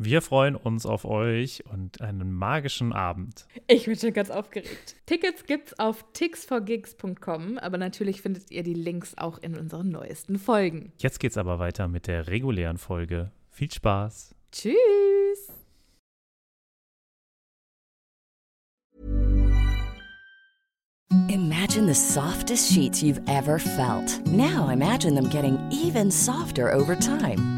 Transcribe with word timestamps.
Wir 0.00 0.22
freuen 0.22 0.54
uns 0.54 0.86
auf 0.86 1.04
euch 1.04 1.64
und 1.72 2.00
einen 2.00 2.32
magischen 2.32 2.92
Abend. 2.92 3.46
Ich 3.66 3.86
bin 3.86 3.96
schon 3.96 4.12
ganz 4.12 4.30
aufgeregt. 4.30 4.94
Tickets 5.06 5.44
gibt's 5.44 5.76
auf 5.80 6.04
tixforgigs.com, 6.12 7.58
aber 7.58 7.78
natürlich 7.78 8.22
findet 8.22 8.52
ihr 8.52 8.62
die 8.62 8.74
Links 8.74 9.18
auch 9.18 9.38
in 9.38 9.58
unseren 9.58 9.90
neuesten 9.90 10.38
Folgen. 10.38 10.92
Jetzt 10.98 11.18
geht's 11.18 11.36
aber 11.36 11.58
weiter 11.58 11.88
mit 11.88 12.06
der 12.06 12.28
regulären 12.28 12.78
Folge. 12.78 13.32
Viel 13.50 13.72
Spaß. 13.72 14.36
Tschüss. 14.52 14.78
Imagine 21.28 21.86
the 21.86 21.94
softest 21.94 22.72
sheets 22.72 23.02
you've 23.02 23.20
ever 23.26 23.58
felt. 23.58 24.24
Now 24.26 24.68
imagine 24.68 25.16
them 25.16 25.28
getting 25.28 25.58
even 25.72 26.12
softer 26.12 26.72
over 26.72 26.94
time. 26.94 27.57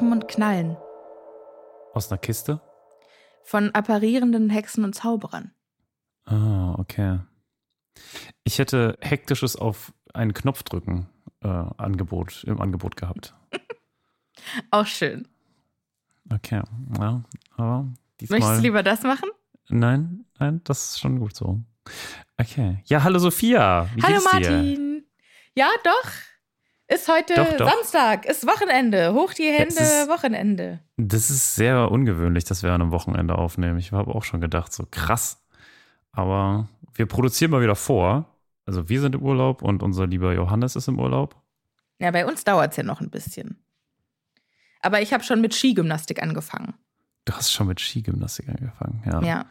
Ploppen 0.00 0.12
und 0.12 0.28
Knallen. 0.28 0.78
Aus 1.92 2.10
einer 2.10 2.16
Kiste? 2.18 2.62
Von 3.44 3.74
apparierenden 3.74 4.48
Hexen 4.48 4.82
und 4.82 4.94
Zauberern. 4.94 5.52
Ah, 6.24 6.74
okay. 6.78 7.18
Ich 8.42 8.58
hätte 8.58 8.96
hektisches 9.02 9.56
auf 9.56 9.92
einen 10.14 10.32
Knopf 10.32 10.62
drücken 10.62 11.10
äh, 11.42 11.48
Angebot 11.48 12.44
im 12.44 12.62
Angebot 12.62 12.96
gehabt. 12.96 13.34
Auch 14.70 14.86
schön. 14.86 15.28
Okay, 16.32 16.62
ja, 16.98 17.22
aber 17.56 17.92
diesmal. 18.20 18.38
Möchtest 18.40 18.58
du 18.60 18.62
lieber 18.62 18.82
das 18.82 19.02
machen? 19.02 19.28
Nein, 19.68 20.24
nein, 20.38 20.62
das 20.64 20.90
ist 20.92 21.00
schon 21.00 21.18
gut 21.18 21.36
so. 21.36 21.60
Okay. 22.38 22.82
Ja, 22.86 23.02
hallo 23.02 23.18
Sophia. 23.18 23.86
Wie 23.94 24.02
Hallo 24.02 24.14
geht's 24.18 24.30
dir? 24.30 24.50
Martin. 24.50 25.04
Ja, 25.54 25.68
doch. 25.84 26.10
Ist 26.92 27.08
heute 27.08 27.34
Doch, 27.34 27.56
doch. 27.56 27.70
Samstag, 27.70 28.26
ist 28.26 28.46
Wochenende. 28.46 29.14
Hoch 29.14 29.32
die 29.32 29.44
Hände, 29.50 29.74
ist- 29.74 30.08
Wochenende. 30.08 30.80
Das 30.96 31.30
ist 31.30 31.54
sehr 31.54 31.90
ungewöhnlich, 31.90 32.44
dass 32.44 32.62
wir 32.64 32.72
an 32.72 32.82
einem 32.82 32.90
Wochenende 32.90 33.36
aufnehmen. 33.38 33.78
Ich 33.78 33.92
habe 33.92 34.12
auch 34.14 34.24
schon 34.24 34.40
gedacht, 34.40 34.72
so 34.72 34.86
krass. 34.90 35.40
Aber 36.12 36.68
wir 36.94 37.06
produzieren 37.06 37.52
mal 37.52 37.62
wieder 37.62 37.76
vor. 37.76 38.26
Also 38.66 38.88
wir 38.88 39.00
sind 39.00 39.14
im 39.14 39.22
Urlaub 39.22 39.62
und 39.62 39.82
unser 39.82 40.06
lieber 40.06 40.32
Johannes 40.34 40.74
ist 40.74 40.88
im 40.88 40.98
Urlaub. 40.98 41.36
Ja, 42.00 42.10
bei 42.10 42.26
uns 42.26 42.42
dauert 42.44 42.72
es 42.72 42.76
ja 42.76 42.82
noch 42.82 43.00
ein 43.00 43.10
bisschen. 43.10 43.62
Aber 44.80 45.00
ich 45.00 45.12
habe 45.12 45.22
schon 45.22 45.40
mit 45.40 45.54
Skigymnastik 45.54 46.20
angefangen. 46.22 46.74
Du 47.24 47.32
hast 47.34 47.52
schon 47.52 47.68
mit 47.68 47.78
Skigymnastik 47.78 48.48
angefangen. 48.48 49.02
Ja. 49.06 49.22
Ja. 49.22 49.46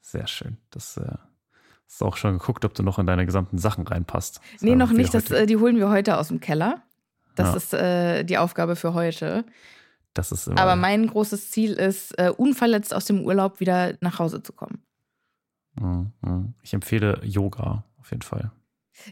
Sehr 0.00 0.26
schön. 0.28 0.58
Das 0.70 0.96
äh, 0.98 1.16
hast 1.94 2.00
du 2.00 2.06
auch 2.06 2.16
schon 2.16 2.38
geguckt, 2.38 2.64
ob 2.64 2.74
du 2.74 2.82
noch 2.82 2.98
in 2.98 3.06
deine 3.06 3.24
gesamten 3.24 3.56
Sachen 3.56 3.86
reinpasst. 3.86 4.40
Das 4.54 4.62
Nee, 4.62 4.72
haben 4.72 4.78
noch 4.78 4.90
nicht. 4.90 5.14
Das, 5.14 5.30
äh, 5.30 5.46
die 5.46 5.56
holen 5.58 5.76
wir 5.76 5.90
heute 5.90 6.18
aus 6.18 6.26
dem 6.26 6.40
Keller. 6.40 6.82
Das 7.36 7.50
Ja. 7.50 7.56
ist 7.56 7.72
äh, 7.74 8.24
die 8.24 8.36
Aufgabe 8.38 8.74
für 8.74 8.94
heute. 8.94 9.44
das 10.12 10.32
ist 10.32 10.46
immer, 10.48 10.60
Aber 10.60 10.74
mein 10.76 11.06
großes 11.06 11.50
Ziel 11.52 11.72
ist, 11.74 12.18
äh, 12.18 12.30
unverletzt 12.36 12.92
aus 12.94 13.04
dem 13.04 13.20
Urlaub 13.24 13.60
wieder 13.60 13.94
nach 14.00 14.18
Hause 14.18 14.42
zu 14.42 14.52
kommen. 14.52 14.82
Mhm, 15.80 16.12
mhm. 16.20 16.54
Ich 16.62 16.72
empfehle 16.74 17.20
Yoga 17.24 17.84
auf 18.00 18.10
jeden 18.10 18.22
Fall. 18.22 18.50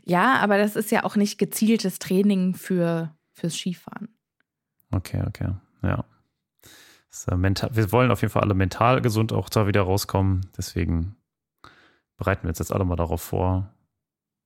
Ja, 0.04 0.36
aber 0.40 0.58
das 0.58 0.74
ist 0.76 0.90
ja 0.92 1.04
auch 1.04 1.14
nicht 1.16 1.38
gezieltes 1.38 1.98
Training 2.00 2.54
für, 2.54 3.14
fürs 3.32 3.56
Skifahren. 3.56 4.08
Okay, 4.92 5.22
okay. 5.26 5.50
Ja. 5.82 6.04
Äh, 7.28 7.36
mental, 7.36 7.70
wir 7.74 7.90
wollen 7.92 8.10
auf 8.10 8.22
jeden 8.22 8.32
Fall 8.32 8.42
alle 8.42 8.54
mental 8.54 9.00
gesund 9.02 9.32
auch 9.32 9.48
da 9.48 9.66
wieder 9.68 9.82
rauskommen. 9.82 10.46
Deswegen 10.56 11.16
bereiten 12.22 12.44
wir 12.44 12.50
uns 12.50 12.60
jetzt 12.60 12.72
alle 12.72 12.84
mal 12.84 12.94
darauf 12.94 13.20
vor, 13.20 13.68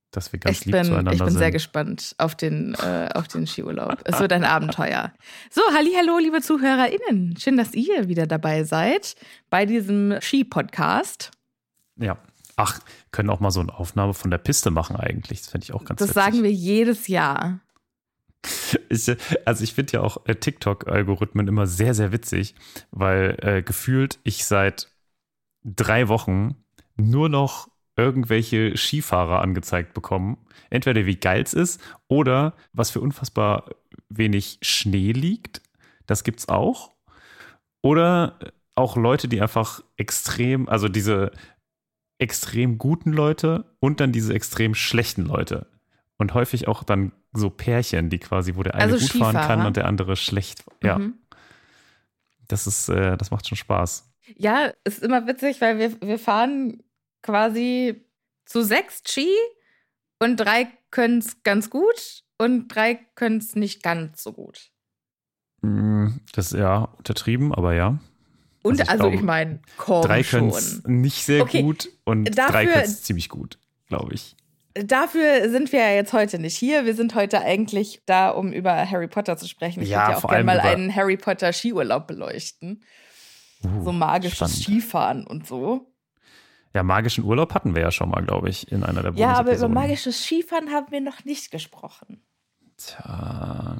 dass 0.09 0.33
wir 0.33 0.39
ganz 0.39 0.57
Ich 0.59 0.65
lieb 0.65 0.71
bin, 0.73 0.85
zueinander 0.85 1.11
ich 1.13 1.19
bin 1.19 1.29
sind. 1.29 1.37
sehr 1.37 1.51
gespannt 1.51 2.15
auf 2.17 2.33
den, 2.33 2.73
äh, 2.75 3.09
auf 3.13 3.27
den 3.27 3.45
Skiurlaub. 3.45 3.99
Es 4.03 4.19
wird 4.19 4.33
ein 4.33 4.43
Abenteuer. 4.43 5.13
So, 5.51 5.61
hallo, 5.75 6.17
liebe 6.17 6.41
ZuhörerInnen. 6.41 7.37
Schön, 7.37 7.55
dass 7.55 7.75
ihr 7.75 8.07
wieder 8.07 8.25
dabei 8.25 8.63
seid 8.63 9.15
bei 9.51 9.67
diesem 9.67 10.19
Ski-Podcast. 10.21 11.29
Ja. 11.97 12.17
Ach, 12.55 12.79
können 13.11 13.29
auch 13.29 13.39
mal 13.41 13.51
so 13.51 13.59
eine 13.59 13.71
Aufnahme 13.77 14.15
von 14.15 14.31
der 14.31 14.39
Piste 14.39 14.71
machen 14.71 14.95
eigentlich. 14.95 15.41
Das 15.41 15.49
fände 15.51 15.65
ich 15.65 15.73
auch 15.73 15.85
ganz 15.85 15.99
Das 15.99 16.09
witzig. 16.09 16.23
sagen 16.23 16.43
wir 16.43 16.51
jedes 16.51 17.07
Jahr. 17.07 17.59
Ich, 18.89 19.09
also 19.45 19.63
ich 19.63 19.73
finde 19.73 19.93
ja 19.93 20.01
auch 20.01 20.25
äh, 20.25 20.35
TikTok-Algorithmen 20.35 21.47
immer 21.47 21.67
sehr, 21.67 21.93
sehr 21.93 22.11
witzig, 22.11 22.55
weil 22.91 23.37
äh, 23.41 23.61
gefühlt 23.61 24.19
ich 24.23 24.45
seit 24.45 24.89
drei 25.63 26.07
Wochen 26.07 26.55
nur 26.97 27.29
noch 27.29 27.69
irgendwelche 27.95 28.75
Skifahrer 28.77 29.41
angezeigt 29.41 29.93
bekomme. 29.93 30.37
Entweder 30.69 31.05
wie 31.05 31.15
geil 31.15 31.41
es 31.41 31.53
ist 31.53 31.81
oder 32.07 32.53
was 32.73 32.91
für 32.91 32.99
unfassbar 33.01 33.69
wenig 34.09 34.59
Schnee 34.61 35.11
liegt. 35.13 35.61
Das 36.05 36.23
gibt's 36.23 36.47
auch. 36.49 36.93
Oder 37.81 38.37
auch 38.75 38.95
Leute, 38.97 39.27
die 39.27 39.41
einfach 39.41 39.81
extrem, 39.95 40.69
also 40.69 40.87
diese 40.89 41.31
extrem 42.19 42.77
guten 42.77 43.11
Leute 43.13 43.65
und 43.79 43.99
dann 43.99 44.11
diese 44.11 44.33
extrem 44.33 44.75
schlechten 44.75 45.25
Leute. 45.25 45.67
Und 46.17 46.33
häufig 46.33 46.67
auch 46.67 46.83
dann 46.83 47.11
so 47.33 47.49
Pärchen, 47.49 48.09
die 48.09 48.17
quasi, 48.19 48.55
wo 48.55 48.63
der 48.63 48.73
eine 48.75 48.93
Also 48.93 48.97
gut 48.97 49.11
fahren 49.17 49.33
kann 49.35 49.43
Skifahrer. 49.45 49.67
und 49.67 49.77
der 49.77 49.85
andere 49.85 50.15
schlecht. 50.15 50.63
Ja, 50.83 50.97
Mhm. 50.99 51.13
das 52.47 52.65
ist, 52.67 52.89
äh, 52.89 53.17
das 53.17 53.31
macht 53.31 53.47
schon 53.47 53.57
Spaß. 53.57 54.11
Ja, 54.35 54.71
ist 54.83 55.03
immer 55.03 55.25
witzig, 55.27 55.61
weil 55.61 55.77
wir, 55.77 56.01
wir 56.01 56.19
fahren 56.19 56.81
quasi 57.21 58.05
zu 58.45 58.63
sechs 58.63 59.01
Ski 59.07 59.29
und 60.19 60.37
drei 60.37 60.67
können 60.91 61.19
es 61.19 61.43
ganz 61.43 61.69
gut 61.69 62.23
und 62.37 62.67
drei 62.69 62.95
können 63.15 63.37
es 63.39 63.55
nicht 63.55 63.83
ganz 63.83 64.23
so 64.23 64.33
gut. 64.33 64.69
Mm, 65.61 66.07
Das 66.33 66.51
ist 66.53 66.59
ja 66.59 66.83
untertrieben, 66.97 67.53
aber 67.53 67.73
ja. 67.73 67.99
Und 68.63 68.79
Also 68.79 68.83
ich 68.83 68.89
also, 68.89 69.01
glaube, 69.03 69.15
ich 69.15 69.21
meine, 69.21 69.59
drei 69.77 70.23
können 70.23 70.49
es 70.49 70.83
nicht 70.85 71.23
sehr 71.25 71.41
Okay, 71.43 71.61
gut 71.61 71.89
und 72.05 72.37
dafür- 72.37 72.51
drei 72.51 72.65
können 72.65 72.83
es 72.83 73.03
ziemlich 73.03 73.29
gut, 73.29 73.59
glaube 73.87 74.13
ich. 74.13 74.35
Dafür 74.73 75.49
sind 75.49 75.71
wir 75.71 75.79
ja 75.79 75.91
jetzt 75.93 76.13
heute 76.13 76.37
nicht 76.37 76.55
hier. 76.55 76.85
Wir 76.85 76.93
sind 76.93 77.15
heute 77.15 77.39
eigentlich 77.41 78.03
da, 78.05 78.29
um 78.29 78.53
über 78.53 78.87
Harry 78.89 79.07
Potter 79.07 79.35
zu 79.35 79.47
sprechen. 79.47 79.81
Ich 79.81 79.89
Ja, 79.89 80.01
würde 80.07 80.11
ja 80.11 80.17
auch 80.23 80.29
gerne 80.29 80.43
mal 80.43 80.59
einen 80.59 80.93
Harry 80.93 81.17
Potter 81.17 81.51
Skiurlaub 81.51 82.05
beleuchten. 82.05 82.83
Uh, 83.63 83.83
So 83.85 83.91
magisches 83.91 84.35
spannend. 84.37 84.55
Skifahren 84.57 85.25
und 85.25 85.47
so. 85.47 85.91
Ja, 86.77 86.83
magischen 86.83 87.23
Urlaub 87.23 87.55
hatten 87.55 87.73
wir 87.73 87.81
ja 87.81 87.89
schon 87.89 88.09
mal, 88.09 88.23
glaube 88.23 88.49
ich, 88.49 88.71
in 88.71 88.83
einer 88.83 89.01
der 89.01 89.13
Ja, 89.13 89.33
aber 89.33 89.57
über 89.57 89.67
magisches 89.67 90.23
Skifahren 90.23 90.69
haben 90.69 90.91
wir 90.91 91.01
noch 91.01 91.25
nicht 91.25 91.49
gesprochen. 91.49 92.21
Tja, 92.77 93.77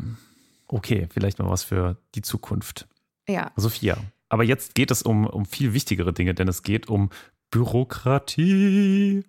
okay, 0.66 1.08
vielleicht 1.12 1.38
mal 1.38 1.48
was 1.48 1.64
für 1.64 1.98
die 2.16 2.24
Zukunft. 2.24 2.88
Ja. 3.30 3.52
Sophia, 3.56 4.00
Aber 4.30 4.44
jetzt 4.44 4.74
geht 4.74 4.90
es 4.90 5.04
um, 5.04 5.28
um 5.28 5.46
viel 5.46 5.74
wichtigere 5.74 6.12
Dinge, 6.12 6.34
denn 6.34 6.48
es 6.48 6.64
geht 6.64 6.90
um 6.90 7.12
Bürokratie. 7.52 9.24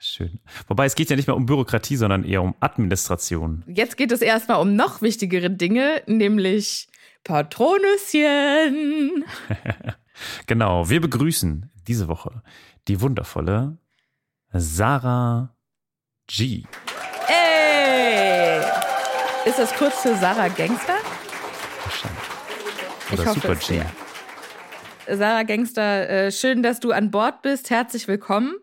Schön. 0.00 0.40
Wobei 0.66 0.86
es 0.86 0.96
geht 0.96 1.10
ja 1.10 1.14
nicht 1.14 1.28
mehr 1.28 1.36
um 1.36 1.46
Bürokratie, 1.46 1.94
sondern 1.94 2.24
eher 2.24 2.42
um 2.42 2.56
Administration. 2.58 3.62
Jetzt 3.68 3.96
geht 3.96 4.10
es 4.10 4.22
erstmal 4.22 4.60
um 4.60 4.74
noch 4.74 5.02
wichtigere 5.02 5.50
Dinge, 5.50 6.02
nämlich 6.08 6.88
Patronüschen. 7.22 9.24
genau, 10.48 10.90
wir 10.90 11.00
begrüßen 11.00 11.70
diese 11.84 12.08
Woche 12.08 12.42
die 12.88 13.00
wundervolle 13.00 13.78
Sarah 14.52 15.54
G. 16.26 16.64
Ey! 17.28 18.62
Ist 19.44 19.58
das 19.58 19.74
kurz 19.74 20.00
für 20.00 20.16
Sarah 20.16 20.48
Gangster? 20.48 20.96
Wahrscheinlich. 21.82 22.22
Ich 23.06 23.12
Oder 23.12 23.26
hoffe 23.26 23.40
Super 23.40 23.54
G. 23.56 23.64
sehr. 23.64 25.16
Sarah 25.16 25.42
Gangster, 25.42 26.08
äh, 26.08 26.32
schön, 26.32 26.62
dass 26.62 26.80
du 26.80 26.92
an 26.92 27.10
Bord 27.10 27.42
bist. 27.42 27.70
Herzlich 27.70 28.08
willkommen. 28.08 28.54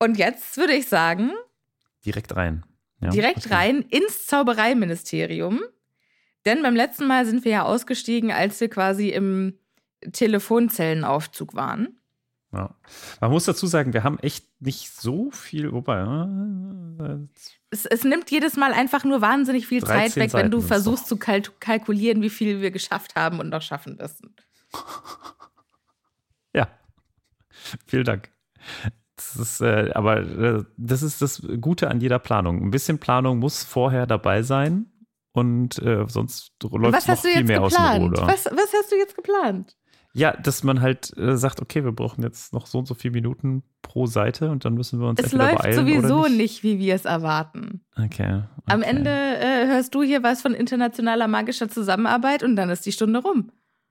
Und 0.00 0.18
jetzt 0.18 0.56
würde 0.56 0.72
ich 0.74 0.88
sagen, 0.88 1.30
Direkt 2.04 2.36
rein. 2.36 2.64
Ja, 3.00 3.10
direkt 3.10 3.46
okay. 3.46 3.54
rein 3.54 3.82
ins 3.82 4.26
Zaubereiministerium. 4.26 5.60
Denn 6.44 6.62
beim 6.62 6.76
letzten 6.76 7.06
Mal 7.06 7.24
sind 7.26 7.44
wir 7.44 7.52
ja 7.52 7.62
ausgestiegen, 7.64 8.30
als 8.30 8.60
wir 8.60 8.68
quasi 8.68 9.08
im 9.08 9.58
Telefonzellenaufzug 10.12 11.54
waren. 11.54 12.00
Ja. 12.54 12.70
Man 13.20 13.30
muss 13.32 13.44
dazu 13.46 13.66
sagen, 13.66 13.92
wir 13.92 14.04
haben 14.04 14.18
echt 14.20 14.46
nicht 14.60 14.90
so 14.92 15.30
viel, 15.32 15.72
wobei, 15.72 16.00
äh, 16.00 17.18
Es, 17.70 17.84
es 17.84 18.04
nimmt 18.04 18.30
jedes 18.30 18.56
Mal 18.56 18.72
einfach 18.72 19.04
nur 19.04 19.20
wahnsinnig 19.20 19.66
viel 19.66 19.82
Zeit 19.82 20.14
13 20.14 20.22
weg, 20.22 20.32
wenn 20.34 20.50
du 20.52 20.60
Seiten 20.60 20.68
versuchst 20.68 21.08
zu 21.08 21.16
kal 21.16 21.42
kalkulieren, 21.58 22.22
wie 22.22 22.30
viel 22.30 22.60
wir 22.60 22.70
geschafft 22.70 23.16
haben 23.16 23.40
und 23.40 23.48
noch 23.48 23.62
schaffen 23.62 23.96
müssen. 24.00 24.36
ja. 26.54 26.68
Vielen 27.86 28.04
Dank. 28.04 28.30
Das 29.16 29.36
ist, 29.36 29.60
äh, 29.60 29.90
aber 29.94 30.18
äh, 30.18 30.64
das 30.76 31.02
ist 31.02 31.22
das 31.22 31.42
Gute 31.60 31.90
an 31.90 32.00
jeder 32.00 32.20
Planung. 32.20 32.62
Ein 32.62 32.70
bisschen 32.70 32.98
Planung 32.98 33.38
muss 33.38 33.64
vorher 33.64 34.06
dabei 34.06 34.42
sein 34.42 34.86
und 35.32 35.80
äh, 35.80 36.04
sonst 36.06 36.52
läuft 36.62 36.98
es 36.98 37.08
noch 37.08 37.18
viel 37.18 37.44
mehr 37.44 37.62
aus 37.62 37.74
dem 37.74 37.82
geplant? 37.82 38.04
Ruder. 38.04 38.26
Was, 38.28 38.46
was 38.46 38.72
hast 38.72 38.92
du 38.92 38.96
jetzt 38.96 39.16
geplant? 39.16 39.76
Ja, 40.16 40.32
dass 40.32 40.62
man 40.62 40.80
halt 40.80 41.16
äh, 41.18 41.36
sagt, 41.36 41.60
okay, 41.60 41.84
wir 41.84 41.90
brauchen 41.90 42.22
jetzt 42.22 42.52
noch 42.52 42.66
so 42.66 42.78
und 42.78 42.86
so 42.86 42.94
viele 42.94 43.12
Minuten 43.14 43.64
pro 43.82 44.06
Seite 44.06 44.50
und 44.50 44.64
dann 44.64 44.74
müssen 44.74 45.00
wir 45.00 45.08
uns 45.08 45.20
Es 45.20 45.32
läuft 45.32 45.58
beeilen 45.58 45.74
sowieso 45.74 46.22
nicht. 46.22 46.36
nicht. 46.36 46.62
wie 46.62 46.78
wir 46.78 46.94
es 46.94 47.04
erwarten. 47.04 47.80
Okay, 47.96 48.42
okay. 48.56 48.64
Am 48.66 48.82
Ende 48.82 49.10
äh, 49.10 49.66
hörst 49.66 49.92
du 49.94 50.02
hier 50.02 50.22
was 50.22 50.40
von 50.40 50.54
internationaler 50.54 51.26
magischer 51.26 51.68
Zusammenarbeit 51.68 52.44
und 52.44 52.54
dann 52.54 52.70
ist 52.70 52.86
die 52.86 52.92
Stunde 52.92 53.20
rum. 53.20 53.50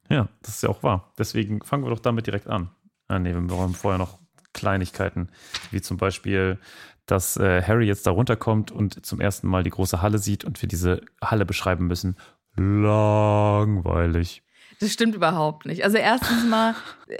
Ja, 0.10 0.30
das 0.42 0.56
ist 0.56 0.64
ja 0.64 0.70
auch 0.70 0.81
wahr. 0.81 1.12
Deswegen 1.18 1.62
fangen 1.62 1.84
wir 1.84 1.90
doch 1.90 2.00
damit 2.00 2.26
direkt 2.26 2.48
an. 2.48 2.69
Ah, 3.10 3.19
nee, 3.19 3.34
wir 3.34 3.42
brauchen 3.42 3.74
vorher 3.74 3.98
noch 3.98 4.18
Kleinigkeiten, 4.54 5.30
wie 5.72 5.81
zum 5.81 5.98
Beispiel, 5.98 6.58
dass 7.06 7.36
äh, 7.36 7.62
Harry 7.64 7.86
jetzt 7.86 8.08
da 8.08 8.12
runterkommt 8.12 8.72
und 8.72 9.06
zum 9.06 9.19
ersten 9.19 9.48
Mal 9.48 9.64
die 9.64 9.72
große 9.72 10.02
Halle 10.02 10.19
sieht 10.19 10.46
und 10.46 10.62
wir 10.62 10.69
diese 10.69 11.02
Halle 11.22 11.46
beschreiben 11.46 11.88
müssen. 11.88 12.16
Langweilig. 12.56 14.43
Das 14.80 14.92
stimmt 14.92 15.16
überhaupt 15.16 15.66
nicht. 15.66 15.84
Also 15.84 15.98
erstens 15.98 16.46
mal, 16.46 16.75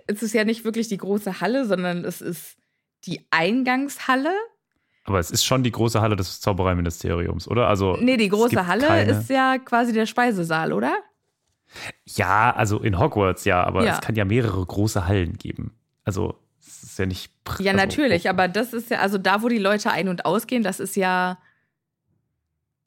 es 0.08 0.22
ist 0.24 0.34
ja 0.34 0.44
nicht 0.44 0.66
wirklich 0.66 0.88
die 0.88 0.98
große 0.98 1.40
Halle, 1.42 1.66
sondern 1.66 2.04
es 2.06 2.22
ist 2.22 2.58
die 3.06 3.26
Eingangshalle. 3.32 4.32
Aber 5.06 5.20
es 5.20 5.32
ist 5.32 5.44
schon 5.44 5.64
die 5.64 5.72
große 5.72 6.00
Halle 6.02 6.16
des 6.16 6.40
Zaubereiministeriums, 6.40 7.48
oder? 7.48 7.68
Also 7.68 7.98
Nee, 7.98 8.18
die 8.18 8.30
große 8.30 8.68
Halle 8.68 8.88
keine- 8.88 9.12
ist 9.12 9.30
ja 9.30 9.58
quasi 9.58 9.92
der 9.94 10.06
Speisesaal, 10.06 10.72
oder? 10.74 10.94
Ja, 12.06 12.52
also 12.56 12.80
in 12.80 13.00
Hogwarts 13.00 13.46
ja, 13.46 13.64
aber 13.64 13.84
Ja. 13.86 13.94
es 13.96 14.02
kann 14.02 14.16
ja 14.16 14.26
mehrere 14.26 14.64
große 14.66 15.08
Hallen 15.08 15.38
geben. 15.38 15.74
Also 16.06 16.36
es 16.60 16.84
ist 16.84 17.00
ja 17.00 17.06
nicht. 17.06 17.32
Ja, 17.60 17.72
also, 17.72 17.86
natürlich, 17.86 18.30
aber 18.30 18.48
das 18.48 18.74
ist 18.74 18.90
ja, 18.92 19.00
also 19.00 19.18
da, 19.18 19.42
wo 19.42 19.50
die 19.50 19.58
Leute 19.58 19.92
ein- 19.92 20.08
und 20.08 20.26
ausgehen, 20.26 20.64
das 20.64 20.80
ist 20.80 20.96
ja, 20.96 21.38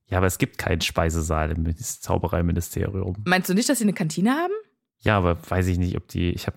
Ja, 0.09 0.19
aber 0.19 0.27
es 0.29 0.39
gibt 0.39 0.59
keinen 0.59 0.81
Speisesaal 0.81 1.51
im 1.51 1.65
Minis- 1.65 2.01
Zaubereiministerium. 2.01 3.17
meinst 3.27 3.49
du 3.51 3.55
nicht, 3.55 3.69
dass 3.69 3.79
sie 3.79 3.85
eine 3.85 3.93
Kantine 3.93 4.31
haben? 4.33 4.53
Ja, 5.01 5.19
aber 5.19 5.37
weiß 5.51 5.67
ich 5.67 5.79
nicht, 5.79 5.97
ob 5.97 6.09
die. 6.09 6.31
Ich 6.31 6.47
habe. 6.47 6.57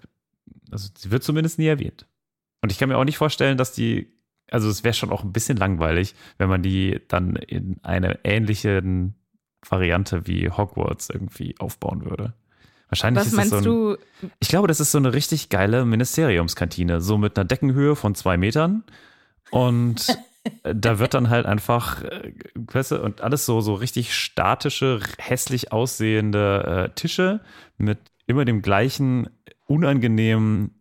Also 0.72 0.90
sie 0.96 1.10
wird 1.12 1.24
zumindest 1.24 1.58
nie 1.60 1.68
erwähnt. 1.68 2.06
Und 2.62 2.72
ich 2.72 2.78
kann 2.78 2.90
mir 2.90 2.98
auch 2.98 3.06
nicht 3.06 3.18
vorstellen, 3.18 3.58
dass 3.58 3.74
die. 3.74 4.14
Also 4.52 4.70
es 4.70 4.84
wäre 4.84 4.94
schon 4.94 5.12
auch 5.12 5.24
ein 5.24 5.32
bisschen 5.34 5.58
langweilig, 5.58 6.16
wenn 6.38 6.50
man 6.50 6.64
die 6.64 7.02
dann 7.08 7.36
in 7.36 7.78
einer 7.84 8.24
ähnlichen 8.24 9.16
Variante 9.68 10.26
wie 10.26 10.50
Hogwarts 10.50 11.10
irgendwie 11.10 11.56
aufbauen 11.60 12.06
würde. 12.06 12.34
Wahrscheinlich 12.88 13.22
Was 13.22 13.28
ist 13.28 13.36
meinst 13.36 13.52
das 13.52 13.64
so 13.64 13.70
ein, 13.92 13.98
du? 14.22 14.30
Ich 14.40 14.48
glaube, 14.48 14.68
das 14.68 14.80
ist 14.80 14.92
so 14.92 14.98
eine 14.98 15.14
richtig 15.14 15.50
geile 15.50 15.86
Ministeriumskantine, 15.86 17.02
so 17.02 17.18
mit 17.20 17.38
einer 17.38 17.46
Deckenhöhe 17.46 17.96
von 17.96 18.16
zwei 18.16 18.38
Metern. 18.38 18.84
Und 19.52 20.08
da 20.64 21.00
wird 21.00 21.14
dann 21.14 21.30
halt 21.30 21.46
einfach, 21.46 22.04
äh, 22.04 22.34
weißt 22.56 22.92
du, 22.92 23.02
und 23.02 23.22
alles 23.22 23.46
so, 23.46 23.62
so 23.62 23.74
richtig 23.74 24.14
statische, 24.14 25.00
hässlich 25.18 25.72
aussehende 25.72 26.90
äh, 26.90 26.96
Tische 26.96 27.42
mit 27.78 28.00
immer 28.28 28.46
dem 28.46 28.62
gleichen 28.62 29.30
unangenehm 29.66 30.72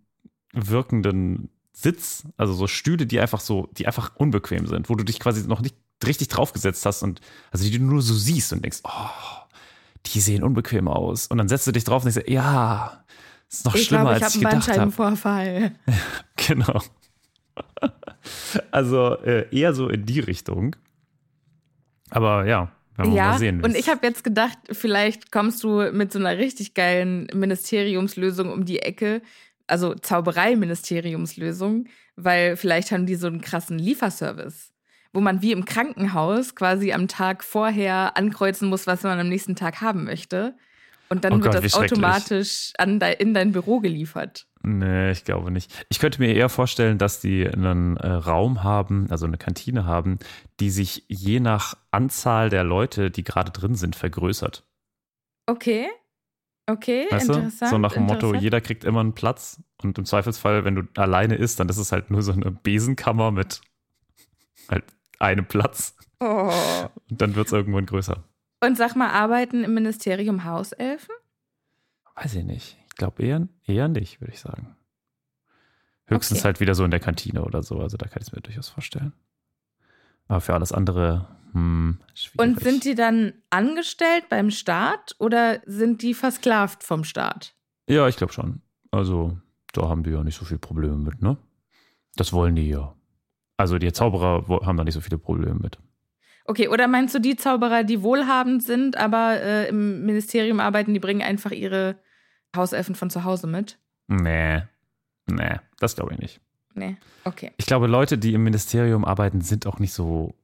wirkenden 0.53 1.51
Sitz, 1.73 2.27
also 2.37 2.53
so 2.55 2.67
Stühle, 2.67 3.07
die 3.07 3.21
einfach 3.21 3.41
so, 3.41 3.69
die 3.73 3.87
einfach 3.87 4.17
unbequem 4.17 4.67
sind, 4.67 4.89
wo 4.89 4.95
du 4.95 5.05
dich 5.05 5.21
quasi 5.21 5.47
noch 5.47 5.61
nicht 5.61 5.77
richtig 6.05 6.29
draufgesetzt 6.29 6.85
hast 6.87 7.03
und 7.03 7.21
also 7.51 7.65
die 7.65 7.79
du 7.79 7.85
nur 7.85 8.03
so 8.03 8.15
siehst 8.15 8.53
und 8.53 8.65
denkst, 8.65 8.81
oh, 8.85 9.45
die 10.07 10.21
sehen 10.21 10.43
unbequem 10.43 10.89
aus. 10.89 11.27
Und 11.27 11.39
dann 11.39 11.49
setzt 11.49 11.67
du 11.67 11.73
dich 11.73 11.85
drauf 11.85 12.05
und 12.05 12.15
denkst, 12.15 12.31
ja, 12.31 13.05
ist 13.51 13.65
noch 13.65 13.75
Ich 13.75 13.87
schlimmer, 13.87 14.13
glaube, 14.13 14.19
ich 14.19 14.25
als 14.25 14.35
habe 14.35 14.45
ich 14.45 14.47
einen 14.47 14.61
gedacht 14.61 14.79
habe. 14.79 14.91
Bandscheibenvorfall. 14.91 15.73
Genau. 16.37 16.83
Also 18.71 19.17
äh, 19.23 19.47
eher 19.57 19.73
so 19.75 19.89
in 19.89 20.05
die 20.05 20.21
Richtung. 20.21 20.77
Aber 22.11 22.47
ja, 22.47 22.73
werden 22.97 23.11
wir 23.13 23.17
Ja, 23.17 23.25
mal 23.33 23.39
sehen. 23.39 23.63
und 23.65 23.77
ich 23.77 23.89
habe 23.89 24.07
jetzt 24.07 24.25
gedacht, 24.25 24.59
vielleicht 24.73 25.31
kommst 25.33 25.63
du 25.65 25.91
mit 25.93 26.13
so 26.13 26.19
einer 26.19 26.37
richtig 26.37 26.75
geilen 26.75 27.29
Ministeriumslösung 27.35 28.51
um 28.53 28.65
die 28.65 28.81
Ecke, 28.81 29.23
also 29.67 29.95
Zauberei-Ministeriumslösung, 29.95 31.87
weil 32.17 32.57
vielleicht 32.57 32.91
haben 32.91 33.07
die 33.07 33.15
so 33.15 33.27
einen 33.27 33.41
krassen 33.41 33.79
Lieferservice, 33.79 34.73
wo 35.13 35.21
man 35.21 35.43
wie 35.43 35.53
im 35.53 35.65
Krankenhaus 35.65 36.55
quasi 36.55 36.93
am 36.93 37.09
Tag 37.09 37.45
vorher 37.45 38.17
ankreuzen 38.17 38.69
muss, 38.69 38.87
was 38.87 39.03
man 39.03 39.19
am 39.21 39.29
nächsten 39.29 39.57
Tag 39.57 39.81
haben 39.81 40.05
möchte. 40.05 40.57
Und 41.09 41.25
dann 41.25 41.35
Oh 41.35 41.37
wird 41.43 41.55
Gott, 41.55 41.65
das 41.65 41.75
automatisch 41.75 42.73
an 42.79 42.99
de 43.01 43.15
in 43.19 43.33
dein 43.33 43.53
Büro 43.53 43.81
geliefert. 43.81 44.47
Nee, 44.63 45.13
ich 45.13 45.25
glaube 45.25 45.51
nicht. 45.51 45.87
Ich 45.89 45.99
könnte 45.99 46.21
mir 46.21 46.35
eher 46.35 46.49
vorstellen, 46.49 46.99
dass 46.99 47.21
die 47.21 47.47
einen 47.47 47.97
äh, 47.97 48.09
Raum 48.09 48.65
haben, 48.65 49.07
also 49.11 49.27
eine 49.27 49.39
Kantine 49.39 49.85
haben, 49.85 50.19
die 50.61 50.71
sich 50.71 51.05
je 51.09 51.41
nach 51.41 51.77
Anzahl 51.91 52.51
der 52.51 52.65
Leute, 52.65 53.11
die 53.11 53.25
gerade 53.25 53.53
drin 53.53 53.75
sind, 53.77 53.95
vergrößert. 53.95 54.65
Okay. 55.47 55.89
Okay, 56.67 57.07
Weißt 57.11 57.31
du? 57.31 57.33
interessant. 57.35 57.71
So 57.71 57.79
nach 57.79 57.95
dem 57.95 58.03
Motto, 58.03 58.35
jeder 58.35 58.61
kriegt 58.61 58.85
immer 58.85 59.01
einen 59.01 59.15
Platz. 59.15 59.63
Und 59.83 59.97
im 59.97 60.05
Zweifelsfall, 60.05 60.67
wenn 60.67 60.75
du 60.75 60.83
alleine 60.97 61.37
isst, 61.37 61.59
dann 61.61 61.69
ist 61.71 61.79
es 61.79 61.93
halt 61.93 62.11
nur 62.11 62.21
so 62.21 62.33
eine 62.33 62.51
Besenkammer 62.51 63.31
mit 63.31 63.63
halt 64.69 64.85
einem 65.19 65.47
Platz. 65.47 65.97
Oh. 66.21 66.53
Und 67.09 67.23
dann 67.23 67.37
wird 67.37 67.47
es 67.47 67.53
irgendwann 67.55 67.87
größer. 67.87 68.23
Und 68.61 68.77
sag 68.77 68.97
mal, 68.97 69.11
arbeiten 69.11 69.65
im 69.65 69.73
Ministerium 69.73 70.45
Hauselfen? 70.45 71.15
Weiß 72.17 72.35
ich 72.35 72.45
nicht. 72.45 72.77
Ich 72.99 73.01
glaube 73.01 73.23
eher, 73.23 73.47
eher 73.65 73.87
nicht, 73.87 74.21
würde 74.21 74.33
ich 74.33 74.41
sagen. 74.41 74.75
Höchstens 76.09 76.39
Okay. 76.39 76.47
halt 76.47 76.59
wieder 76.59 76.75
so 76.75 76.85
in 76.85 76.91
der 76.91 76.99
Kantine 76.99 77.45
oder 77.45 77.63
so. 77.63 77.79
Also 77.79 77.97
da 77.97 78.09
kann 78.09 78.21
ich 78.21 78.27
es 78.27 78.33
mir 78.33 78.41
durchaus 78.41 78.71
vorstellen. 78.71 79.13
Aber 80.27 80.41
für 80.41 80.55
alles 80.55 80.73
andere, 80.73 81.29
hm, 81.53 82.01
schwierig. 82.13 82.57
Und 82.57 82.61
sind 82.61 82.85
die 82.85 82.97
dann 82.97 83.35
angestellt 83.51 84.25
beim 84.29 84.51
Staat 84.51 85.15
oder 85.21 85.61
sind 85.65 86.03
die 86.03 86.13
versklavt 86.13 86.83
vom 86.83 87.05
Staat? 87.05 87.55
Ja, 87.89 88.09
ich 88.09 88.17
glaube 88.17 88.33
schon. 88.33 88.63
Also 88.91 89.39
da 89.75 89.89
haben 89.89 90.03
die 90.03 90.11
ja 90.11 90.25
nicht 90.25 90.37
so 90.37 90.45
viele 90.45 90.59
Probleme 90.59 90.97
mit, 90.97 91.23
ne? 91.23 91.37
Das 92.17 92.33
wollen 92.33 92.57
die 92.57 92.69
ja. 92.69 92.97
Also 93.57 93.79
die 93.79 93.93
Zauberer 93.93 94.45
haben 94.67 94.77
da 94.77 94.83
nicht 94.83 94.95
so 94.95 95.01
viele 95.01 95.19
Probleme 95.19 95.55
mit. 95.55 95.79
Okay, 96.47 96.67
oder 96.67 96.89
meinst 96.89 97.15
du 97.15 97.21
die 97.21 97.37
Zauberer, 97.37 97.85
die 97.85 98.03
wohlhabend 98.03 98.65
sind, 98.65 98.97
aber 98.97 99.41
äh, 99.41 99.69
im 99.69 100.05
Ministerium 100.05 100.59
arbeiten, 100.59 100.95
die 100.95 101.01
bringen 101.01 101.23
einfach 101.23 101.53
ihre 101.53 101.97
Hauselfen 102.57 102.95
von 102.95 103.11
zu 103.11 103.25
Hause 103.25 103.47
mit? 103.47 103.79
Nee. 104.09 104.63
Nee, 105.31 105.57
das 105.79 105.95
glaube 105.95 106.15
ich 106.15 106.19
nicht. 106.19 106.41
Nee, 106.75 106.97
okay. 107.25 107.53
Ich 107.57 107.67
glaube, 107.67 107.87
Leute, 107.87 108.19
die 108.19 108.35
im 108.35 108.45
Ministerium 108.45 109.05
arbeiten, 109.05 109.41
sind 109.41 109.67
auch 109.67 109.79
nicht 109.79 109.93
so 109.93 110.35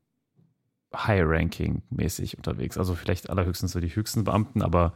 High-Ranking-mäßig 0.94 2.37
unterwegs. 2.37 2.76
Also 2.78 2.94
vielleicht 2.94 3.30
allerhöchstens 3.30 3.73
so 3.73 3.80
die 3.80 3.94
höchsten 3.94 4.25
Beamten, 4.25 4.62
aber 4.62 4.94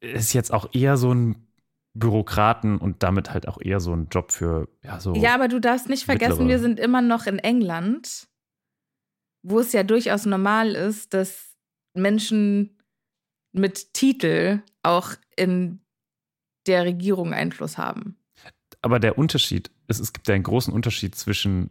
ist 0.00 0.32
jetzt 0.32 0.52
auch 0.52 0.68
eher 0.72 0.96
so 0.96 1.12
ein 1.12 1.46
Bürokraten 1.94 2.78
und 2.78 3.02
damit 3.02 3.32
halt 3.32 3.48
auch 3.48 3.60
eher 3.60 3.80
so 3.80 3.92
ein 3.94 4.08
Job 4.10 4.32
für, 4.32 4.68
ja, 4.82 5.00
so. 5.00 5.14
Ja, 5.14 5.34
aber 5.34 5.48
du 5.48 5.60
darfst 5.60 5.88
nicht 5.88 6.04
vergessen, 6.04 6.44
mittlere. 6.44 6.48
wir 6.48 6.58
sind 6.60 6.78
immer 6.78 7.02
noch 7.02 7.26
in 7.26 7.38
England, 7.38 8.28
wo 9.42 9.58
es 9.58 9.72
ja 9.72 9.82
durchaus 9.82 10.26
normal 10.26 10.74
ist, 10.74 11.14
dass 11.14 11.56
Menschen 11.94 12.78
mit 13.52 13.92
Titel 13.94 14.62
auch 14.82 15.14
in 15.36 15.79
der 16.70 16.84
Regierung 16.84 17.34
Einfluss 17.34 17.76
haben. 17.76 18.16
Aber 18.80 19.00
der 19.00 19.18
Unterschied, 19.18 19.70
es, 19.88 19.98
es 19.98 20.12
gibt 20.12 20.28
ja 20.28 20.34
einen 20.34 20.44
großen 20.44 20.72
Unterschied 20.72 21.16
zwischen 21.16 21.70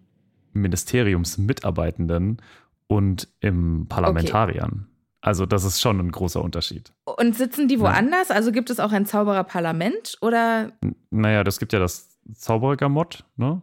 Ministeriumsmitarbeitenden 0.53 2.41
und 2.87 3.27
im 3.39 3.87
Parlamentariern. 3.87 4.87
Also 5.21 5.45
das 5.45 5.63
ist 5.63 5.79
schon 5.81 5.99
ein 5.99 6.11
großer 6.11 6.41
Unterschied. 6.41 6.93
Und 7.05 7.35
sitzen 7.35 7.67
die 7.67 7.79
woanders? 7.79 8.29
Ja. 8.29 8.35
Also 8.35 8.51
gibt 8.51 8.69
es 8.69 8.79
auch 8.79 8.91
ein 8.91 9.05
Zaubererparlament 9.05 10.17
oder? 10.21 10.71
N 10.81 10.95
naja, 11.09 11.43
das 11.43 11.59
gibt 11.59 11.73
ja 11.73 11.79
das 11.79 12.19
Zauberergamott, 12.33 13.25
ne? 13.37 13.61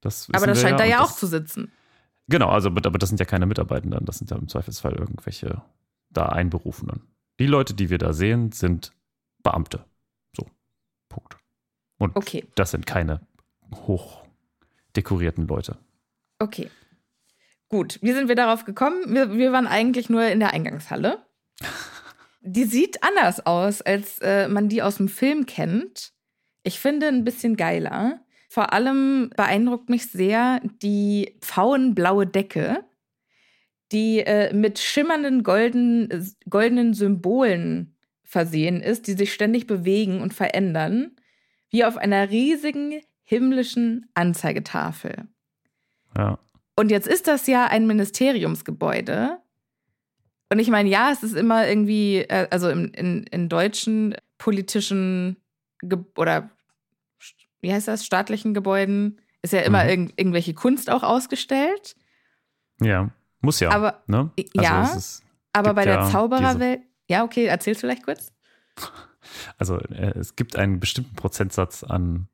Das 0.00 0.28
aber 0.32 0.46
das 0.46 0.60
scheint 0.60 0.80
ja, 0.80 0.84
da 0.84 0.84
ja 0.84 1.00
auch 1.00 1.12
zu 1.12 1.26
sitzen. 1.26 1.70
Genau, 2.28 2.48
also 2.48 2.68
aber 2.70 2.98
das 2.98 3.08
sind 3.08 3.20
ja 3.20 3.26
keine 3.26 3.46
Mitarbeitenden, 3.46 4.04
das 4.04 4.18
sind 4.18 4.30
ja 4.30 4.36
im 4.36 4.48
Zweifelsfall 4.48 4.94
irgendwelche 4.94 5.62
da 6.10 6.26
Einberufenen. 6.26 7.02
Die 7.38 7.46
Leute, 7.46 7.74
die 7.74 7.90
wir 7.90 7.98
da 7.98 8.12
sehen, 8.12 8.52
sind 8.52 8.92
Beamte. 9.42 9.84
Punkt. 11.12 11.36
Und 11.98 12.16
okay. 12.16 12.44
das 12.56 12.72
sind 12.72 12.86
keine 12.86 13.20
hochdekorierten 13.74 15.46
Leute. 15.46 15.78
Okay. 16.38 16.70
Gut, 17.68 17.98
wie 18.02 18.12
sind 18.12 18.28
wir 18.28 18.34
darauf 18.34 18.64
gekommen? 18.64 19.14
Wir, 19.14 19.32
wir 19.32 19.52
waren 19.52 19.66
eigentlich 19.66 20.10
nur 20.10 20.24
in 20.24 20.40
der 20.40 20.52
Eingangshalle. 20.52 21.24
Die 22.42 22.64
sieht 22.64 23.02
anders 23.02 23.46
aus, 23.46 23.80
als 23.82 24.18
äh, 24.18 24.48
man 24.48 24.68
die 24.68 24.82
aus 24.82 24.96
dem 24.96 25.08
Film 25.08 25.46
kennt. 25.46 26.12
Ich 26.64 26.80
finde 26.80 27.08
ein 27.08 27.24
bisschen 27.24 27.56
geiler. 27.56 28.20
Vor 28.48 28.72
allem 28.72 29.30
beeindruckt 29.36 29.88
mich 29.88 30.10
sehr 30.10 30.60
die 30.82 31.38
pfauenblaue 31.40 32.26
Decke, 32.26 32.84
die 33.92 34.20
äh, 34.20 34.52
mit 34.52 34.78
schimmernden 34.78 35.42
golden, 35.42 36.36
goldenen 36.50 36.94
Symbolen 36.94 37.96
versehen 38.32 38.80
ist, 38.80 39.06
die 39.08 39.12
sich 39.12 39.34
ständig 39.34 39.66
bewegen 39.66 40.22
und 40.22 40.32
verändern, 40.32 41.10
wie 41.68 41.84
auf 41.84 41.98
einer 41.98 42.30
riesigen 42.30 43.02
himmlischen 43.24 44.06
Anzeigetafel. 44.14 45.28
Ja. 46.16 46.38
Und 46.74 46.90
jetzt 46.90 47.06
ist 47.06 47.28
das 47.28 47.46
ja 47.46 47.66
ein 47.66 47.86
Ministeriumsgebäude. 47.86 49.38
Und 50.50 50.58
ich 50.60 50.70
meine, 50.70 50.88
ja, 50.88 51.10
es 51.12 51.22
ist 51.22 51.36
immer 51.36 51.68
irgendwie, 51.68 52.20
äh, 52.20 52.48
also 52.50 52.70
in, 52.70 52.88
in, 52.94 53.24
in 53.24 53.50
deutschen 53.50 54.14
politischen 54.38 55.36
Ge 55.82 55.98
oder 56.16 56.48
wie 57.60 57.72
heißt 57.72 57.86
das, 57.86 58.06
staatlichen 58.06 58.54
Gebäuden 58.54 59.20
ist 59.42 59.52
ja 59.52 59.60
immer 59.60 59.84
mhm. 59.84 59.90
irg 59.90 60.12
irgendwelche 60.16 60.54
Kunst 60.54 60.88
auch 60.88 61.02
ausgestellt. 61.02 61.96
Ja, 62.80 63.10
muss 63.42 63.60
ja. 63.60 63.70
Aber, 63.70 64.02
ne? 64.06 64.30
also 64.36 64.50
ja, 64.54 65.00
aber 65.52 65.74
bei 65.74 65.84
der 65.84 65.96
ja 65.96 66.10
Zaubererwelt, 66.10 66.80
ja, 67.12 67.24
okay, 67.24 67.44
erzählst 67.44 67.82
vielleicht 67.82 68.04
kurz? 68.04 68.32
Also 69.58 69.78
äh, 69.78 70.18
es 70.18 70.34
gibt 70.34 70.56
einen 70.56 70.80
bestimmten 70.80 71.14
Prozentsatz 71.14 71.84
an 71.84 72.28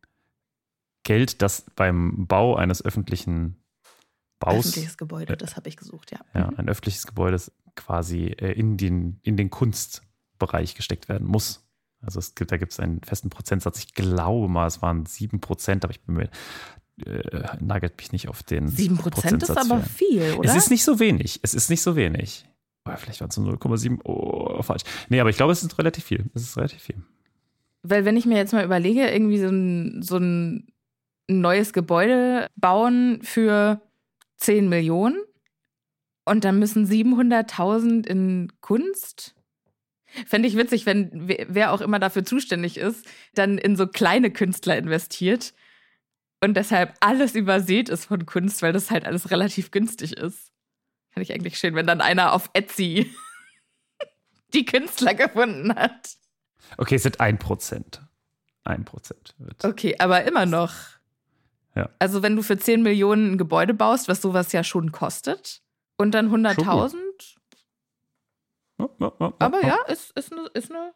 Geld, 1.03 1.43
das 1.43 1.67
beim 1.75 2.27
Bau 2.27 2.55
eines 2.57 2.85
öffentlichen 2.85 3.63
Baus. 4.39 4.67
Öffentliches 4.67 4.97
Gebäude, 4.97 5.37
das 5.37 5.57
habe 5.57 5.69
ich 5.69 5.77
gesucht, 5.77 6.13
ja. 6.13 6.21
Ja, 6.33 6.51
mhm. 6.51 6.59
ein 6.59 6.69
öffentliches 6.69 7.07
Gebäude 7.07 7.43
quasi 7.75 8.27
äh, 8.27 8.53
in, 8.53 8.77
den, 8.77 9.19
in 9.23 9.37
den 9.37 9.51
Kunstbereich 9.51 10.77
gesteckt 10.77 11.09
werden 11.09 11.27
muss. 11.27 11.67
Also 12.01 12.21
es 12.21 12.37
gibt, 12.37 12.53
da 12.53 12.57
gibt 12.57 12.71
es 12.71 12.79
einen 12.79 13.03
festen 13.03 13.31
Prozentsatz. 13.31 13.81
Ich 13.81 13.95
glaube 13.95 14.47
mal, 14.47 14.69
es 14.69 14.81
waren 14.81 15.07
sieben 15.07 15.41
Prozent, 15.41 15.85
aber 15.85 15.91
ich 15.91 16.01
bin 16.03 16.15
mir 16.15 16.31
äh, 17.05 17.57
nagelt 17.61 17.97
mich 17.99 18.13
nicht 18.13 18.29
auf 18.29 18.45
den. 18.45 18.69
Sieben 18.69 18.97
Prozent 18.97 19.43
ist 19.43 19.51
aber 19.51 19.81
viel, 19.81 20.35
oder? 20.35 20.49
Es 20.49 20.57
ist 20.57 20.71
nicht 20.71 20.85
so 20.85 21.01
wenig. 21.01 21.41
Es 21.43 21.55
ist 21.55 21.69
nicht 21.69 21.83
so 21.83 21.97
wenig. 21.97 22.45
Vielleicht 22.97 23.21
waren 23.21 23.31
es 23.31 23.37
nur 23.37 23.55
0,7. 23.55 24.01
Oh, 24.05 24.63
falsch. 24.63 24.83
Nee, 25.09 25.21
aber 25.21 25.31
ich 25.31 25.37
glaube, 25.37 25.53
es 25.53 25.63
ist 25.63 25.79
relativ 25.79 26.05
viel. 26.05 26.25
Es 26.35 26.43
ist 26.43 26.57
relativ 26.57 26.81
viel. 26.81 27.03
Weil, 27.83 28.05
wenn 28.05 28.17
ich 28.17 28.27
mir 28.27 28.37
jetzt 28.37 28.53
mal 28.53 28.65
überlege, 28.65 29.09
irgendwie 29.09 29.39
so 29.39 29.49
ein, 29.49 30.03
so 30.03 30.17
ein 30.17 30.73
neues 31.29 31.73
Gebäude 31.73 32.49
bauen 32.57 33.21
für 33.23 33.81
10 34.39 34.69
Millionen 34.69 35.19
und 36.25 36.45
dann 36.45 36.59
müssen 36.59 36.87
700.000 36.87 38.07
in 38.07 38.53
Kunst. 38.61 39.35
Fände 40.27 40.49
ich 40.49 40.57
witzig, 40.57 40.87
wenn 40.87 41.11
wer 41.15 41.73
auch 41.73 41.83
immer 41.83 41.99
dafür 41.99 42.25
zuständig 42.25 42.79
ist, 42.79 43.07
dann 43.35 43.59
in 43.59 43.77
so 43.77 43.87
kleine 43.87 44.31
Künstler 44.31 44.79
investiert 44.79 45.53
und 46.43 46.57
deshalb 46.57 46.95
alles 47.01 47.35
übersät 47.35 47.89
ist 47.89 48.07
von 48.07 48.25
Kunst, 48.25 48.63
weil 48.63 48.73
das 48.73 48.91
halt 48.91 49.07
alles 49.07 49.31
relativ 49.31 49.71
günstig 49.71 50.17
ist. 50.17 50.48
Fände 51.19 51.33
ich 51.33 51.35
eigentlich 51.35 51.59
schön, 51.59 51.75
wenn 51.75 51.87
dann 51.87 52.01
einer 52.01 52.33
auf 52.33 52.49
Etsy 52.53 53.13
die 54.55 54.65
Künstler 54.65 55.15
gefunden 55.15 55.75
hat. 55.75 56.17
Okay, 56.77 56.95
es 56.95 57.03
sind 57.03 57.19
ein 57.19 57.39
Prozent. 57.39 58.03
Ein 58.63 58.85
Prozent. 58.85 59.35
Okay, 59.65 59.97
aber 59.99 60.23
immer 60.25 60.47
noch. 60.47 60.75
Ja. 61.75 61.91
Also 61.99 62.23
wenn 62.23 62.37
du 62.37 62.43
für 62.43 62.57
10 62.57 62.85
Millionen 62.85 63.33
ein 63.33 63.39
Gebäude 63.39 63.75
baust, 63.75 64.07
was 64.07 64.23
sowas 64.23 64.53
ja 64.53 64.63
schon 64.63 64.93
kostet, 64.93 65.61
und 65.97 66.13
dann 66.13 66.31
100.000. 66.31 66.95
Ja, 68.79 68.89
ja, 69.01 69.35
aber 69.41 69.67
ja, 69.67 69.79
ist, 69.89 70.17
ist, 70.17 70.33
eine, 70.33 70.47
ist 70.55 70.71
eine 70.71 70.93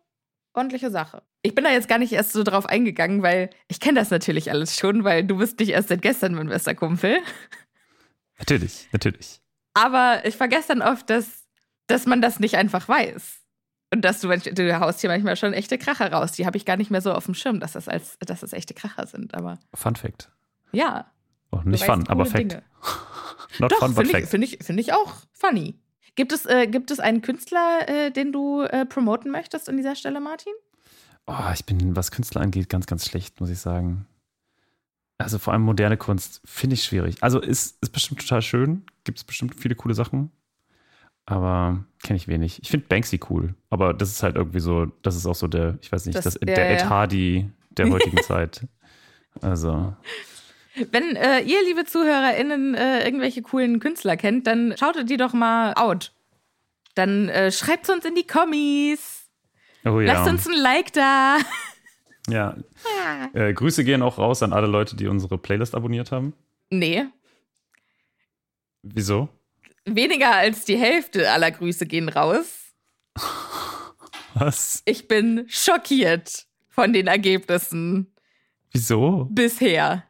ordentliche 0.55 0.93
Sache. 0.93 1.25
Ich 1.43 1.57
bin 1.57 1.64
da 1.64 1.73
jetzt 1.73 1.88
gar 1.88 1.99
nicht 1.99 2.12
erst 2.12 2.31
so 2.31 2.45
drauf 2.45 2.67
eingegangen, 2.67 3.25
weil 3.25 3.50
ich 3.67 3.81
kenne 3.81 3.99
das 3.99 4.11
natürlich 4.11 4.52
alles 4.52 4.76
schon, 4.79 5.02
weil 5.02 5.25
du 5.25 5.38
bist 5.38 5.59
nicht 5.59 5.71
erst 5.71 5.88
seit 5.88 6.02
gestern 6.02 6.35
mein 6.35 6.49
bester 6.49 6.76
Kumpel. 6.76 7.19
Natürlich, 8.38 8.88
natürlich. 8.93 9.42
Aber 9.75 10.25
ich 10.25 10.37
vergesse 10.37 10.69
dann 10.69 10.83
oft, 10.83 11.09
dass, 11.09 11.45
dass 11.87 12.07
man 12.07 12.21
das 12.21 12.41
nicht 12.41 12.57
einfach 12.57 12.88
weiß. 12.88 13.41
Und 13.93 14.02
dass 14.02 14.21
du, 14.21 14.29
du 14.29 14.81
haust 14.81 15.00
hier 15.00 15.11
manchmal 15.11 15.37
schon 15.37 15.52
echte 15.52 15.76
Kracher 15.76 16.11
raus. 16.11 16.33
Die 16.33 16.47
habe 16.47 16.57
ich 16.57 16.64
gar 16.64 16.76
nicht 16.76 16.91
mehr 16.91 17.02
so 17.02 17.12
auf 17.12 17.26
dem 17.26 17.35
Schirm, 17.35 17.61
dass 17.61 17.73
das, 17.73 17.88
als, 17.88 18.19
dass 18.21 18.41
das 18.41 18.55
echte 18.55 18.73
Kracher 18.73 19.07
sind. 19.07 19.35
Aber 19.35 19.59
Fun 19.75 19.97
Fact. 19.97 20.31
Ja. 20.73 21.11
Oh, 21.50 21.61
nicht 21.64 21.85
fun, 21.85 22.09
aber 22.09 22.25
Fact. 22.25 22.62
Not 23.59 23.73
Doch, 23.73 23.79
fun, 23.81 23.95
but 23.95 24.07
fact. 24.07 24.29
Finde 24.29 24.47
ich, 24.47 24.59
find 24.64 24.81
ich 24.81 24.95
auch 24.95 25.14
funny. 25.33 25.79
Gibt 26.14 26.33
es, 26.33 26.47
äh, 26.47 26.67
gibt 26.67 26.91
es 26.91 27.00
einen 27.00 27.21
Künstler, 27.21 27.87
äh, 27.87 28.11
den 28.11 28.33
du 28.33 28.62
äh, 28.62 28.87
promoten 28.87 29.31
möchtest 29.31 29.69
an 29.69 29.76
dieser 29.76 29.95
Stelle, 29.95 30.21
Martin? 30.21 30.52
Oh, 31.26 31.52
ich 31.55 31.64
bin, 31.64 31.95
was 31.95 32.11
Künstler 32.11 32.41
angeht, 32.41 32.69
ganz, 32.69 32.87
ganz 32.87 33.07
schlecht, 33.07 33.41
muss 33.41 33.50
ich 33.50 33.59
sagen. 33.61 34.07
Also 35.19 35.38
vor 35.38 35.52
allem 35.52 35.62
moderne 35.62 35.97
Kunst 35.97 36.40
finde 36.45 36.75
ich 36.75 36.85
schwierig. 36.85 37.16
Also 37.21 37.40
ist, 37.40 37.81
ist 37.81 37.90
bestimmt 37.90 38.21
total 38.21 38.42
schön, 38.42 38.85
gibt 39.04 39.19
es 39.19 39.25
bestimmt 39.25 39.54
viele 39.54 39.75
coole 39.75 39.95
Sachen, 39.95 40.33
aber 41.26 41.85
kenne 42.02 42.16
ich 42.16 42.28
wenig. 42.28 42.61
Ich 42.62 42.71
finde 42.71 42.87
Banksy 42.88 43.21
cool, 43.31 43.54
aber 43.71 43.95
das 43.95 44.11
ist 44.11 44.23
halt 44.23 44.37
irgendwie 44.37 44.61
so, 44.61 44.87
das 45.02 45.16
ist 45.16 45.26
auch 45.26 45.35
so 45.35 45.47
der, 45.47 45.78
ich 45.81 45.92
weiß 45.92 46.07
nicht, 46.07 46.16
das, 46.16 46.25
das 46.25 46.35
der, 46.35 46.54
der 46.54 46.71
Ed 46.73 46.88
Hardy 46.88 47.50
der 47.71 47.90
heutigen 47.90 48.19
Zeit. 48.23 48.66
Also 49.40 49.95
wenn 50.90 51.16
äh, 51.16 51.40
ihr, 51.40 51.62
liebe 51.64 51.85
ZuhörerInnen, 51.85 52.75
äh, 52.75 53.04
irgendwelche 53.04 53.42
coolen 53.42 53.78
Künstler 53.78 54.16
kennt, 54.16 54.47
dann 54.47 54.75
schaut 54.78 54.97
die 55.09 55.16
doch 55.16 55.35
mal 55.35 55.75
out. 55.75 56.12
Dann 56.95 57.28
äh, 57.28 57.52
schreibt 57.52 57.90
uns 57.90 58.04
in 58.04 58.14
die 58.14 58.26
Kommis. 58.26 59.26
Oh 59.85 60.00
ja. 60.00 60.14
Lasst 60.14 60.31
uns 60.31 60.47
ein 60.47 60.54
Like 60.54 60.92
da. 60.92 61.38
Ja. 62.29 62.57
Äh, 63.33 63.52
Grüße 63.52 63.85
gehen 63.85 64.02
auch 64.02 64.19
raus 64.19 64.43
an 64.43 64.52
alle 64.52 64.67
Leute, 64.67 64.97
die 64.97 65.09
unsere 65.09 65.38
Playlist 65.38 65.75
abonniert 65.75 66.12
haben. 66.12 66.35
Nee. 66.71 67.07
Wieso? 68.83 69.29
Weniger 69.85 70.37
als 70.37 70.64
die 70.64 70.76
Hälfte 70.76 71.31
aller 71.31 71.50
Grüße 71.50 71.87
gehen 71.87 72.09
raus. 72.09 72.73
Was? 74.35 74.83
Ich 74.85 75.09
bin 75.09 75.47
schockiert 75.49 76.47
von 76.69 76.93
den 76.93 77.07
Ergebnissen. 77.07 78.12
Wieso? 78.71 79.29
Bisher. 79.31 80.05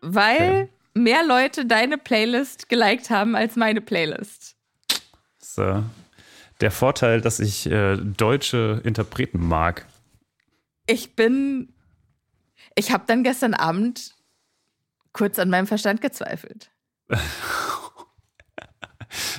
Weil 0.00 0.36
okay. 0.36 0.68
mehr 0.94 1.24
Leute 1.24 1.64
deine 1.64 1.96
Playlist 1.96 2.68
geliked 2.68 3.08
haben 3.10 3.34
als 3.34 3.56
meine 3.56 3.80
Playlist. 3.80 4.56
So. 5.38 5.82
Der 6.60 6.70
Vorteil, 6.70 7.20
dass 7.20 7.40
ich 7.40 7.66
äh, 7.66 7.96
deutsche 7.96 8.80
Interpreten 8.84 9.46
mag. 9.46 9.86
Ich 10.86 11.16
bin. 11.16 11.74
Ich 12.74 12.92
habe 12.92 13.04
dann 13.06 13.22
gestern 13.22 13.54
Abend 13.54 14.14
kurz 15.12 15.38
an 15.38 15.50
meinem 15.50 15.66
Verstand 15.66 16.00
gezweifelt. 16.00 16.70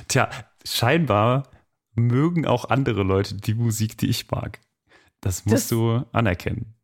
Tja, 0.08 0.30
scheinbar 0.64 1.50
mögen 1.94 2.46
auch 2.46 2.66
andere 2.66 3.02
Leute 3.02 3.34
die 3.34 3.54
Musik, 3.54 3.98
die 3.98 4.08
ich 4.08 4.30
mag. 4.30 4.60
Das 5.20 5.44
musst 5.46 5.54
das, 5.54 5.68
du 5.68 6.04
anerkennen. 6.12 6.74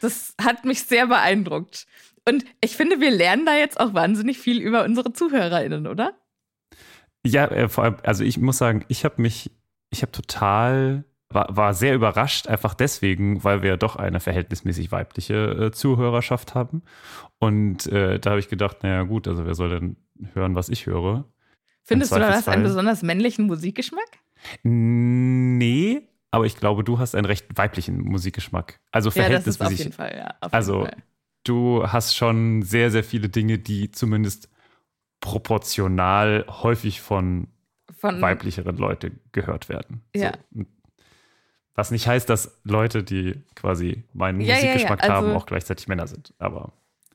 Das 0.00 0.34
hat 0.40 0.64
mich 0.64 0.82
sehr 0.82 1.06
beeindruckt. 1.06 1.86
Und 2.28 2.44
ich 2.60 2.76
finde, 2.76 3.00
wir 3.00 3.10
lernen 3.10 3.46
da 3.46 3.54
jetzt 3.54 3.78
auch 3.78 3.94
wahnsinnig 3.94 4.38
viel 4.38 4.60
über 4.60 4.84
unsere 4.84 5.12
ZuhörerInnen, 5.12 5.86
oder? 5.86 6.18
Ja, 7.24 7.46
äh, 7.46 7.68
vor 7.68 7.84
allem, 7.84 7.96
also 8.02 8.24
ich 8.24 8.38
muss 8.38 8.58
sagen, 8.58 8.84
ich 8.88 9.04
habe 9.04 9.20
mich, 9.20 9.50
ich 9.90 10.02
habe 10.02 10.12
total, 10.12 11.04
war, 11.34 11.56
war 11.56 11.74
sehr 11.74 11.94
überrascht, 11.94 12.46
einfach 12.46 12.74
deswegen, 12.74 13.42
weil 13.44 13.62
wir 13.62 13.76
doch 13.76 13.96
eine 13.96 14.20
verhältnismäßig 14.20 14.92
weibliche 14.92 15.34
äh, 15.66 15.70
Zuhörerschaft 15.72 16.54
haben. 16.54 16.82
Und 17.38 17.86
äh, 17.86 18.18
da 18.20 18.30
habe 18.30 18.40
ich 18.40 18.48
gedacht, 18.48 18.82
naja, 18.82 19.02
gut, 19.02 19.28
also 19.28 19.44
wer 19.44 19.54
soll 19.54 19.70
denn 19.70 19.96
hören, 20.32 20.54
was 20.54 20.68
ich 20.68 20.86
höre? 20.86 21.24
Findest 21.82 22.12
du 22.12 22.18
da 22.18 22.28
einen 22.46 22.62
besonders 22.62 23.02
männlichen 23.02 23.46
Musikgeschmack? 23.46 24.08
Nee, 24.62 26.08
aber 26.30 26.46
ich 26.46 26.56
glaube, 26.56 26.84
du 26.84 26.98
hast 26.98 27.14
einen 27.14 27.26
recht 27.26 27.46
weiblichen 27.56 27.98
Musikgeschmack. 28.00 28.80
Also 28.90 29.10
Ja, 29.10 29.28
das 29.28 29.46
ist 29.46 29.60
auf 29.60 29.68
verhältnismäßig. 29.68 29.78
jeden 29.78 29.92
Fall, 29.92 30.14
ja. 30.16 30.34
Also- 30.50 30.80
jeden 30.80 30.90
Fall. 30.92 31.02
du 31.44 31.86
hast 31.86 32.16
schon 32.16 32.62
sehr, 32.62 32.90
sehr 32.90 33.04
viele 33.04 33.28
Dinge, 33.28 33.58
die 33.58 33.90
zumindest 33.90 34.48
proportional 35.20 36.44
häufig 36.48 37.00
von 37.00 37.48
Von, 37.96 38.20
weiblicheren 38.20 38.76
Leuten 38.76 39.20
gehört 39.32 39.68
werden. 39.68 40.02
Ja. 40.14 40.32
So. 40.52 40.64
Was 41.74 41.90
nicht 41.90 42.06
heißt, 42.06 42.28
dass 42.28 42.60
Leute, 42.64 43.02
die 43.02 43.34
quasi 43.56 44.04
meinen 44.12 44.40
Ja, 44.40 44.54
ja, 44.54 44.54
ja, 44.54 44.64
Musikgeschmack 44.72 45.02
also- 45.02 45.12
haben, 45.14 45.32
auch 45.32 45.46
gleichzeitig 45.46 45.88
Männer 45.88 46.06
sind. 46.06 46.32
Aber 46.38 46.72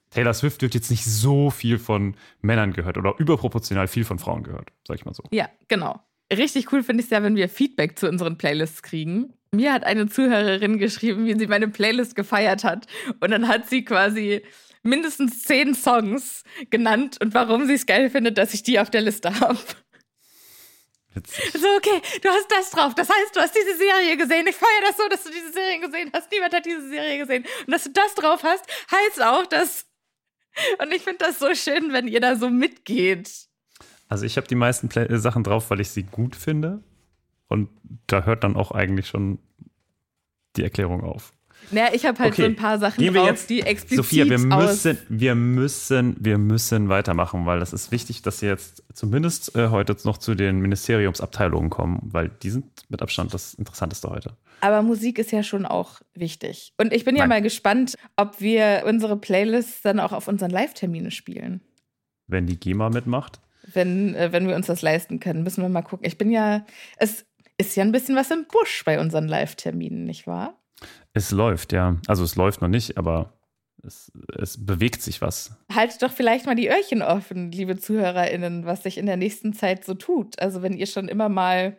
Taylor 0.09 0.33
Swift 0.33 0.61
wird 0.61 0.73
jetzt 0.73 0.89
nicht 0.89 1.05
so 1.05 1.49
viel 1.49 1.77
von 1.77 2.15
Männern 2.41 2.73
gehört 2.73 2.97
oder 2.97 3.13
überproportional 3.19 3.87
viel 3.87 4.03
von 4.03 4.19
Frauen 4.19 4.43
gehört, 4.43 4.71
sag 4.87 4.97
ich 4.97 5.05
mal 5.05 5.13
so. 5.13 5.23
Ja, 5.31 5.49
genau. 5.67 6.01
Richtig 6.31 6.71
cool 6.71 6.83
finde 6.83 7.01
ich 7.01 7.05
es 7.07 7.11
ja, 7.11 7.23
wenn 7.23 7.35
wir 7.35 7.49
Feedback 7.49 7.97
zu 7.97 8.07
unseren 8.07 8.37
Playlists 8.37 8.83
kriegen. 8.83 9.33
Mir 9.51 9.73
hat 9.73 9.83
eine 9.83 10.07
Zuhörerin 10.07 10.77
geschrieben, 10.77 11.25
wie 11.25 11.37
sie 11.37 11.47
meine 11.47 11.67
Playlist 11.67 12.15
gefeiert 12.15 12.63
hat. 12.63 12.85
Und 13.19 13.31
dann 13.31 13.47
hat 13.47 13.67
sie 13.67 13.83
quasi 13.83 14.43
mindestens 14.83 15.43
zehn 15.43 15.73
Songs 15.73 16.43
genannt 16.69 17.17
und 17.21 17.33
warum 17.33 17.65
sie 17.65 17.73
es 17.73 17.85
geil 17.85 18.09
findet, 18.09 18.37
dass 18.37 18.53
ich 18.53 18.63
die 18.63 18.79
auf 18.79 18.89
der 18.89 19.01
Liste 19.01 19.39
habe. 19.39 19.57
Witzig. 21.13 21.51
So, 21.53 21.67
okay, 21.75 22.01
du 22.21 22.29
hast 22.29 22.51
das 22.51 22.69
drauf. 22.69 22.93
Das 22.95 23.09
heißt, 23.09 23.35
du 23.35 23.39
hast 23.39 23.55
diese 23.55 23.77
Serie 23.77 24.15
gesehen. 24.15 24.45
Ich 24.47 24.55
feiere 24.55 24.81
das 24.87 24.97
so, 24.97 25.07
dass 25.09 25.23
du 25.23 25.31
diese 25.31 25.51
Serie 25.51 25.79
gesehen 25.79 26.11
hast. 26.13 26.31
Niemand 26.31 26.53
hat 26.53 26.65
diese 26.65 26.87
Serie 26.87 27.17
gesehen. 27.17 27.45
Und 27.65 27.71
dass 27.71 27.83
du 27.83 27.91
das 27.91 28.13
drauf 28.15 28.43
hast, 28.43 28.65
heißt 28.91 29.23
auch, 29.23 29.45
dass. 29.47 29.85
Und 30.79 30.91
ich 30.93 31.03
finde 31.03 31.19
das 31.19 31.39
so 31.39 31.53
schön, 31.55 31.93
wenn 31.93 32.07
ihr 32.07 32.19
da 32.19 32.35
so 32.35 32.49
mitgeht. 32.49 33.47
Also 34.07 34.25
ich 34.25 34.37
habe 34.37 34.47
die 34.47 34.55
meisten 34.55 34.89
Play 34.89 35.05
äh, 35.05 35.17
Sachen 35.17 35.43
drauf, 35.43 35.69
weil 35.69 35.79
ich 35.79 35.89
sie 35.89 36.03
gut 36.03 36.35
finde. 36.35 36.83
Und 37.47 37.69
da 38.07 38.23
hört 38.23 38.43
dann 38.43 38.55
auch 38.55 38.71
eigentlich 38.71 39.07
schon 39.07 39.39
die 40.55 40.63
Erklärung 40.63 41.03
auf. 41.03 41.31
Naja, 41.71 41.89
ich 41.93 42.05
habe 42.05 42.17
halt 42.19 42.33
Okay, 42.33 42.41
so 42.41 42.47
ein 42.47 42.55
paar 42.55 42.79
Sachen 42.79 43.03
Gehen 43.03 43.13
wir 43.13 43.21
drauf, 43.21 43.29
jetzt, 43.29 43.49
die 43.49 43.61
explizit 43.61 43.97
Sophia, 43.97 44.25
wir 44.25 44.39
müssen, 44.39 44.97
wir 45.07 45.35
müssen, 45.35 46.15
wir 46.19 46.37
müssen 46.37 46.89
weitermachen, 46.89 47.45
weil 47.45 47.59
das 47.59 47.73
ist 47.73 47.91
wichtig, 47.91 48.21
dass 48.21 48.41
wir 48.41 48.49
jetzt 48.49 48.83
zumindest 48.93 49.55
äh, 49.55 49.69
heute 49.69 49.95
noch 50.03 50.17
zu 50.17 50.35
den 50.35 50.59
Ministeriumsabteilungen 50.59 51.69
kommen, 51.69 51.99
weil 52.03 52.29
die 52.29 52.49
sind 52.49 52.65
mit 52.89 53.01
Abstand 53.01 53.33
das 53.33 53.53
Interessanteste 53.53 54.09
heute. 54.09 54.35
Aber 54.61 54.81
Musik 54.81 55.19
ist 55.19 55.31
ja 55.31 55.43
schon 55.43 55.65
auch 55.65 56.01
wichtig. 56.13 56.73
Und 56.77 56.91
ich 56.91 57.05
bin 57.05 57.15
ja 57.15 57.23
Nein. 57.23 57.29
mal 57.29 57.41
gespannt, 57.41 57.95
ob 58.15 58.41
wir 58.41 58.83
unsere 58.85 59.17
Playlists 59.17 59.81
dann 59.81 59.99
auch 59.99 60.11
auf 60.11 60.27
unseren 60.27 60.51
Live-Termine 60.51 61.11
spielen. 61.11 61.61
Wenn 62.27 62.45
die 62.45 62.59
GEMA 62.59 62.89
mitmacht. 62.89 63.39
Wenn, 63.71 64.15
äh, 64.15 64.31
wenn 64.31 64.47
wir 64.47 64.55
uns 64.55 64.67
das 64.67 64.81
leisten 64.81 65.19
können, 65.19 65.43
müssen 65.43 65.61
wir 65.61 65.69
mal 65.69 65.81
gucken. 65.81 66.05
Ich 66.05 66.17
bin 66.17 66.31
ja, 66.31 66.65
es 66.97 67.25
ist 67.57 67.75
ja 67.75 67.83
ein 67.83 67.91
bisschen 67.91 68.15
was 68.15 68.31
im 68.31 68.45
Busch 68.45 68.83
bei 68.85 68.99
unseren 68.99 69.27
Live-Terminen, 69.27 70.05
nicht 70.05 70.27
wahr? 70.27 70.58
Es 71.13 71.31
läuft, 71.31 71.73
ja. 71.73 71.97
Also 72.07 72.23
es 72.23 72.35
läuft 72.35 72.61
noch 72.61 72.67
nicht, 72.67 72.97
aber 72.97 73.33
es, 73.83 74.11
es 74.37 74.65
bewegt 74.65 75.01
sich 75.01 75.21
was. 75.21 75.51
Haltet 75.73 76.01
doch 76.01 76.11
vielleicht 76.11 76.45
mal 76.45 76.55
die 76.55 76.69
Öhrchen 76.69 77.01
offen, 77.01 77.51
liebe 77.51 77.77
ZuhörerInnen, 77.77 78.65
was 78.65 78.83
sich 78.83 78.97
in 78.97 79.05
der 79.05 79.17
nächsten 79.17 79.53
Zeit 79.53 79.85
so 79.85 79.93
tut. 79.93 80.39
Also, 80.39 80.61
wenn 80.61 80.77
ihr 80.77 80.87
schon 80.87 81.07
immer 81.07 81.29
mal 81.29 81.77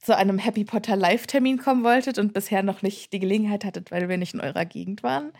zu 0.00 0.16
einem 0.16 0.38
Happy 0.38 0.64
Potter 0.64 0.96
Live-Termin 0.96 1.58
kommen 1.58 1.84
wolltet 1.84 2.18
und 2.18 2.32
bisher 2.32 2.62
noch 2.62 2.82
nicht 2.82 3.12
die 3.12 3.20
Gelegenheit 3.20 3.64
hattet, 3.64 3.90
weil 3.90 4.08
wir 4.08 4.18
nicht 4.18 4.34
in 4.34 4.40
eurer 4.40 4.64
Gegend 4.64 5.02
waren, 5.02 5.32